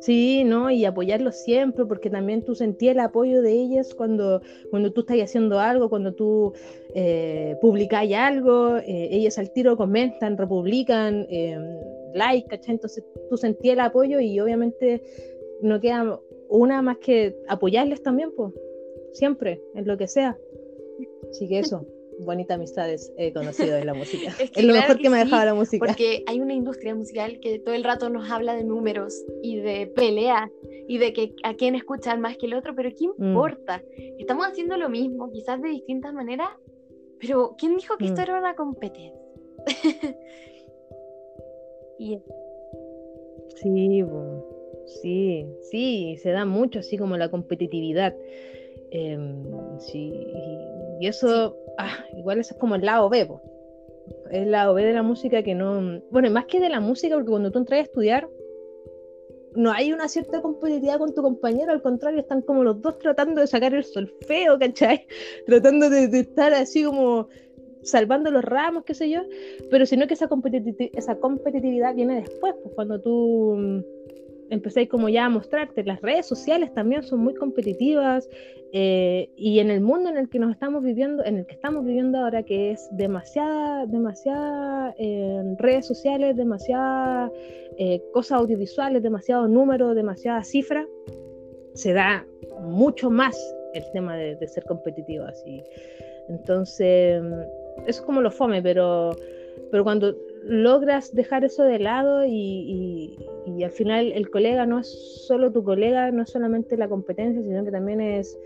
Sí, 0.00 0.44
¿no? 0.44 0.70
Y 0.70 0.84
apoyarlos 0.84 1.34
siempre, 1.44 1.86
porque 1.86 2.10
también 2.10 2.44
tú 2.44 2.54
sentías 2.54 2.94
el 2.94 3.00
apoyo 3.00 3.40
de 3.40 3.52
ellas 3.52 3.94
cuando, 3.94 4.42
cuando 4.70 4.92
tú 4.92 5.00
estás 5.00 5.16
haciendo 5.16 5.58
algo, 5.58 5.88
cuando 5.88 6.12
tú 6.12 6.52
eh, 6.94 7.56
algo, 8.14 8.76
eh, 8.76 9.08
ellas 9.12 9.38
al 9.38 9.50
tiro 9.50 9.78
comentan, 9.78 10.36
republican, 10.36 11.26
eh, 11.30 11.58
like, 12.12 12.48
¿cachai? 12.48 12.74
Entonces 12.74 13.02
tú 13.30 13.38
sentías 13.38 13.72
el 13.72 13.80
apoyo 13.80 14.20
y 14.20 14.38
obviamente 14.40 15.02
no 15.62 15.80
queda 15.80 16.20
una 16.50 16.82
más 16.82 16.98
que 16.98 17.34
apoyarles 17.48 18.02
también, 18.02 18.30
pues, 18.36 18.52
siempre, 19.14 19.62
en 19.74 19.86
lo 19.86 19.96
que 19.96 20.06
sea. 20.06 20.36
Así 21.30 21.48
que 21.48 21.60
eso 21.60 21.86
bonitas 22.20 22.56
amistades 22.56 23.12
he 23.16 23.32
conocido 23.32 23.74
de 23.74 23.84
la 23.84 23.94
música. 23.94 24.32
es, 24.54 24.64
lo 24.64 24.72
mejor 24.72 24.98
que, 24.98 25.10
me 25.10 25.20
ha 25.20 25.24
dejado 25.24 25.44
la 25.44 25.54
música. 25.54 25.84
Porque 25.84 26.24
hay 26.26 26.40
una 26.40 26.54
industria 26.54 26.94
musical 26.94 27.38
que 27.40 27.58
todo 27.58 27.74
el 27.74 27.84
rato 27.84 28.10
nos 28.10 28.30
habla 28.30 28.54
de 28.54 28.64
números 28.64 29.24
y 29.42 29.56
de 29.56 29.86
pelea 29.86 30.50
y 30.88 30.98
de 30.98 31.12
que 31.12 31.34
a 31.42 31.54
quién 31.54 31.74
escuchan 31.74 32.20
más 32.20 32.36
que 32.36 32.46
el 32.46 32.54
otro, 32.54 32.74
pero 32.74 32.90
¿qué 32.90 33.06
mm. 33.06 33.24
importa? 33.24 33.82
Estamos 34.18 34.46
haciendo 34.46 34.76
lo 34.76 34.88
mismo, 34.88 35.30
quizás 35.30 35.60
de 35.62 35.70
distintas 35.70 36.12
maneras, 36.12 36.48
pero 37.20 37.54
¿quién 37.58 37.76
dijo 37.76 37.96
que 37.96 38.06
esto 38.06 38.20
mm. 38.20 38.24
era 38.24 38.38
una 38.38 38.54
competencia? 38.54 39.20
y... 41.98 42.18
Sí, 43.56 44.04
sí, 44.86 45.46
sí, 45.62 46.16
se 46.18 46.30
da 46.30 46.44
mucho 46.44 46.80
así 46.80 46.98
como 46.98 47.16
la 47.16 47.30
competitividad. 47.30 48.14
Em, 48.90 49.78
sí, 49.78 50.12
y 50.12 50.83
eso, 51.02 51.56
ah, 51.78 52.04
igual 52.16 52.40
eso 52.40 52.54
es 52.54 52.60
como 52.60 52.74
el 52.74 52.84
lado 52.84 53.08
B, 53.08 53.28
es 54.30 54.42
el 54.42 54.50
lado 54.50 54.74
B 54.74 54.84
de 54.84 54.92
la 54.92 55.02
música 55.02 55.42
que 55.42 55.54
no. 55.54 56.00
Bueno, 56.10 56.30
más 56.30 56.46
que 56.46 56.60
de 56.60 56.68
la 56.68 56.80
música, 56.80 57.14
porque 57.14 57.30
cuando 57.30 57.50
tú 57.50 57.58
entras 57.58 57.80
a 57.80 57.82
estudiar, 57.82 58.28
no 59.54 59.70
hay 59.70 59.92
una 59.92 60.08
cierta 60.08 60.42
competitividad 60.42 60.98
con 60.98 61.14
tu 61.14 61.22
compañero, 61.22 61.72
al 61.72 61.82
contrario, 61.82 62.20
están 62.20 62.42
como 62.42 62.64
los 62.64 62.80
dos 62.80 62.98
tratando 62.98 63.40
de 63.40 63.46
sacar 63.46 63.74
el 63.74 63.84
solfeo, 63.84 64.58
¿cachai? 64.58 65.06
Tratando 65.46 65.88
de, 65.88 66.04
estar 66.18 66.52
así 66.52 66.84
como 66.84 67.28
salvando 67.82 68.30
los 68.30 68.44
ramos, 68.44 68.84
qué 68.84 68.94
sé 68.94 69.10
yo, 69.10 69.20
pero 69.70 69.86
sino 69.86 70.06
que 70.06 70.14
esa, 70.14 70.28
esa 70.94 71.16
competitividad 71.16 71.94
viene 71.94 72.16
después, 72.16 72.54
pues 72.62 72.74
cuando 72.74 73.00
tú 73.00 73.84
empecé 74.50 74.88
como 74.88 75.08
ya 75.08 75.26
a 75.26 75.28
mostrarte, 75.28 75.84
las 75.84 76.00
redes 76.00 76.26
sociales 76.26 76.72
también 76.74 77.02
son 77.02 77.20
muy 77.20 77.34
competitivas 77.34 78.28
eh, 78.72 79.30
y 79.36 79.60
en 79.60 79.70
el 79.70 79.80
mundo 79.80 80.10
en 80.10 80.16
el 80.16 80.28
que 80.28 80.38
nos 80.38 80.50
estamos 80.50 80.82
viviendo, 80.82 81.24
en 81.24 81.38
el 81.38 81.46
que 81.46 81.54
estamos 81.54 81.84
viviendo 81.84 82.18
ahora, 82.18 82.42
que 82.42 82.72
es 82.72 82.88
demasiada, 82.92 83.86
demasiada 83.86 84.94
eh, 84.98 85.42
redes 85.58 85.86
sociales, 85.86 86.36
demasiadas 86.36 87.30
eh, 87.78 88.02
cosas 88.12 88.40
audiovisuales, 88.40 89.02
demasiado 89.02 89.46
número, 89.48 89.94
demasiada 89.94 90.42
cifra, 90.42 90.86
se 91.74 91.92
da 91.92 92.26
mucho 92.62 93.10
más 93.10 93.36
el 93.74 93.84
tema 93.92 94.16
de, 94.16 94.46
ser 94.48 94.64
competitivo 94.64 95.24
así. 95.24 95.62
Entonces, 96.28 97.22
eso 97.86 98.00
es 98.00 98.00
como 98.00 98.20
lo 98.20 98.30
fome, 98.30 98.62
pero, 98.62 99.10
pero 99.70 99.84
cuando 99.84 100.16
logras 100.46 101.14
dejar 101.14 101.44
eso 101.44 101.64
de 101.64 101.78
lado 101.78 102.24
y, 102.26 103.16
al 103.62 103.70
final 103.70 104.12
el 104.12 104.30
colega 104.30 104.66
no 104.66 104.80
es 104.80 105.24
solo 105.26 105.52
tu 105.52 105.64
colega, 105.64 106.10
no 106.10 106.22
es 106.22 106.30
solamente 106.30 106.76
la 106.76 106.88
competencia, 106.88 107.42
sino 107.42 107.64
que 107.64 107.70
también 107.70 108.00
es, 108.00 108.38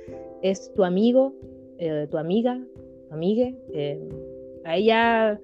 es 0.42 0.72
tu 0.74 0.84
amigo, 0.84 1.34
eh, 1.78 2.07
tu 2.11 2.18
amiga, 2.18 2.61
amigue. 3.11 3.57
Eh, 3.72 4.01
ahí 4.64 4.86
ya 4.86 5.40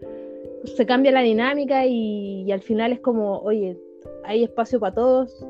se 0.65 0.87
cambia 0.87 1.13
la 1.13 1.23
dinámica 1.23 1.87
y, 1.87 2.51
al 2.53 2.63
final 2.63 2.93
es 2.93 3.01
como, 3.01 3.39
oye, 3.39 3.77
hay 4.25 4.45
espacio 4.45 4.79
para 4.79 4.95
todos, 4.95 5.47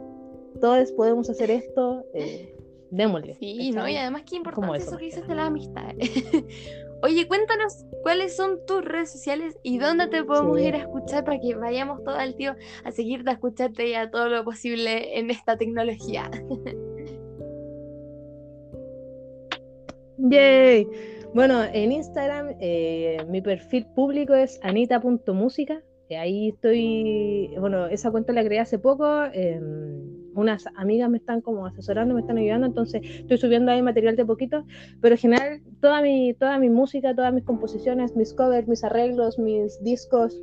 todos 0.61 0.93
podemos 0.93 1.29
hacer 1.29 1.51
esto, 1.51 2.05
eh, 2.15 2.55
démosle. 2.91 3.35
Sí, 3.35 3.73
¿no? 3.73 3.89
y 3.89 3.97
además 3.97 4.23
qué 4.29 4.37
importante 4.37 4.79
eso, 4.79 4.97
que 4.97 5.07
dices 5.07 5.27
de 5.27 5.35
la 5.35 5.47
amistad. 5.47 5.95
Oye, 7.05 7.29
cuéntanos 7.29 7.85
cuáles 8.03 8.35
son 8.35 8.65
tus 8.67 8.83
redes 8.83 9.13
sociales 9.13 9.59
y 9.63 9.79
dónde 9.79 10.07
te 10.07 10.25
podemos 10.25 10.59
ir 10.59 10.75
a 10.75 10.79
escuchar 10.79 11.23
para 11.23 11.39
que 11.39 11.55
vayamos 11.55 12.03
todo 12.03 12.19
el 12.19 12.35
tío 12.35 12.55
a 12.83 12.91
seguirte, 12.93 13.29
a 13.29 13.35
escucharte 13.35 13.91
y 13.91 13.95
a 13.95 14.11
todo 14.11 14.31
lo 14.31 14.43
posible 14.43 15.19
en 15.19 15.31
esta 15.31 15.59
tecnología. 15.59 16.31
Yay. 20.17 20.89
Bueno, 21.35 21.63
en 21.65 21.93
Instagram 21.93 22.57
eh, 22.59 23.19
mi 23.29 23.43
perfil 23.43 23.85
público 23.95 24.33
es 24.33 24.59
anita.música. 24.63 25.83
Ahí 26.09 26.49
estoy, 26.55 27.51
bueno, 27.59 27.87
esa 27.87 28.11
cuenta 28.11 28.33
la 28.33 28.43
creé 28.43 28.61
hace 28.61 28.79
poco. 28.79 29.25
Em, 29.35 30.24
unas 30.35 30.67
amigas 30.77 31.11
me 31.11 31.19
están 31.19 31.41
como 31.41 31.67
asesorando, 31.67 32.15
me 32.15 32.21
están 32.21 32.39
ayudando, 32.39 32.67
entonces 32.67 33.03
estoy 33.05 33.39
subiendo 33.39 33.71
ahí 33.71 33.83
material 33.83 34.17
de 34.17 34.25
poquito, 34.25 34.65
pero 35.01 35.15
en 35.15 35.21
general 35.21 35.61
toda 35.81 36.03
mi, 36.03 36.35
toda 36.35 36.59
mi 36.59 36.71
música, 36.71 37.15
todas 37.15 37.33
mis 37.33 37.45
composiciones, 37.45 38.17
mis 38.17 38.33
covers, 38.35 38.69
mis 38.69 38.85
arreglos, 38.85 39.39
mis 39.39 39.83
discos, 39.83 40.41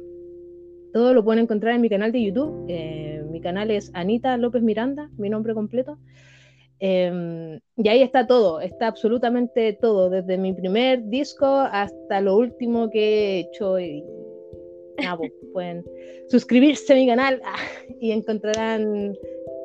todo 0.93 1.13
lo 1.13 1.23
pueden 1.23 1.43
encontrar 1.43 1.75
en 1.75 1.81
mi 1.81 1.89
canal 1.89 2.11
de 2.11 2.23
YouTube. 2.23 2.65
Eh, 2.67 3.23
mi 3.29 3.39
canal 3.39 3.71
es 3.71 3.91
Anita 3.93 4.37
López 4.37 4.61
Miranda, 4.61 5.09
mi 5.17 5.29
nombre 5.29 5.53
completo. 5.53 5.97
Em, 6.79 7.59
y 7.77 7.87
ahí 7.89 8.01
está 8.01 8.25
todo, 8.25 8.59
está 8.59 8.87
absolutamente 8.87 9.77
todo, 9.79 10.09
desde 10.09 10.37
mi 10.37 10.51
primer 10.53 11.07
disco 11.09 11.45
hasta 11.45 12.21
lo 12.21 12.35
último 12.35 12.89
que 12.89 12.99
he 12.99 13.39
hecho. 13.41 13.79
Y, 13.79 14.03
pues, 15.17 15.31
pueden 15.53 15.83
suscribirse 16.27 16.93
a 16.93 16.95
mi 16.95 17.07
canal 17.07 17.41
y 18.01 18.11
encontrarán 18.11 19.13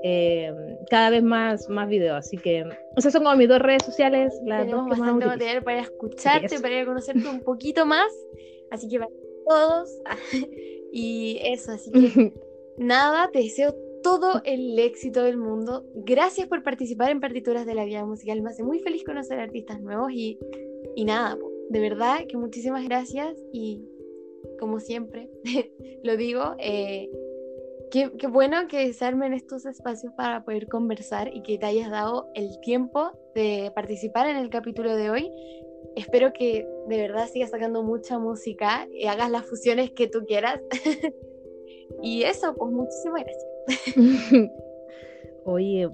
eh, 0.02 0.52
cada 0.90 1.10
vez 1.10 1.22
más, 1.22 1.68
más 1.68 1.88
videos. 1.88 2.18
Así 2.18 2.36
que 2.36 2.64
esas 2.96 3.12
son 3.12 3.24
como 3.24 3.36
mis 3.36 3.48
dos 3.48 3.60
redes 3.60 3.84
sociales, 3.84 4.34
las 4.44 4.70
dos 4.70 4.84
que 4.84 5.00
más 5.00 5.14
material 5.14 5.62
para 5.62 5.80
escucharte, 5.80 6.60
para 6.60 6.84
conocerte 6.84 7.28
un 7.28 7.40
poquito 7.40 7.86
más. 7.86 8.12
Así 8.70 8.88
que 8.88 8.98
para 8.98 9.10
todos. 9.48 9.90
y 10.92 11.38
eso, 11.42 11.72
así 11.72 11.90
que 11.90 12.32
nada, 12.78 13.30
te 13.32 13.40
deseo 13.40 13.74
todo 14.02 14.40
el 14.44 14.78
éxito 14.78 15.24
del 15.24 15.36
mundo. 15.36 15.84
Gracias 15.94 16.46
por 16.46 16.62
participar 16.62 17.10
en 17.10 17.20
Partituras 17.20 17.66
de 17.66 17.74
la 17.74 17.84
Vida 17.84 18.04
Musical. 18.04 18.40
Me 18.42 18.50
hace 18.50 18.62
muy 18.62 18.78
feliz 18.78 19.02
conocer 19.04 19.40
artistas 19.40 19.80
nuevos 19.80 20.12
y, 20.12 20.38
y 20.94 21.04
nada, 21.04 21.36
de 21.70 21.80
verdad 21.80 22.20
que 22.28 22.36
muchísimas 22.36 22.84
gracias 22.84 23.36
y 23.52 23.82
como 24.58 24.80
siempre 24.80 25.28
lo 26.04 26.16
digo, 26.16 26.54
eh, 26.58 27.10
Qué, 28.18 28.26
bueno 28.26 28.68
que 28.68 28.92
se 28.92 29.06
armen 29.06 29.32
estos 29.32 29.64
espacios 29.64 30.12
para 30.12 30.44
poder 30.44 30.68
conversar 30.68 31.30
y 31.32 31.42
que 31.42 31.56
te 31.56 31.64
hayas 31.64 31.90
dado 31.90 32.28
el 32.34 32.60
tiempo 32.60 33.18
de 33.34 33.72
participar 33.74 34.26
en 34.28 34.36
el 34.36 34.50
capítulo 34.50 34.94
de 34.94 35.08
hoy. 35.08 35.32
Espero 35.96 36.34
que 36.34 36.68
de 36.88 36.96
verdad 36.98 37.26
sigas 37.26 37.52
sacando 37.52 37.82
mucha 37.82 38.18
música 38.18 38.86
y 38.92 39.06
hagas 39.06 39.30
las 39.30 39.46
fusiones 39.46 39.92
que 39.92 40.08
tú 40.08 40.26
quieras. 40.26 40.60
y 42.02 42.24
eso, 42.24 42.54
pues 42.54 42.70
muchísimas 42.70 43.24
gracias. 43.24 44.50
Oye, 45.46 45.88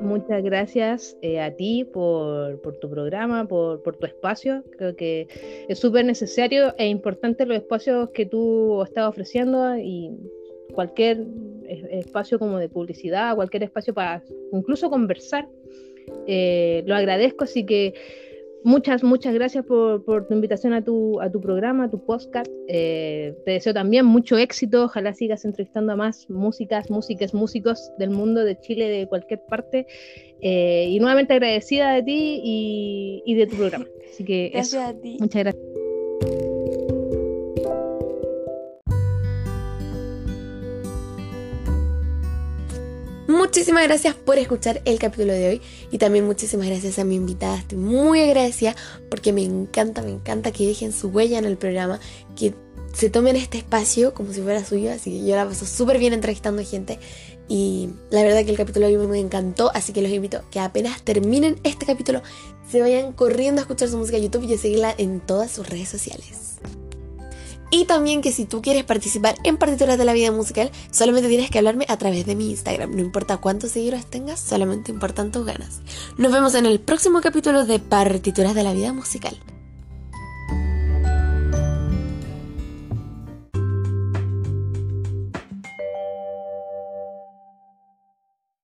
muchas 0.00 0.42
gracias 0.42 1.18
eh, 1.20 1.42
a 1.42 1.54
ti 1.54 1.84
por, 1.84 2.58
tu 2.80 2.88
programa, 2.88 3.46
por, 3.46 3.82
por, 3.82 3.96
tu 3.98 4.06
espacio. 4.06 4.64
Creo 4.78 4.96
que 4.96 5.28
es 5.68 5.78
súper 5.78 6.06
necesario 6.06 6.74
e 6.78 6.86
importante 6.86 7.44
los 7.44 7.58
espacios 7.58 8.08
que 8.14 8.24
tú 8.24 8.82
estás 8.82 9.06
ofreciendo 9.06 9.76
y 9.76 10.10
cualquier 10.72 11.26
espacio 11.90 12.38
como 12.38 12.58
de 12.58 12.68
publicidad, 12.68 13.34
cualquier 13.34 13.64
espacio 13.64 13.94
para 13.94 14.22
incluso 14.52 14.90
conversar. 14.90 15.48
Eh, 16.26 16.82
lo 16.86 16.94
agradezco, 16.94 17.44
así 17.44 17.64
que 17.64 17.94
muchas, 18.62 19.02
muchas 19.04 19.34
gracias 19.34 19.64
por, 19.64 20.26
tu 20.26 20.34
invitación 20.34 20.72
a 20.72 20.82
tu, 20.82 21.20
a 21.20 21.30
tu 21.30 21.40
programa, 21.40 21.84
a 21.84 21.90
tu 21.90 22.04
podcast. 22.04 22.50
Eh, 22.68 23.34
te 23.44 23.52
deseo 23.52 23.72
también 23.74 24.06
mucho 24.06 24.36
éxito, 24.36 24.84
ojalá 24.84 25.12
sigas 25.14 25.44
entrevistando 25.44 25.92
a 25.92 25.96
más 25.96 26.28
músicas, 26.28 26.90
músicas, 26.90 27.34
músicos 27.34 27.90
del 27.98 28.10
mundo, 28.10 28.44
de 28.44 28.58
Chile, 28.58 28.88
de 28.88 29.06
cualquier 29.06 29.40
parte. 29.48 29.86
Eh, 30.40 30.88
y 30.90 30.98
nuevamente 30.98 31.32
agradecida 31.32 31.92
de 31.92 32.02
ti 32.02 32.40
y, 33.24 33.34
de 33.34 33.46
tu 33.46 33.56
programa. 33.56 33.86
Así 34.10 34.24
que 34.24 34.50
gracias 34.52 34.90
a 34.90 34.94
ti. 34.94 35.16
Muchas 35.20 35.44
gracias. 35.44 35.73
Muchísimas 43.34 43.82
gracias 43.82 44.14
por 44.14 44.38
escuchar 44.38 44.80
el 44.84 45.00
capítulo 45.00 45.32
de 45.32 45.48
hoy 45.48 45.62
y 45.90 45.98
también 45.98 46.24
muchísimas 46.24 46.68
gracias 46.68 47.00
a 47.00 47.04
mi 47.04 47.16
invitada. 47.16 47.56
Estoy 47.56 47.78
muy 47.78 48.20
agradecida 48.20 48.76
porque 49.10 49.32
me 49.32 49.42
encanta, 49.42 50.02
me 50.02 50.12
encanta 50.12 50.52
que 50.52 50.64
dejen 50.64 50.92
su 50.92 51.08
huella 51.08 51.40
en 51.40 51.44
el 51.44 51.56
programa, 51.56 51.98
que 52.36 52.54
se 52.92 53.10
tomen 53.10 53.34
este 53.34 53.58
espacio 53.58 54.14
como 54.14 54.32
si 54.32 54.40
fuera 54.40 54.64
suyo. 54.64 54.92
Así 54.92 55.10
que 55.10 55.26
yo 55.26 55.34
la 55.34 55.48
paso 55.48 55.66
súper 55.66 55.98
bien 55.98 56.12
entrevistando 56.12 56.62
gente 56.62 57.00
y 57.48 57.90
la 58.10 58.22
verdad 58.22 58.44
que 58.44 58.52
el 58.52 58.56
capítulo 58.56 58.86
de 58.86 58.96
hoy 58.96 59.06
me 59.08 59.18
encantó. 59.18 59.72
Así 59.74 59.92
que 59.92 60.00
los 60.00 60.12
invito 60.12 60.36
a 60.36 60.50
que 60.52 60.60
apenas 60.60 61.02
terminen 61.02 61.58
este 61.64 61.86
capítulo 61.86 62.22
se 62.70 62.82
vayan 62.82 63.12
corriendo 63.12 63.60
a 63.60 63.62
escuchar 63.62 63.88
su 63.88 63.98
música 63.98 64.16
en 64.16 64.22
YouTube 64.22 64.44
y 64.44 64.54
a 64.54 64.58
seguirla 64.58 64.94
en 64.96 65.18
todas 65.18 65.50
sus 65.50 65.68
redes 65.68 65.88
sociales. 65.88 66.43
Y 67.74 67.86
también 67.86 68.22
que 68.22 68.30
si 68.30 68.44
tú 68.44 68.62
quieres 68.62 68.84
participar 68.84 69.34
en 69.42 69.56
Partituras 69.56 69.98
de 69.98 70.04
la 70.04 70.12
Vida 70.12 70.30
Musical, 70.30 70.70
solamente 70.92 71.28
tienes 71.28 71.50
que 71.50 71.58
hablarme 71.58 71.86
a 71.88 71.96
través 71.96 72.24
de 72.24 72.36
mi 72.36 72.50
Instagram. 72.50 72.94
No 72.94 73.00
importa 73.00 73.38
cuántos 73.38 73.72
seguidores 73.72 74.06
tengas, 74.06 74.38
solamente 74.38 74.92
importan 74.92 75.32
tus 75.32 75.44
ganas. 75.44 75.80
Nos 76.16 76.30
vemos 76.30 76.54
en 76.54 76.66
el 76.66 76.78
próximo 76.78 77.20
capítulo 77.20 77.64
de 77.64 77.80
Partituras 77.80 78.54
de 78.54 78.62
la 78.62 78.74
Vida 78.74 78.92
Musical. 78.92 79.36